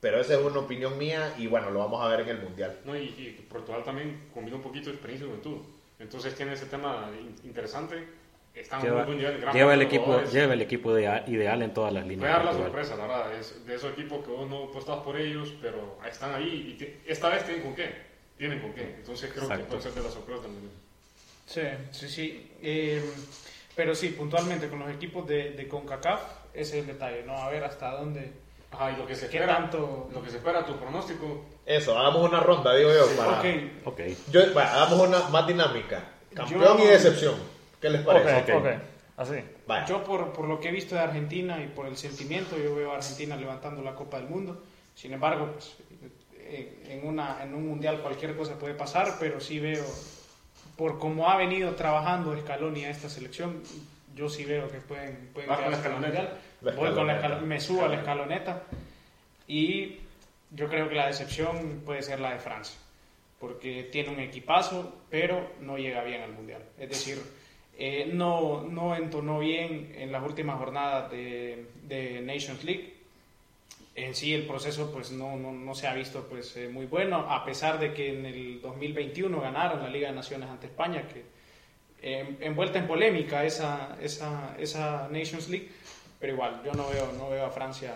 Pero 0.00 0.20
esa 0.20 0.34
es 0.34 0.40
una 0.40 0.60
opinión 0.60 0.96
mía 0.98 1.34
y 1.36 1.48
bueno, 1.48 1.70
lo 1.70 1.80
vamos 1.80 2.00
a 2.04 2.08
ver 2.08 2.20
en 2.20 2.28
el 2.28 2.42
Mundial. 2.42 2.78
No, 2.84 2.96
y, 2.96 3.02
y 3.02 3.46
Portugal 3.50 3.82
también 3.84 4.28
combina 4.32 4.56
un 4.56 4.62
poquito 4.62 4.86
de 4.86 4.92
experiencia 4.92 5.26
y 5.26 5.30
juventud. 5.30 5.58
Entonces 5.98 6.34
tiene 6.36 6.52
ese 6.52 6.66
tema 6.66 7.10
in- 7.20 7.36
interesante. 7.44 8.06
Lleva, 8.82 9.04
muy 9.06 9.16
gran 9.16 9.54
lleva 9.54 9.72
el 9.72 9.78
de 9.80 9.84
equipo, 9.86 10.20
lleva 10.30 10.52
el 10.52 10.60
equipo 10.60 10.98
idea- 10.98 11.24
ideal 11.26 11.62
en 11.62 11.72
todas 11.72 11.92
las 11.92 12.02
Puede 12.04 12.16
líneas. 12.16 12.32
dar 12.36 12.44
la 12.44 12.52
sorpresa, 12.52 12.96
la 12.96 13.06
verdad. 13.06 13.34
Es 13.34 13.64
de 13.66 13.74
esos 13.74 13.92
equipos 13.92 14.24
que 14.24 14.30
vos 14.30 14.48
no 14.48 14.64
apostabas 14.64 15.02
por 15.04 15.16
ellos, 15.18 15.54
pero 15.62 15.98
están 16.08 16.34
ahí. 16.34 16.74
Y 16.74 16.78
ti- 16.78 16.94
esta 17.06 17.30
vez 17.30 17.44
tienen 17.44 17.62
con 17.62 17.74
qué. 17.74 17.90
Tienen 18.36 18.60
con 18.60 18.72
qué. 18.74 18.82
Entonces 18.98 19.30
creo 19.30 19.44
Exacto. 19.44 19.64
que 19.64 19.70
puede 19.70 19.82
ser 19.82 19.92
de 19.94 20.02
la 20.02 20.10
sorpresa 20.10 20.42
también. 20.42 20.70
Sí, 21.46 21.62
sí, 21.92 22.08
sí. 22.08 22.50
Eh, 22.62 23.02
pero 23.74 23.94
sí, 23.94 24.08
puntualmente 24.10 24.68
con 24.68 24.80
los 24.80 24.90
equipos 24.90 25.26
de, 25.26 25.52
de 25.52 25.66
CONCACAF, 25.68 26.20
ese 26.52 26.78
es 26.78 26.80
el 26.82 26.86
detalle, 26.88 27.22
¿no? 27.24 27.34
A 27.36 27.48
ver 27.48 27.64
hasta 27.64 27.90
dónde. 27.92 28.32
Ajá, 28.70 28.90
y 28.92 28.96
lo 28.96 29.06
que 29.06 29.14
se 29.14 29.28
¿Qué 29.28 29.38
espera, 29.38 29.56
tanto? 29.56 30.08
lo 30.12 30.22
que 30.22 30.30
se 30.30 30.36
espera, 30.38 30.64
tu 30.64 30.76
pronóstico. 30.76 31.44
Eso, 31.64 31.98
hagamos 31.98 32.28
una 32.28 32.40
ronda, 32.40 32.74
digo 32.74 32.90
yo, 32.92 33.06
para... 33.16 33.38
Ok, 33.40 33.46
Ok. 33.84 34.00
Yo, 34.30 34.40
bueno, 34.52 34.68
hagamos 34.70 35.08
una 35.08 35.28
más 35.28 35.46
dinámica. 35.46 36.02
Campeón 36.34 36.78
Yo- 36.78 36.84
y 36.84 36.86
decepción. 36.86 37.34
¿Qué 37.82 37.90
les 37.90 38.00
parece? 38.02 38.54
ok. 38.54 38.66
Así. 39.18 39.34
Vaya. 39.66 39.84
Yo 39.86 40.02
por, 40.04 40.32
por 40.32 40.48
lo 40.48 40.58
que 40.58 40.68
he 40.70 40.72
visto 40.72 40.94
de 40.94 41.02
Argentina 41.02 41.62
y 41.62 41.66
por 41.66 41.86
el 41.86 41.96
sentimiento, 41.98 42.56
yo 42.56 42.74
veo 42.74 42.92
a 42.92 42.96
Argentina 42.96 43.36
levantando 43.36 43.82
la 43.82 43.94
Copa 43.94 44.18
del 44.18 44.28
Mundo. 44.28 44.62
Sin 44.94 45.12
embargo, 45.12 45.50
pues, 45.52 45.74
en, 46.88 47.06
una, 47.06 47.42
en 47.42 47.54
un 47.54 47.66
mundial 47.68 48.00
cualquier 48.00 48.34
cosa 48.36 48.58
puede 48.58 48.74
pasar, 48.74 49.16
pero 49.20 49.38
sí 49.40 49.58
veo, 49.60 49.84
por 50.76 50.98
cómo 50.98 51.28
ha 51.28 51.36
venido 51.36 51.74
trabajando 51.74 52.34
Scaloni 52.40 52.84
a 52.86 52.90
esta 52.90 53.08
selección, 53.10 53.62
yo 54.14 54.28
sí 54.28 54.44
veo 54.44 54.70
que 54.70 54.78
pueden, 54.78 55.30
pueden 55.34 55.48
Vas 55.50 55.60
con 55.60 55.70
la 55.70 55.76
escaloneta. 55.76 56.20
mundial. 56.20 56.38
Voy 56.76 56.94
con 56.94 57.06
la 57.06 57.14
escaloneta. 57.14 57.28
escal- 57.40 57.46
me 57.46 57.60
subo 57.60 57.84
a 57.84 57.88
la 57.88 57.96
escaloneta 57.96 58.62
y 59.48 59.98
yo 60.50 60.68
creo 60.68 60.88
que 60.88 60.94
la 60.94 61.06
decepción 61.06 61.82
puede 61.84 62.02
ser 62.02 62.20
la 62.20 62.32
de 62.32 62.38
Francia, 62.38 62.76
porque 63.40 63.84
tiene 63.92 64.10
un 64.10 64.20
equipazo, 64.20 65.00
pero 65.10 65.52
no 65.60 65.76
llega 65.78 66.02
bien 66.04 66.22
al 66.22 66.32
mundial. 66.32 66.62
Es 66.78 66.88
decir, 66.90 67.22
eh, 67.78 68.10
no, 68.12 68.62
no 68.62 68.94
entonó 68.96 69.38
bien 69.38 69.92
en 69.96 70.12
las 70.12 70.22
últimas 70.22 70.58
jornadas 70.58 71.10
de, 71.10 71.66
de 71.84 72.20
Nations 72.20 72.64
League. 72.64 72.94
En 73.94 74.14
sí 74.14 74.32
el 74.32 74.46
proceso 74.46 74.90
pues 74.90 75.10
no, 75.12 75.36
no, 75.36 75.52
no 75.52 75.74
se 75.74 75.86
ha 75.86 75.92
visto 75.94 76.26
pues 76.28 76.56
eh, 76.56 76.68
muy 76.68 76.86
bueno, 76.86 77.26
a 77.30 77.44
pesar 77.44 77.78
de 77.78 77.92
que 77.92 78.18
en 78.18 78.24
el 78.24 78.60
2021 78.62 79.38
ganaron 79.40 79.82
la 79.82 79.88
Liga 79.90 80.08
de 80.08 80.14
Naciones 80.14 80.48
ante 80.48 80.66
España, 80.66 81.06
que 81.08 81.24
eh, 82.00 82.36
envuelta 82.40 82.78
en 82.78 82.86
polémica 82.86 83.44
esa, 83.44 83.96
esa, 84.00 84.56
esa 84.58 85.08
Nations 85.10 85.48
League, 85.50 85.68
pero 86.18 86.32
igual 86.32 86.62
yo 86.64 86.72
no 86.72 86.88
veo, 86.88 87.12
no 87.18 87.28
veo 87.28 87.44
a 87.44 87.50
Francia 87.50 87.94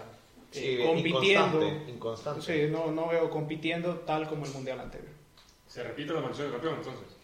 eh, 0.53 0.79
Sí, 0.79 0.85
compitiendo. 0.87 1.62
inconstante, 1.62 1.91
inconstante. 1.91 2.41
Sí, 2.43 2.71
no, 2.71 2.91
no 2.93 3.09
veo 3.09 3.31
compitiendo 3.31 3.95
tal 4.01 4.29
como 4.29 4.45
el 4.45 4.53
Mundial 4.53 4.81
anterior. 4.81 5.11
Se 5.67 5.83
repite 5.83 6.12
la 6.12 6.21
maldición 6.21 6.47
del 6.51 6.61
campeón, 6.61 6.77
entonces. 6.79 7.17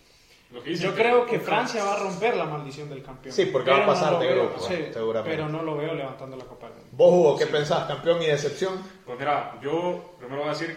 Lo 0.53 0.62
que 0.62 0.71
dicen 0.71 0.91
Yo 0.91 0.95
creo 0.95 1.25
que 1.27 1.41
Francia 1.41 1.83
va 1.83 1.95
a 1.95 1.99
romper 2.01 2.37
la 2.37 2.45
maldición 2.45 2.88
del 2.91 3.03
campeón. 3.03 3.35
Sí, 3.35 3.47
porque 3.47 3.71
va 3.71 3.85
a 3.85 3.87
pasar 3.87 4.12
lo 4.12 4.19
de 4.21 4.27
veo, 4.27 4.45
grupo, 4.49 4.61
sí, 4.61 4.75
seguramente. 4.93 5.37
Pero 5.37 5.49
no 5.49 5.62
lo 5.62 5.77
veo 5.77 5.95
levantando 5.95 6.37
la 6.37 6.45
Copa. 6.45 6.69
¿Vos, 6.93 7.12
Hugo, 7.12 7.38
qué 7.38 7.47
pensás? 7.47 7.87
¿Campeón 7.88 8.21
y 8.23 8.27
decepción? 8.27 8.83
Pues 9.07 9.19
mira, 9.19 9.59
yo 9.62 10.15
primero 10.19 10.43
voy 10.43 10.51
a 10.51 10.53
decir, 10.53 10.77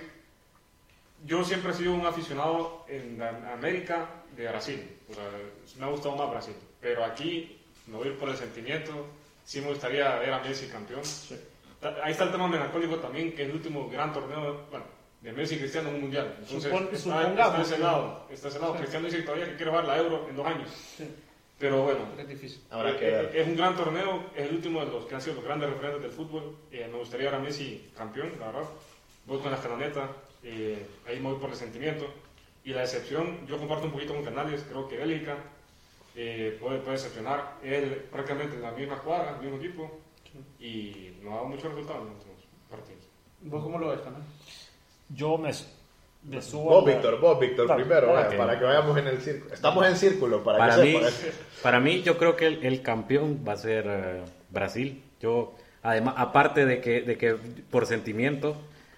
yo 1.26 1.44
siempre 1.44 1.72
he 1.72 1.76
sido 1.76 1.94
un 1.94 2.06
aficionado 2.06 2.86
en 2.88 3.22
América 3.22 4.08
de 4.36 4.48
Brasil. 4.48 4.98
O 5.10 5.14
sea, 5.14 5.24
me 5.80 5.86
ha 5.86 5.90
gustado 5.90 6.16
más 6.16 6.30
Brasil. 6.30 6.56
Pero 6.80 7.04
aquí, 7.04 7.60
me 7.88 7.98
voy 7.98 8.08
a 8.08 8.12
ir 8.12 8.18
por 8.18 8.30
el 8.30 8.38
sentimiento. 8.38 8.94
Sí 9.44 9.60
me 9.62 9.68
gustaría 9.70 10.16
ver 10.16 10.32
a 10.34 10.40
Messi 10.40 10.68
campeón. 10.68 11.02
Ta- 11.82 11.96
Ahí 12.04 12.12
está 12.14 12.24
el 12.26 12.32
tema 12.32 12.48
melancólico 12.48 12.96
también, 12.98 13.34
que 13.36 13.44
es 13.44 13.50
el 13.50 13.56
último 13.56 13.90
gran 13.90 14.14
torneo 14.14 14.66
bueno, 14.70 14.86
de 15.22 15.34
Messi 15.34 15.56
y 15.56 15.60
Cristiano 15.60 15.90
en 15.90 15.96
un 15.96 16.02
mundial. 16.02 16.36
Entonces, 16.40 16.72
Supon- 16.72 16.84
está, 16.86 16.98
supongamos 16.98 17.38
está 17.40 17.62
ese 17.62 17.76
que- 17.76 17.82
lado. 17.82 18.28
Está 18.30 18.48
ese 18.50 18.60
lado. 18.60 18.74
Sí. 18.74 18.80
Cristiano 18.80 19.06
dice 19.08 19.22
todavía 19.24 19.46
que 19.46 19.56
quiere 19.56 19.72
jugar 19.72 19.86
la 19.86 19.98
Euro 19.98 20.28
en 20.30 20.36
dos 20.36 20.46
años. 20.46 20.70
Pero 21.58 21.84
bueno, 21.84 22.00
Es 22.18 22.28
difícil. 22.28 22.62
Habrá 22.70 22.92
eh, 22.92 22.98
que 22.98 23.06
ver. 23.06 23.26
eh, 23.34 23.42
Es 23.42 23.48
un 23.48 23.56
gran 23.56 23.76
torneo, 23.78 24.26
es 24.36 24.48
el 24.50 24.56
último 24.56 24.82
de 24.86 24.92
los 24.92 25.06
que 25.06 25.16
han 25.16 25.22
sido 25.22 25.36
los 25.36 25.46
grandes 25.46 25.70
referentes 25.70 26.02
del 26.02 26.12
fútbol. 26.12 26.58
Eh, 26.72 26.88
me 26.92 26.98
gustaría 26.98 27.32
ver 27.32 27.40
a 27.40 27.44
Messi 27.44 27.92
campeón, 27.96 28.34
la 28.40 28.48
verdad. 28.48 28.70
Voy 29.26 29.40
con 29.40 29.50
la 29.52 29.58
escaloneta, 29.58 30.10
eh, 30.44 30.86
ahí 31.08 31.20
me 31.20 31.30
voy 31.32 31.40
por 31.40 31.50
el 31.50 31.56
sentimiento. 31.56 32.06
Y 32.66 32.72
la 32.74 32.82
decepción, 32.82 33.48
yo 33.48 33.58
comparto 33.58 33.86
un 33.86 33.92
poquito 33.94 34.14
con 34.14 34.24
Canales, 34.24 34.66
creo 34.70 34.88
que 34.88 34.98
Bélgica 34.98 35.38
eh, 36.16 36.58
puede, 36.60 36.80
puede 36.80 36.98
decepcionar. 36.98 37.56
Él 37.64 38.06
prácticamente 38.12 38.56
en 38.58 38.62
la 38.62 38.72
misma 38.72 39.00
cuadra, 39.00 39.36
el 39.40 39.42
mismo 39.42 39.58
equipo, 39.58 40.00
y 40.60 41.18
no 41.22 41.32
ha 41.32 41.36
dado 41.36 41.48
muchos 41.48 41.66
resultados 41.72 42.02
en 42.02 42.08
los 42.14 42.18
últimos 42.26 42.46
partidos. 42.70 43.04
¿Vos 43.42 43.64
cómo 43.64 43.78
lo 43.80 43.90
ves, 43.90 44.00
Canal? 44.02 44.22
Yo 45.10 45.38
me, 45.38 45.52
me 46.24 46.42
subo. 46.42 46.64
Vos, 46.66 46.84
a 46.84 46.88
la- 46.90 46.94
Víctor, 46.96 47.20
vos, 47.20 47.40
Víctor, 47.40 47.76
primero, 47.76 48.12
Ok. 48.12 48.36
para 48.36 48.58
que 48.60 48.66
vayamos 48.66 48.98
en 48.98 49.08
el 49.08 49.22
círculo. 49.22 49.54
Estamos 49.54 49.88
en 49.88 49.96
círculo, 49.98 50.44
para, 50.44 50.58
Para 50.58 50.76
que 50.78 50.82
mí, 50.84 51.00
para 51.62 51.80
mí, 51.80 52.02
yo 52.02 52.18
creo 52.18 52.36
que 52.36 52.48
el, 52.48 52.66
el 52.66 52.82
campeón 52.82 53.44
va 53.48 53.54
a 53.54 53.58
ser 53.58 53.86
eh, 53.88 54.22
Brasil. 54.50 55.02
Yo, 55.22 55.54
además, 55.84 56.16
aparte 56.18 56.66
de 56.66 56.82
que, 56.82 57.02
de 57.02 57.18
que 57.18 57.36
por 57.70 57.86
sentimiento, 57.86 58.56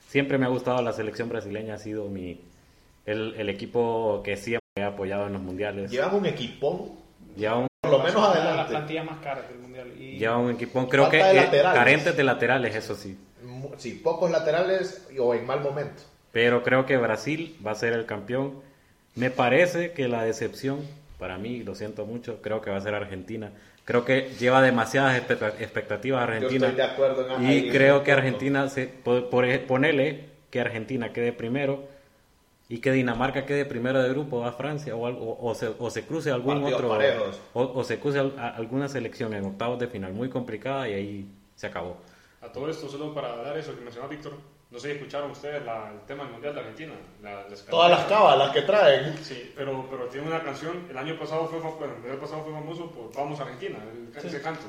siempre 0.07 0.37
me 0.37 0.45
ha 0.45 0.49
gustado 0.49 0.81
la 0.81 0.93
selección 0.93 1.29
brasileña, 1.29 1.75
ha 1.75 1.77
sido 1.79 2.07
mi 2.07 2.41
el, 3.05 3.35
el 3.37 3.49
equipo 3.49 4.21
que 4.23 4.35
siempre 4.37 4.61
he 4.77 4.83
apoyado 4.83 5.27
en 5.27 5.33
los 5.33 5.41
mundiales. 5.41 5.89
Llevan 5.91 6.15
un 6.15 6.25
equipón, 6.25 6.91
Lleva 7.37 7.57
un, 7.59 7.67
por 7.81 7.91
lo 7.91 7.99
menos 7.99 8.15
de 8.33 8.39
las 8.39 8.47
adelante. 8.47 8.71
plantillas 8.71 9.05
más 9.05 9.19
caras 9.19 9.47
del 9.49 9.59
Mundial. 9.59 9.93
Y 9.97 10.17
lleva 10.17 10.37
un 10.37 10.51
equipo, 10.51 10.87
creo 10.89 11.03
Falta 11.03 11.17
que 11.31 11.33
de 11.51 11.59
eh, 11.59 11.61
carentes 11.63 12.17
de 12.17 12.23
laterales, 12.23 12.75
eso 12.75 12.95
sí. 12.95 13.17
Sí, 13.77 13.93
pocos 14.03 14.31
laterales 14.31 15.07
o 15.19 15.33
en 15.33 15.45
mal 15.45 15.61
momento. 15.61 16.03
Pero 16.31 16.63
creo 16.63 16.85
que 16.85 16.97
Brasil 16.97 17.55
va 17.65 17.71
a 17.71 17.75
ser 17.75 17.93
el 17.93 18.05
campeón. 18.05 18.53
Me 19.15 19.29
parece 19.31 19.91
que 19.91 20.07
la 20.07 20.23
decepción, 20.23 20.79
para 21.17 21.37
mí, 21.37 21.63
lo 21.63 21.73
siento 21.75 22.05
mucho, 22.05 22.41
creo 22.41 22.61
que 22.61 22.69
va 22.69 22.77
a 22.77 22.81
ser 22.81 22.93
Argentina. 22.93 23.51
Creo 23.85 24.03
que 24.05 24.29
lleva 24.39 24.61
demasiadas 24.61 25.17
expecta- 25.17 25.53
expectativas 25.59 26.21
Argentina. 26.23 26.59
Yo 26.59 26.65
estoy 26.67 26.75
de 26.75 26.83
acuerdo 26.83 27.35
en 27.37 27.49
Y 27.51 27.69
creo 27.69 28.03
que. 28.03 28.11
Argentina, 28.11 28.67
se, 28.69 28.87
por, 28.87 29.29
por 29.29 29.45
ej- 29.45 29.65
ponele 29.65 30.25
que 30.51 30.59
Argentina 30.59 31.13
quede 31.13 31.31
primero 31.31 31.85
y 32.69 32.79
que 32.79 32.91
Dinamarca 32.91 33.45
quede 33.45 33.63
primero 33.65 34.03
de 34.03 34.09
grupo 34.09 34.43
a 34.45 34.51
Francia 34.51 34.93
o, 34.95 35.55
se, 35.55 35.69
o 35.79 35.89
se 35.89 36.03
cruce 36.03 36.31
algún 36.31 36.55
Partidos 36.61 36.73
otro 36.81 36.89
o, 37.53 37.83
se 37.85 37.97
cruce 37.99 38.19
a- 38.19 38.49
alguna 38.49 38.89
selección 38.89 39.33
en 39.33 39.45
octavos 39.45 39.79
de 39.79 39.87
final 39.87 40.11
muy 40.13 40.27
complicada 40.29 40.89
y 40.89 40.93
ahí 40.93 41.25
se 41.55 41.67
acabó. 41.67 41.97
A 42.47 42.51
todo 42.51 42.69
esto, 42.69 42.87
solo 42.89 43.13
para 43.13 43.35
dar 43.37 43.57
eso 43.57 43.75
que 43.75 43.81
mencionaba 43.81 44.09
Víctor, 44.09 44.33
no 44.71 44.79
sé 44.79 44.89
si 44.89 44.93
escucharon 44.95 45.31
ustedes 45.31 45.63
la- 45.65 45.91
el 45.91 45.99
tema 46.05 46.23
del 46.23 46.33
Mundial 46.33 46.53
de 46.55 46.59
Argentina. 46.61 46.93
La, 47.21 47.31
la 47.31 47.37
Todas 47.43 47.51
las 47.51 47.59
escaloneta. 48.01 48.07
cábalas 48.07 48.51
que 48.51 48.61
traen. 48.63 49.17
Sí, 49.23 49.53
pero, 49.55 49.85
pero 49.89 50.05
tiene 50.07 50.27
una 50.27 50.41
canción, 50.43 50.87
el 50.89 50.97
año 50.97 51.17
pasado 51.19 51.47
fue, 51.47 51.59
bueno, 51.59 51.93
el 52.03 52.11
año 52.11 52.19
pasado 52.19 52.43
fue 52.43 52.53
famoso 52.53 52.91
por 52.91 53.13
Vamos 53.15 53.39
Argentina, 53.39 53.77
el- 53.91 54.25
ese 54.25 54.41
canto. 54.41 54.63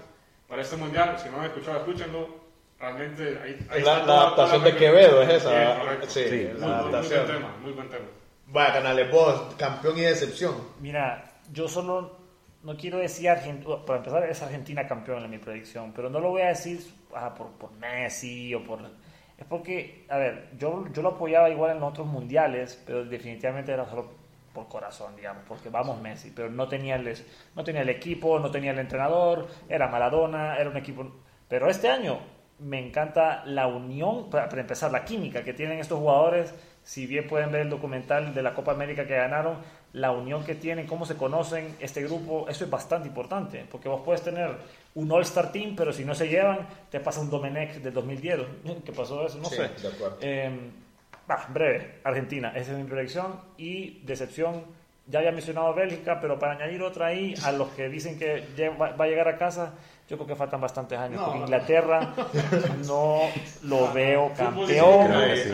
Para 0.49 0.63
este 0.63 0.77
mundial, 0.77 1.19
si 1.19 1.29
no 1.29 1.39
han 1.41 1.47
escuchado, 1.47 1.79
escúchenlo. 1.79 2.49
Realmente 2.81 3.41
ahí, 3.43 3.67
ahí 3.71 3.81
La, 3.83 3.97
está 3.97 3.99
la 3.99 4.05
toda- 4.05 4.21
adaptación 4.21 4.61
toda 4.61 4.73
de 4.73 4.79
Quevedo 4.79 5.23
es 5.23 5.29
esa. 5.31 5.77
Sí. 6.07 6.21
Sí, 6.23 6.29
Sí, 6.29 6.45
la 6.45 6.53
Muy, 6.53 6.53
muy 6.53 6.59
buen 6.61 6.73
adaptación. 6.95 7.27
tema, 7.27 7.57
muy 7.61 7.73
buen 7.73 7.89
tema. 7.91 8.05
Vaya, 8.47 8.73
canales, 8.75 9.11
vos, 9.11 9.55
campeón 9.59 9.99
y 9.99 10.03
decepción. 10.03 10.55
Mira, 10.81 11.33
yo 11.53 11.67
solo 11.69 12.17
no 12.63 12.77
quiero 12.77 12.99
decir 12.99 13.29
Argentina, 13.29 13.77
para 13.85 13.99
empezar 13.99 14.25
es 14.31 14.41
Argentina 14.43 14.87
campeón 14.87 15.25
en 15.25 15.31
mi 15.31 15.39
predicción, 15.39 15.93
pero 15.93 16.09
no 16.09 16.21
lo 16.21 16.31
voy 16.31 16.43
a 16.43 16.49
decir 16.49 16.81
ah, 17.15 17.35
por, 17.35 17.49
por 17.53 17.73
Messi 17.73 18.55
o 18.55 18.65
por... 18.65 18.81
Es 19.39 19.47
porque, 19.49 20.05
a 20.09 20.17
ver, 20.17 20.51
yo, 20.59 20.87
yo 20.93 21.03
lo 21.03 21.11
apoyaba 21.11 21.49
igual 21.49 21.73
en 21.73 21.81
los 21.81 21.91
otros 21.91 22.07
mundiales, 22.07 22.83
pero 22.85 23.05
definitivamente 23.05 23.73
era 23.73 23.89
solo 23.89 24.11
por 24.53 24.69
corazón, 24.69 25.15
digamos, 25.15 25.45
porque 25.47 25.69
vamos 25.69 26.01
Messi, 26.01 26.33
pero 26.35 26.51
no 26.51 26.67
tenía 26.67 26.97
el, 26.97 27.17
no 27.55 27.63
tenía 27.63 27.83
el 27.83 27.89
equipo, 27.89 28.41
no 28.41 28.51
tenía 28.51 28.73
el 28.73 28.79
entrenador, 28.81 29.47
era 29.69 29.89
Maradona, 29.89 30.57
era 30.57 30.69
un 30.69 30.77
equipo... 30.77 31.07
Pero 31.49 31.71
este 31.71 31.89
año 31.89 32.19
me 32.59 32.85
encanta 32.85 33.45
la 33.47 33.69
unión, 33.69 34.31
para, 34.31 34.49
para 34.49 34.61
empezar, 34.63 34.91
la 34.91 35.05
química 35.05 35.45
que 35.45 35.53
tienen 35.53 35.79
estos 35.79 35.99
jugadores. 35.99 36.55
Si 36.83 37.07
bien 37.07 37.27
pueden 37.27 37.53
ver 37.53 37.63
el 37.63 37.71
documental 37.71 38.35
de 38.35 38.43
la 38.43 38.55
Copa 38.55 38.73
América 38.73 39.07
que 39.07 39.15
ganaron, 39.15 39.59
la 39.95 40.13
unión 40.13 40.45
que 40.45 40.55
tienen, 40.55 40.87
cómo 40.87 41.07
se 41.07 41.17
conocen 41.17 41.77
este 41.81 42.03
grupo, 42.03 42.47
eso 42.49 42.65
es 42.65 42.71
bastante 42.71 43.09
importante, 43.09 43.65
porque 43.71 43.89
vos 43.89 44.03
puedes 44.05 44.23
tener 44.23 44.51
un 44.95 45.11
All-Star 45.11 45.51
Team, 45.53 45.75
pero 45.77 45.93
si 45.93 46.05
no 46.05 46.15
se 46.15 46.29
llevan, 46.29 46.67
te 46.91 47.01
pasa 47.01 47.21
un 47.21 47.31
Domenech 47.31 47.77
del 47.77 47.95
2010. 47.95 48.41
¿Qué 48.85 48.93
pasó 48.93 49.27
eso? 49.27 49.39
No 49.39 49.47
Sí, 49.47 49.57
sé. 49.57 49.63
de 49.83 49.89
acuerdo. 49.95 50.19
Eh, 50.21 50.51
bah, 51.27 51.47
breve, 51.49 51.95
Argentina, 52.05 52.53
esa 52.55 52.73
es 52.73 52.79
mi 52.79 52.85
predicción. 52.85 53.41
Y 53.57 54.01
decepción, 54.05 54.63
ya 55.07 55.21
había 55.21 55.33
mencionado 55.33 55.73
Bélgica, 55.75 56.21
pero 56.21 56.39
para 56.39 56.53
añadir 56.53 56.83
otra 56.83 57.07
ahí, 57.07 57.35
a 57.45 57.53
los 57.53 57.69
que 57.71 57.89
dicen 57.89 58.19
que 58.19 58.45
va 58.79 58.95
a 58.99 59.07
llegar 59.07 59.29
a 59.29 59.39
casa, 59.39 59.75
yo 60.09 60.17
creo 60.17 60.27
que 60.27 60.35
faltan 60.37 60.61
bastantes 60.61 60.99
años. 60.99 61.21
No, 61.21 61.27
porque. 61.27 61.41
Inglaterra 61.41 62.15
no 62.87 63.21
lo 63.65 63.93
veo 63.93 64.33
campeón. 64.35 64.67
Sí, 64.69 65.49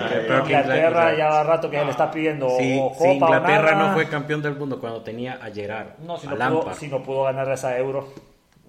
Inglaterra 0.44 1.14
ya 1.16 1.28
va 1.28 1.42
rato 1.42 1.70
que 1.70 1.78
se 1.78 1.84
le 1.84 1.90
está 1.90 2.11
pidiendo 2.11 2.48
Si, 2.59 2.78
o 2.80 2.94
Inglaterra 3.12 3.72
nada. 3.72 3.88
no 3.88 3.94
fue 3.94 4.09
campeón 4.09 4.42
del 4.42 4.55
mundo 4.57 4.78
cuando 4.80 5.02
tenía 5.02 5.34
a 5.42 5.50
Gerard, 5.50 5.98
No, 5.98 6.16
si 6.16 6.26
a 6.26 6.30
no, 6.30 6.61
pudo, 6.61 6.74
si 6.74 6.88
no 6.88 7.02
pudo 7.02 7.24
ganar 7.24 7.50
esa 7.50 7.76
Euro, 7.78 8.12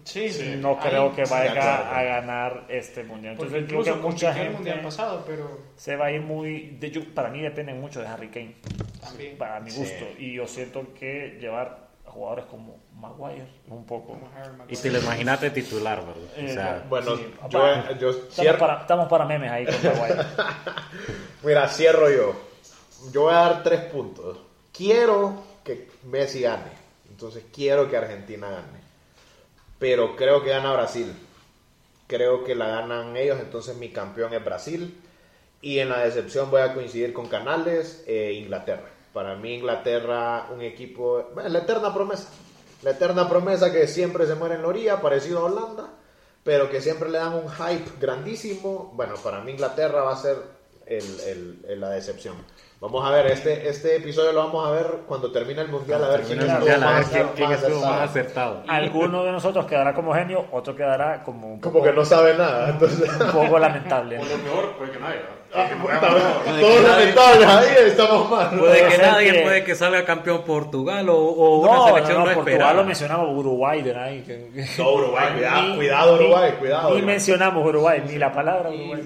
Sí, 0.04 0.30
sí. 0.30 0.56
no 0.60 0.70
Ahí- 0.72 0.90
creo 0.90 1.16
que 1.16 1.24
vaya 1.24 1.98
a 1.98 2.04
ganar 2.04 2.66
este 2.70 3.04
mundial. 3.04 3.34
Entonces 3.34 3.66
creo 3.66 3.82
que 3.84 3.90
incluso 3.90 3.96
mucha 4.08 4.30
el 4.30 4.36
gente 4.36 4.52
mundial 4.54 4.82
pasado, 4.82 5.24
pero 5.26 5.62
se 5.76 5.96
va 5.96 6.06
a 6.08 6.12
ir 6.12 6.22
muy... 6.22 6.78
De, 6.80 6.92
yo- 6.92 7.12
para 7.16 7.30
mí 7.30 7.42
depende 7.42 7.74
mucho 7.74 8.02
de 8.02 8.08
Harry 8.08 8.28
Kane. 8.30 8.56
también. 9.02 9.36
para 9.38 9.60
mi 9.60 9.72
Sí. 9.72 9.80
gusto. 9.80 10.06
Y 10.20 10.34
yo 10.36 10.46
siento 10.48 10.94
que 11.00 11.38
llevar 11.42 11.85
jugadores 12.16 12.46
como 12.46 12.78
Maguire 12.94 13.48
un 13.68 13.86
poco. 13.86 14.14
Maguire. 14.16 14.66
y 14.70 14.76
te 14.78 14.90
lo 14.90 15.00
imaginaste 15.00 15.50
titular, 15.52 16.00
¿verdad? 16.00 16.24
O 16.36 16.40
Eh, 16.40 16.54
sea, 16.54 16.86
Bueno, 16.90 17.16
Sí, 17.18 17.34
yo, 18.00 18.10
Estamos 18.10 18.34
cierro. 18.34 18.58
para, 18.60 18.82
estamos 18.82 19.08
para 19.08 19.26
memes 19.26 19.52
ahí 19.52 19.66
con 19.66 19.76
Maguire. 19.84 20.24
Mira, 21.44 21.68
cierro 21.68 22.10
yo. 22.10 22.34
Yo 23.12 23.22
voy 23.24 23.34
a 23.34 23.38
dar 23.38 23.64
tres 23.64 23.82
puntos. 23.82 24.40
Quiero 24.74 25.44
que 25.64 25.90
Messi 26.06 26.42
gane. 26.42 26.72
Entonces 27.10 27.44
quiero 27.54 27.90
que 27.90 27.98
Argentina 27.98 28.50
gane. 28.50 28.80
Pero 29.78 30.16
creo 30.16 30.44
que 30.44 30.50
gana 30.50 30.74
Brasil. 30.74 31.14
Creo 32.08 32.44
que 32.44 32.56
la 32.56 32.68
ganan 32.68 33.16
ellos. 33.18 33.40
Entonces 33.40 33.76
mi 33.78 33.90
campeón 33.90 34.34
es 34.34 34.44
Brasil. 34.44 35.02
Y 35.62 35.80
en 35.80 35.90
la 35.90 36.00
decepción 36.00 36.50
voy 36.52 36.62
a 36.62 36.74
coincidir 36.74 37.14
con 37.14 37.28
Canales, 37.28 38.04
eh, 38.08 38.34
Inglaterra. 38.34 38.90
Para 39.16 39.38
mí 39.38 39.54
Inglaterra, 39.56 40.50
un 40.54 40.62
equipo... 40.62 41.30
La 41.48 41.60
eterna 41.60 41.94
promesa. 41.94 42.28
La 42.84 42.92
eterna 42.92 43.30
promesa 43.30 43.72
que 43.72 43.88
siempre 43.88 44.28
se 44.28 44.36
muere 44.36 44.56
en 44.56 44.62
la 44.64 44.68
orilla, 44.68 45.00
parecido 45.00 45.40
a 45.40 45.44
Holanda, 45.46 45.88
pero 46.44 46.70
que 46.70 46.82
siempre 46.82 47.10
le 47.10 47.20
dan 47.20 47.34
un 47.34 47.48
hype 47.50 47.92
grandísimo. 47.98 48.92
Bueno, 48.94 49.14
para 49.24 49.40
mí 49.40 49.54
Inglaterra 49.54 50.02
va 50.04 50.12
a 50.12 50.18
ser 50.18 50.36
el- 50.86 51.62
el- 51.66 51.80
la 51.80 51.92
decepción. 51.92 52.36
Vamos 52.86 53.06
a 53.08 53.12
ver, 53.12 53.26
este, 53.28 53.68
este 53.68 53.96
episodio 53.98 54.32
lo 54.32 54.46
vamos 54.46 54.68
a 54.68 54.72
ver 54.72 54.86
cuando 55.08 55.32
termine 55.32 55.62
el 55.62 55.70
mundial, 55.70 56.04
a 56.04 56.08
ver 56.10 56.22
quién 56.22 56.38
Termina 56.40 56.54
el 56.54 56.60
mundial, 56.60 56.84
a 56.84 56.92
ver 56.98 57.04
quién, 57.06 57.28
quién 57.36 57.50
más 57.50 57.58
estuvo 57.62 57.76
acertado. 57.78 57.96
más 58.00 58.10
acertado. 58.10 58.64
Alguno 58.68 59.24
de 59.24 59.32
nosotros 59.32 59.66
quedará 59.66 59.94
como 59.94 60.14
genio, 60.14 60.46
otro 60.52 60.76
quedará 60.76 61.24
como 61.24 61.54
un 61.54 61.60
Como 61.60 61.82
que 61.82 61.92
no 61.92 62.06
sabe 62.06 62.36
nada, 62.36 62.70
entonces. 62.70 63.10
un 63.20 63.32
poco 63.32 63.58
lamentable. 63.60 64.18
O 64.20 64.24
lo 64.24 64.38
peor, 64.44 64.78
puede 64.78 64.92
que 64.92 65.00
nadie. 65.00 65.20
Ah, 65.58 65.70
todos. 66.02 66.22
Nadie- 66.46 66.82
lamentables 66.82 67.48
ahí, 67.48 67.68
estamos 67.88 68.30
mal. 68.30 68.50
Puede 68.60 68.88
que 68.88 68.98
nadie, 68.98 69.32
que- 69.32 69.42
puede 69.42 69.64
que 69.64 69.76
salga 69.76 70.04
campeón 70.04 70.44
Portugal 70.44 71.08
o, 71.10 71.16
o 71.18 71.60
una 71.60 71.72
No, 71.74 71.88
selección 71.88 72.18
no, 72.18 72.26
no, 72.26 72.26
no, 72.30 72.34
Portugal 72.36 72.48
esperada. 72.54 72.74
lo 72.74 72.84
mencionamos, 72.84 73.30
Uruguay 73.38 73.82
de 73.82 73.96
ahí. 73.98 74.22
que- 74.22 74.66
No, 74.78 74.92
Uruguay, 74.94 75.34
cuidado, 75.34 75.76
cuidado 75.76 76.16
Uruguay, 76.16 76.52
cuidado. 76.60 76.96
Ni 76.96 77.02
mencionamos 77.02 77.66
Uruguay, 77.66 78.04
ni 78.06 78.18
la 78.18 78.32
palabra 78.34 78.70
Y 78.74 78.82
Uruguay. 78.92 79.04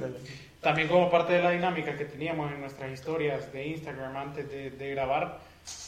También 0.62 0.88
como 0.88 1.10
parte 1.10 1.34
de 1.34 1.42
la 1.44 1.52
dinámica 1.52 1.96
que 1.98 2.06
teníamos 2.06 2.52
en 2.52 2.60
nuestras 2.62 2.92
historias 2.92 3.52
de 3.54 3.68
Instagram 3.68 4.16
antes 4.18 4.50
de, 4.50 4.72
de 4.72 4.90
grabar, 4.92 5.40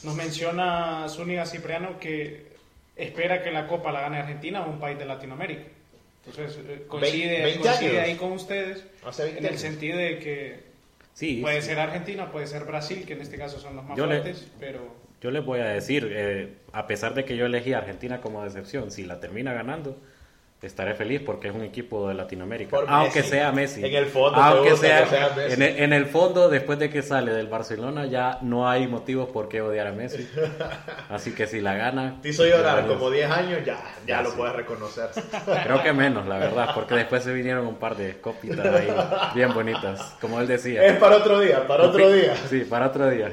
nos 0.03 0.15
menciona 0.15 1.07
Zúñiga 1.09 1.45
Cipriano 1.45 1.99
que 1.99 2.51
espera 2.95 3.41
que 3.43 3.51
la 3.51 3.67
Copa 3.67 3.91
la 3.91 4.01
gane 4.01 4.17
Argentina 4.19 4.65
o 4.65 4.69
un 4.69 4.79
país 4.79 4.97
de 4.97 5.05
Latinoamérica. 5.05 5.63
Entonces 6.25 6.59
eh, 6.67 6.83
coincide, 6.87 7.41
20 7.43 7.59
coincide 7.61 7.99
ahí 8.01 8.15
con 8.15 8.31
ustedes 8.33 8.85
Hace 9.03 9.23
20 9.23 9.39
en 9.39 9.45
el 9.45 9.49
años. 9.51 9.61
sentido 9.61 9.97
de 9.97 10.19
que 10.19 10.71
Sí, 11.13 11.39
puede 11.41 11.61
ser 11.61 11.77
Argentina, 11.79 12.31
puede 12.31 12.47
ser 12.47 12.63
Brasil, 12.63 13.03
que 13.05 13.13
en 13.13 13.21
este 13.21 13.37
caso 13.37 13.59
son 13.59 13.75
los 13.75 13.83
más 13.85 13.97
Yo 13.97 14.05
le- 14.05 14.21
fuertes, 14.21 14.47
pero 14.59 14.79
yo 15.19 15.29
les 15.31 15.43
voy 15.43 15.59
a 15.59 15.65
decir, 15.65 16.09
eh, 16.15 16.53
a 16.71 16.87
pesar 16.87 17.13
de 17.13 17.25
que 17.25 17.35
yo 17.35 17.45
elegí 17.45 17.73
a 17.73 17.79
Argentina 17.79 18.21
como 18.21 18.43
decepción, 18.43 18.91
si 18.91 19.03
la 19.03 19.19
termina 19.19 19.51
ganando, 19.53 19.99
estaré 20.67 20.93
feliz 20.93 21.21
porque 21.25 21.47
es 21.47 21.55
un 21.55 21.63
equipo 21.63 22.07
de 22.07 22.13
Latinoamérica. 22.13 22.69
Por 22.71 22.85
aunque 22.87 23.19
Messi. 23.19 23.31
sea 23.31 23.51
Messi. 23.51 23.85
En 23.85 23.95
el 23.95 24.05
fondo 24.05 24.39
Aunque 24.39 24.75
sea, 24.77 25.03
que 25.03 25.09
sea 25.09 25.29
Messi. 25.35 25.53
En, 25.53 25.61
el, 25.61 25.83
en 25.83 25.93
el 25.93 26.05
fondo, 26.05 26.49
después 26.49 26.77
de 26.79 26.89
que 26.89 27.01
sale 27.01 27.33
del 27.33 27.47
Barcelona, 27.47 28.05
ya 28.05 28.37
no 28.41 28.69
hay 28.69 28.87
motivos 28.87 29.29
por 29.29 29.49
qué 29.49 29.61
odiar 29.61 29.87
a 29.87 29.91
Messi. 29.91 30.29
Así 31.09 31.33
que 31.33 31.47
si 31.47 31.61
la 31.61 31.73
gana... 31.75 32.19
Te 32.21 32.29
hizo 32.29 32.45
llorar 32.45 32.85
como 32.87 33.09
10 33.09 33.31
años, 33.31 33.59
ya, 33.65 33.81
ya 34.05 34.17
Ya 34.17 34.21
lo 34.21 34.29
sí. 34.31 34.37
puedes 34.37 34.55
reconocer. 34.55 35.09
Creo 35.63 35.81
que 35.81 35.93
menos, 35.93 36.27
la 36.27 36.37
verdad, 36.37 36.69
porque 36.75 36.95
después 36.95 37.23
se 37.23 37.33
vinieron 37.33 37.65
un 37.65 37.75
par 37.75 37.95
de 37.95 38.19
copitas 38.21 38.65
ahí 38.65 38.87
bien 39.33 39.53
bonitas, 39.53 40.15
como 40.21 40.39
él 40.39 40.47
decía. 40.47 40.83
Es 40.85 40.97
para 40.97 41.17
otro 41.17 41.39
día, 41.39 41.65
para 41.67 41.83
otro 41.85 42.11
día. 42.11 42.35
Sí, 42.49 42.65
para 42.69 42.87
otro 42.87 43.09
día. 43.09 43.31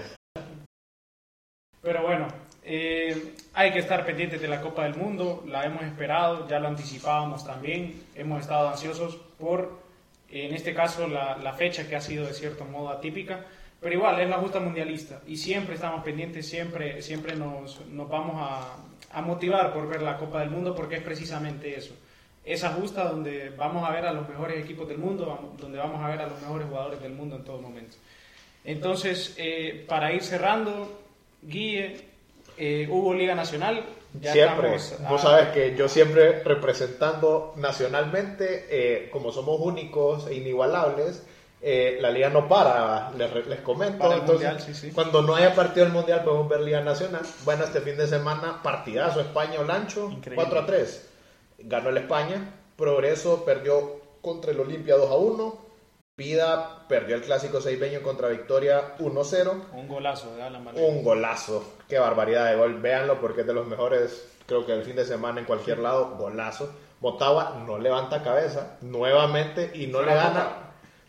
Pero 1.83 2.03
bueno, 2.03 2.27
eh, 2.65 3.35
hay 3.59 3.73
que 3.73 3.81
estar 3.81 4.07
pendientes 4.07 4.41
de 4.41 4.47
la 4.47 4.61
Copa 4.61 4.85
del 4.85 4.95
Mundo, 4.95 5.43
la 5.49 5.65
hemos 5.65 5.83
esperado, 5.83 6.47
ya 6.47 6.61
lo 6.61 6.69
anticipábamos 6.69 7.45
también, 7.45 8.05
hemos 8.15 8.43
estado 8.43 8.69
ansiosos 8.69 9.17
por, 9.37 9.81
en 10.31 10.55
este 10.55 10.73
caso, 10.73 11.09
la, 11.09 11.37
la 11.39 11.55
fecha 11.55 11.89
que 11.89 11.97
ha 11.97 12.01
sido 12.01 12.25
de 12.25 12.35
cierto 12.35 12.65
modo 12.65 12.91
atípica, 12.91 13.45
pero 13.81 13.93
igual 13.93 14.21
es 14.21 14.29
la 14.31 14.37
justa 14.37 14.61
mundialista 14.61 15.23
y 15.27 15.37
siempre 15.37 15.75
estamos 15.75 16.05
pendientes, 16.05 16.49
siempre, 16.49 17.03
siempre 17.03 17.35
nos, 17.35 17.85
nos 17.87 18.09
vamos 18.09 18.37
a, 18.39 18.77
a 19.19 19.23
motivar 19.23 19.73
por 19.73 19.89
ver 19.89 20.03
la 20.03 20.19
Copa 20.19 20.39
del 20.39 20.51
Mundo 20.51 20.73
porque 20.73 20.95
es 20.95 21.03
precisamente 21.03 21.77
eso. 21.77 21.97
Esa 22.45 22.71
justa 22.75 23.09
donde 23.09 23.51
vamos 23.51 23.89
a 23.89 23.91
ver 23.91 24.07
a 24.07 24.13
los 24.13 24.29
mejores 24.29 24.65
equipos 24.65 24.87
del 24.87 24.99
mundo, 24.99 25.57
donde 25.59 25.79
vamos 25.79 26.01
a 26.01 26.07
ver 26.07 26.21
a 26.21 26.29
los 26.29 26.41
mejores 26.41 26.69
jugadores 26.69 27.03
del 27.03 27.13
mundo 27.13 27.35
en 27.35 27.43
todo 27.43 27.61
momento. 27.61 27.97
Entonces, 28.63 29.35
eh, 29.37 29.85
para 29.89 30.13
ir 30.13 30.23
cerrando, 30.23 31.03
Guille, 31.43 32.08
eh, 32.59 32.89
hubo 32.91 33.15
Liga 33.15 33.35
Nacional. 33.35 33.85
Ya 34.21 34.33
siempre. 34.33 34.75
a- 35.05 35.09
Vos 35.11 35.21
sabes 35.21 35.49
que 35.49 35.77
yo 35.77 35.89
siempre 35.89 36.43
representando 36.43 37.53
nacionalmente, 37.57 38.67
eh, 38.71 39.09
como 39.11 39.33
somos 39.33 39.61
únicos 39.61 40.27
e 40.29 40.35
inigualables, 40.35 41.23
eh, 41.61 41.99
la 42.01 42.11
liga 42.11 42.31
no 42.31 42.49
para, 42.49 43.11
les, 43.17 43.47
les 43.47 43.61
comento. 43.61 43.99
Para 43.99 44.15
el 44.15 44.21
Entonces, 44.21 44.49
Mundial, 44.49 44.67
sí, 44.67 44.75
sí. 44.75 44.91
cuando 44.95 45.23
no 45.23 45.35
haya 45.35 45.55
partido 45.55 45.85
del 45.85 45.93
mundial, 45.93 46.23
podemos 46.25 46.49
ver 46.49 46.61
Liga 46.61 46.81
Nacional. 46.81 47.23
Bueno, 47.45 47.65
este 47.65 47.81
fin 47.81 47.97
de 47.97 48.07
semana, 48.07 48.61
partidazo 48.63 49.21
España-Olancho, 49.21 50.09
Increíble. 50.11 50.37
4 50.37 50.61
a 50.61 50.67
3. 50.67 51.09
Ganó 51.59 51.91
el 51.91 51.97
España. 51.99 52.55
Progreso 52.77 53.45
perdió 53.45 54.01
contra 54.23 54.53
el 54.53 54.61
Olimpia 54.61 54.97
2 54.97 55.11
a 55.11 55.17
1. 55.17 55.68
Vida 56.19 56.81
perdió 56.89 57.15
el 57.15 57.23
clásico 57.23 57.61
seibeño 57.61 58.03
contra 58.03 58.27
Victoria 58.27 58.97
1-0. 58.99 59.53
Un 59.73 59.87
golazo 59.87 60.35
de 60.35 60.43
Alan. 60.43 60.67
Un 60.75 61.05
golazo. 61.05 61.75
Qué 61.89 62.01
barbaridad 62.01 62.51
de 62.51 62.57
gol. 62.57 62.81
Véanlo 62.81 63.21
porque 63.21 63.43
es 63.43 63.47
de 63.47 63.55
los 63.55 63.69
mejores, 63.69 64.29
creo 64.45 64.67
que 64.67 64.73
el 64.73 64.83
fin 64.83 64.97
de 64.97 65.05
semana 65.05 65.39
en 65.39 65.47
cualquier 65.47 65.79
lado. 65.79 66.17
Golazo. 66.19 66.75
Motagua 67.01 67.63
no 67.65 67.79
levanta 67.79 68.25
cabeza 68.25 68.79
nuevamente 68.81 69.71
y 69.75 69.87
no 69.87 69.99
Fue 69.99 70.07
le 70.09 70.15
gana. 70.17 70.49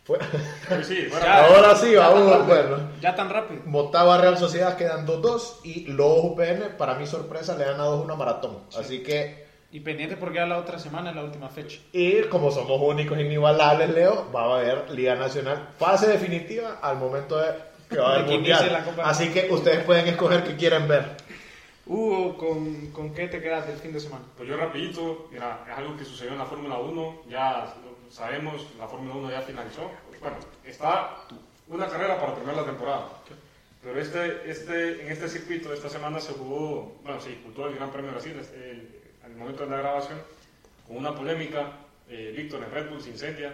Fue- 0.04 0.18
Sí, 0.20 0.84
sí, 0.84 1.06
bueno, 1.10 1.26
Ya, 1.26 1.44
Ahora 1.44 1.74
sí, 1.74 1.96
vamos, 1.96 2.46
bueno. 2.46 2.76
Ya 3.00 3.16
tan 3.16 3.30
rápido. 3.30 3.62
Motagua 3.66 4.16
Real 4.18 4.38
Sociedad 4.38 4.76
quedan 4.76 5.06
2-2 5.06 5.56
y 5.64 5.86
Lobos 5.88 6.24
UPN, 6.36 6.76
para 6.78 6.94
mi 6.94 7.08
sorpresa, 7.08 7.56
le 7.56 7.64
gana 7.64 7.84
2-1 7.84 8.12
a 8.12 8.16
Maratón. 8.16 8.58
Así 8.78 9.02
que, 9.02 9.49
Y 9.72 9.80
pendiente 9.80 10.16
porque 10.16 10.36
ya 10.38 10.46
la 10.46 10.58
otra 10.58 10.78
semana 10.80 11.10
es 11.10 11.16
la 11.16 11.22
última 11.22 11.48
fecha. 11.48 11.78
y 11.92 12.22
como 12.24 12.50
somos 12.50 12.80
únicos 12.80 13.16
e 13.18 13.22
inigualables, 13.22 13.90
Leo, 13.90 14.30
va 14.34 14.42
a 14.56 14.58
haber 14.58 14.90
Liga 14.90 15.14
Nacional, 15.14 15.68
fase 15.78 16.08
definitiva 16.08 16.78
al 16.82 16.96
momento 16.96 17.38
de 17.38 17.52
que 17.88 17.98
va 17.98 18.10
a 18.10 18.14
haber 18.16 18.26
mundial. 18.26 18.84
Así 19.04 19.28
que 19.30 19.48
ustedes 19.50 19.84
pueden 19.84 20.06
escoger 20.08 20.42
qué 20.44 20.56
quieren 20.56 20.88
ver. 20.88 21.16
Hugo, 21.86 22.36
¿con, 22.36 22.90
¿con 22.92 23.14
qué 23.14 23.26
te 23.28 23.40
quedas 23.40 23.66
del 23.66 23.76
fin 23.78 23.92
de 23.92 24.00
semana? 24.00 24.24
Pues 24.36 24.48
yo 24.48 24.56
rapidito, 24.56 25.28
mira, 25.32 25.64
es 25.70 25.76
algo 25.78 25.96
que 25.96 26.04
sucedió 26.04 26.32
en 26.32 26.38
la 26.38 26.46
Fórmula 26.46 26.78
1, 26.78 27.22
ya 27.28 27.72
lo 27.84 28.12
sabemos, 28.12 28.66
la 28.78 28.86
Fórmula 28.88 29.14
1 29.16 29.30
ya 29.30 29.40
finalizó. 29.42 29.90
Bueno, 30.20 30.36
está 30.64 31.16
una 31.68 31.86
carrera 31.86 32.18
para 32.20 32.34
terminar 32.34 32.56
la 32.56 32.64
temporada. 32.64 33.08
Pero 33.82 33.98
este, 34.00 34.50
este, 34.50 35.02
en 35.02 35.10
este 35.10 35.28
circuito, 35.28 35.72
esta 35.72 35.88
semana 35.88 36.20
se 36.20 36.32
jugó, 36.32 36.96
bueno, 37.02 37.20
sí, 37.20 37.40
jugó 37.44 37.66
el 37.68 37.76
Gran 37.76 37.90
Premio 37.90 38.08
de 38.10 38.12
Brasil, 38.16 38.40
el- 38.54 38.99
momento 39.40 39.64
de 39.64 39.70
la 39.70 39.78
grabación, 39.78 40.18
con 40.86 40.96
una 40.98 41.14
polémica, 41.14 41.72
eh, 42.08 42.32
Víctor 42.36 42.62
en 42.64 42.70
Red 42.70 42.90
Bull 42.90 43.00
se 43.00 43.10
incendia. 43.10 43.52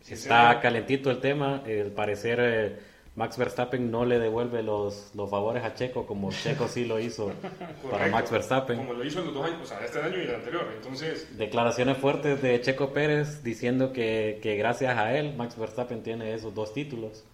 Se 0.00 0.14
Está 0.14 0.60
calentito 0.60 1.10
el 1.10 1.20
tema. 1.20 1.62
eh, 1.66 1.82
Al 1.82 1.90
parecer, 1.90 2.38
eh, 2.40 2.76
Max 3.16 3.38
Verstappen 3.38 3.90
no 3.90 4.04
le 4.04 4.18
devuelve 4.18 4.62
los, 4.62 5.12
los 5.14 5.30
favores 5.30 5.62
a 5.62 5.74
Checo 5.74 6.04
como 6.04 6.30
Checo 6.32 6.66
sí 6.68 6.84
lo 6.84 6.98
hizo 6.98 7.32
para. 7.90 8.08
Max 8.08 8.30
Verstappen. 8.30 8.76
Como 8.76 8.92
lo 8.92 9.04
hizo 9.04 9.20
en 9.20 9.26
los 9.26 9.34
dos 9.34 9.46
años, 9.46 9.60
o 9.62 9.66
sea, 9.66 9.84
este 9.84 10.00
año 10.02 10.18
y 10.18 10.22
el 10.22 10.34
anterior. 10.34 10.66
Entonces, 10.76 11.38
Declaraciones 11.38 11.96
fuertes 11.96 12.42
de 12.42 12.60
Checo 12.60 12.92
Pérez 12.92 13.42
diciendo 13.44 13.92
que, 13.92 14.40
que 14.42 14.56
gracias 14.56 14.96
a 14.98 15.16
él 15.16 15.34
Max 15.36 15.56
Verstappen 15.56 16.02
tiene 16.02 16.34
esos 16.34 16.54
dos 16.54 16.74
títulos. 16.74 17.24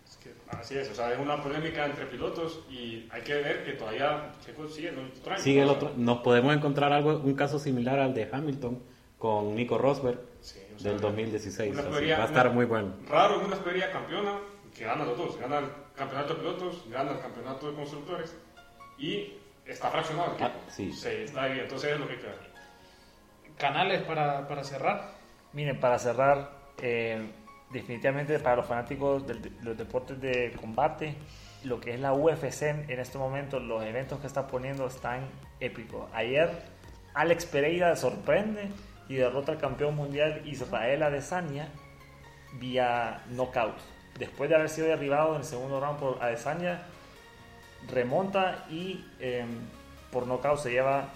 Así 0.58 0.76
es, 0.76 0.90
o 0.90 0.94
sea, 0.94 1.12
es 1.12 1.18
una 1.18 1.42
polémica 1.42 1.84
entre 1.86 2.06
pilotos 2.06 2.60
y 2.70 3.08
hay 3.10 3.22
que 3.22 3.34
ver 3.34 3.64
que 3.64 3.72
todavía 3.72 4.32
Checo 4.44 4.68
sigue 4.68 4.88
el 4.90 4.98
otro 4.98 5.32
año. 5.32 5.42
Sigue 5.42 5.62
el 5.62 5.68
otro, 5.68 5.92
nos 5.96 6.18
podemos 6.18 6.54
encontrar 6.54 6.92
algo, 6.92 7.18
un 7.18 7.34
caso 7.34 7.58
similar 7.58 7.98
al 7.98 8.12
de 8.14 8.28
Hamilton 8.30 8.82
con 9.18 9.54
Nico 9.54 9.78
Rosberg 9.78 10.18
sí, 10.40 10.58
o 10.74 10.78
sea, 10.78 10.92
del 10.92 11.00
2016. 11.00 11.72
una 11.72 11.80
así, 11.80 11.88
escudería- 11.88 12.18
va 12.18 12.24
a 12.24 12.26
estar 12.26 12.46
una- 12.46 12.54
muy 12.54 12.64
bueno. 12.66 12.94
Raro 13.08 13.40
en 13.40 13.46
una 13.46 13.56
escudería 13.56 13.90
campeona 13.92 14.38
que 14.76 14.84
gana 14.84 15.04
los 15.04 15.16
dos, 15.18 15.36
gana 15.38 15.58
el 15.58 15.66
campeonato 15.96 16.34
de 16.34 16.40
pilotos, 16.40 16.84
gana 16.90 17.12
el 17.12 17.20
campeonato 17.20 17.70
de 17.70 17.76
constructores 17.76 18.34
y 18.98 19.34
está 19.66 19.88
fraccionado. 19.90 20.36
Ah, 20.40 20.46
equipo. 20.46 20.60
sí. 20.70 20.90
está 21.22 21.42
ahí, 21.44 21.60
entonces 21.60 21.92
es 21.92 22.00
lo 22.00 22.06
que 22.06 22.14
hay 22.14 22.18
que 22.18 22.26
ver. 22.26 22.50
Canales 23.56 24.02
para, 24.02 24.48
para 24.48 24.64
cerrar. 24.64 25.12
Miren, 25.52 25.78
para 25.80 25.98
cerrar, 25.98 26.50
eh, 26.78 27.30
definitivamente 27.70 28.38
para 28.38 28.56
los 28.56 28.66
fanáticos 28.66 29.26
de 29.26 29.52
los 29.62 29.76
deportes 29.76 30.20
de 30.20 30.52
combate, 30.60 31.14
lo 31.64 31.80
que 31.80 31.94
es 31.94 32.00
la 32.00 32.12
UFC 32.12 32.62
en, 32.62 32.98
este 32.98 33.18
momento, 33.18 33.60
los 33.60 33.82
eventos 33.84 34.18
que 34.20 34.26
está 34.26 34.46
poniendo 34.46 34.86
están 34.86 35.28
épicos. 35.60 36.08
Ayer 36.12 36.50
Alex 37.14 37.46
Pereira 37.46 37.94
sorprende 37.96 38.68
y 39.08 39.16
derrota 39.16 39.52
al 39.52 39.58
campeón 39.58 39.96
mundial 39.96 40.42
Israel 40.46 41.02
Adesanya 41.02 41.68
vía 42.58 43.22
knockout. 43.30 43.76
Después 44.18 44.50
de 44.50 44.56
haber 44.56 44.68
sido 44.68 44.88
derribado 44.88 45.34
en 45.34 45.40
el 45.40 45.44
segundo 45.44 45.80
round 45.80 45.98
por 45.98 46.22
Adesanya, 46.22 46.82
remonta 47.90 48.66
y 48.70 49.04
eh, 49.20 49.44
por 50.10 50.26
knockout 50.26 50.58
se 50.58 50.70
lleva 50.70 51.08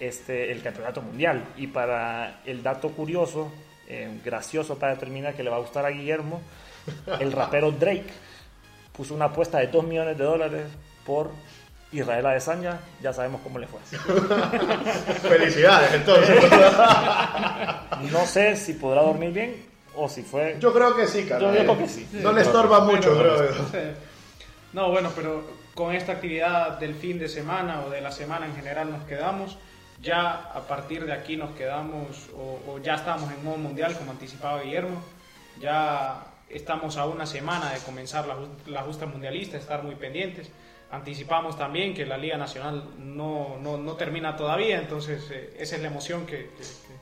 este, 0.00 0.52
el 0.52 0.62
campeonato 0.62 1.02
mundial. 1.02 1.44
Y 1.56 1.68
para 1.68 2.40
el 2.44 2.62
dato 2.62 2.90
curioso, 2.90 3.52
eh, 3.92 4.08
gracioso 4.24 4.78
para 4.78 4.96
terminar, 4.96 5.34
que 5.34 5.42
le 5.42 5.50
va 5.50 5.56
a 5.56 5.60
gustar 5.60 5.84
a 5.84 5.90
Guillermo, 5.90 6.40
el 7.20 7.30
rapero 7.30 7.70
Drake 7.70 8.10
puso 8.96 9.14
una 9.14 9.26
apuesta 9.26 9.58
de 9.58 9.66
2 9.66 9.84
millones 9.84 10.16
de 10.16 10.24
dólares 10.24 10.66
por 11.04 11.30
Israel 11.92 12.24
Adesanya. 12.24 12.80
Ya 13.02 13.12
sabemos 13.12 13.42
cómo 13.42 13.58
le 13.58 13.66
fue. 13.66 13.80
Felicidades, 15.28 15.92
entonces. 15.92 16.42
No 18.10 18.24
sé 18.24 18.56
si 18.56 18.72
podrá 18.72 19.02
dormir 19.02 19.30
bien 19.30 19.66
o 19.94 20.08
si 20.08 20.22
fue... 20.22 20.56
Yo 20.58 20.72
creo 20.72 20.96
que 20.96 21.06
sí, 21.06 21.24
Carlos. 21.24 21.54
Yo 21.54 21.60
creo 21.60 21.78
que 21.78 21.88
sí. 21.88 22.08
No 22.14 22.32
le 22.32 22.40
estorba 22.40 22.80
mucho, 22.80 23.14
Bueno, 23.14 23.34
creo. 23.70 23.94
No, 24.72 24.90
bueno, 24.90 25.10
pero 25.14 25.44
con 25.74 25.94
esta 25.94 26.12
actividad 26.12 26.78
del 26.78 26.94
fin 26.94 27.18
de 27.18 27.28
semana 27.28 27.82
o 27.84 27.90
de 27.90 28.00
la 28.00 28.10
semana 28.10 28.46
en 28.46 28.56
general 28.56 28.90
nos 28.90 29.04
quedamos. 29.04 29.58
Ya 30.02 30.32
a 30.52 30.60
partir 30.66 31.06
de 31.06 31.12
aquí 31.12 31.36
nos 31.36 31.50
quedamos 31.54 32.28
o, 32.36 32.58
o 32.72 32.78
ya 32.78 32.94
estamos 32.96 33.30
en 33.32 33.44
modo 33.44 33.56
mundial, 33.58 33.96
como 33.96 34.10
anticipaba 34.10 34.60
Guillermo. 34.62 35.00
Ya 35.60 36.26
estamos 36.48 36.96
a 36.96 37.06
una 37.06 37.24
semana 37.24 37.70
de 37.72 37.78
comenzar 37.80 38.26
la, 38.26 38.36
la 38.66 38.82
justa 38.82 39.06
mundialista, 39.06 39.56
estar 39.56 39.82
muy 39.84 39.94
pendientes. 39.94 40.50
Anticipamos 40.90 41.56
también 41.56 41.94
que 41.94 42.04
la 42.04 42.18
Liga 42.18 42.36
Nacional 42.36 42.84
no, 42.98 43.56
no, 43.62 43.78
no 43.78 43.92
termina 43.94 44.36
todavía, 44.36 44.78
entonces 44.78 45.26
eh, 45.30 45.54
esa 45.58 45.76
es 45.76 45.82
la 45.82 45.88
emoción 45.88 46.26
que, 46.26 46.50
que- 46.50 46.62
que- 46.62 47.01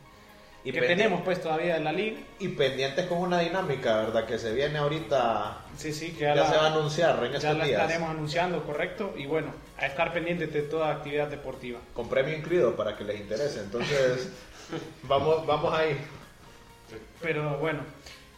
Y 0.63 0.73
que 0.73 0.83
tenemos 0.83 1.23
pues 1.23 1.41
todavía 1.41 1.75
de 1.75 1.81
la 1.81 1.91
Liga. 1.93 2.19
Y 2.39 2.49
pendientes 2.49 3.07
con 3.07 3.19
una 3.19 3.39
dinámica, 3.41 3.97
¿verdad? 3.97 4.27
Que 4.27 4.39
se 4.39 4.53
viene 4.53 4.79
ahorita, 4.79 5.65
Sí, 5.77 5.93
sí, 5.93 6.13
que 6.13 6.21
ya, 6.21 6.35
ya, 6.35 6.43
la- 6.43 6.51
se 6.51 6.57
va 6.57 6.63
a 6.65 6.67
anunciar 6.73 7.25
en 7.25 7.31
ya 7.33 7.39
estos 7.39 7.57
la 7.57 7.65
días. 7.65 7.81
estaremos 7.81 8.11
anunciando, 8.11 8.63
correcto. 8.65 9.15
Y 9.17 9.25
bueno, 9.27 9.55
a 9.79 9.87
estar 9.87 10.13
pendientes 10.13 10.53
de 10.53 10.63
toda 10.63 10.91
actividad 10.93 11.29
deportiva. 11.29 11.79
Con 11.95 12.09
premio 12.11 12.37
incluido 12.37 12.77
para 12.77 12.95
que 12.97 13.05
les 13.05 13.21
interese. 13.21 13.61
Entonces, 13.61 14.29
vamos, 15.05 15.47
vamos 15.47 15.73
ahí. 15.73 15.97
Pero 17.23 17.59
bueno, 17.59 17.81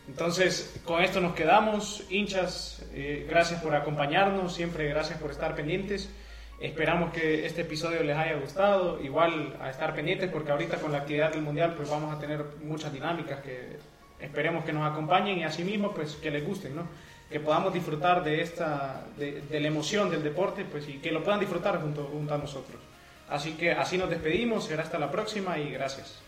entonces 0.08 0.74
con 0.84 1.02
esto 1.02 1.20
nos 1.20 1.34
quedamos, 1.34 2.04
hinchas, 2.10 2.82
eh, 2.92 3.26
gracias 3.28 3.62
por 3.62 3.74
acompañarnos, 3.74 4.54
siempre 4.54 4.86
gracias 4.88 5.18
por 5.18 5.30
estar 5.30 5.54
pendientes. 5.54 6.10
Esperamos 6.62 7.12
que 7.12 7.44
este 7.44 7.62
episodio 7.62 8.04
les 8.04 8.16
haya 8.16 8.36
gustado, 8.36 9.02
igual 9.02 9.56
a 9.60 9.68
estar 9.68 9.96
pendientes 9.96 10.30
porque 10.30 10.52
ahorita 10.52 10.76
con 10.76 10.92
la 10.92 10.98
actividad 10.98 11.32
del 11.32 11.42
mundial 11.42 11.74
pues 11.76 11.90
vamos 11.90 12.14
a 12.14 12.20
tener 12.20 12.44
muchas 12.62 12.92
dinámicas 12.92 13.40
que 13.40 13.78
esperemos 14.20 14.64
que 14.64 14.72
nos 14.72 14.88
acompañen 14.88 15.40
y 15.40 15.42
asimismo 15.42 15.90
pues 15.90 16.14
que 16.14 16.30
les 16.30 16.46
gusten, 16.46 16.76
¿no? 16.76 16.86
Que 17.28 17.40
podamos 17.40 17.74
disfrutar 17.74 18.22
de 18.22 18.42
esta, 18.42 19.02
de, 19.18 19.40
de 19.40 19.58
la 19.58 19.66
emoción 19.66 20.08
del 20.08 20.22
deporte 20.22 20.64
pues 20.64 20.88
y 20.88 20.98
que 20.98 21.10
lo 21.10 21.24
puedan 21.24 21.40
disfrutar 21.40 21.80
junto, 21.80 22.04
junto 22.04 22.32
a 22.32 22.38
nosotros. 22.38 22.80
Así 23.28 23.54
que 23.54 23.72
así 23.72 23.98
nos 23.98 24.08
despedimos, 24.08 24.66
será 24.66 24.84
hasta 24.84 25.00
la 25.00 25.10
próxima 25.10 25.58
y 25.58 25.72
gracias. 25.72 26.22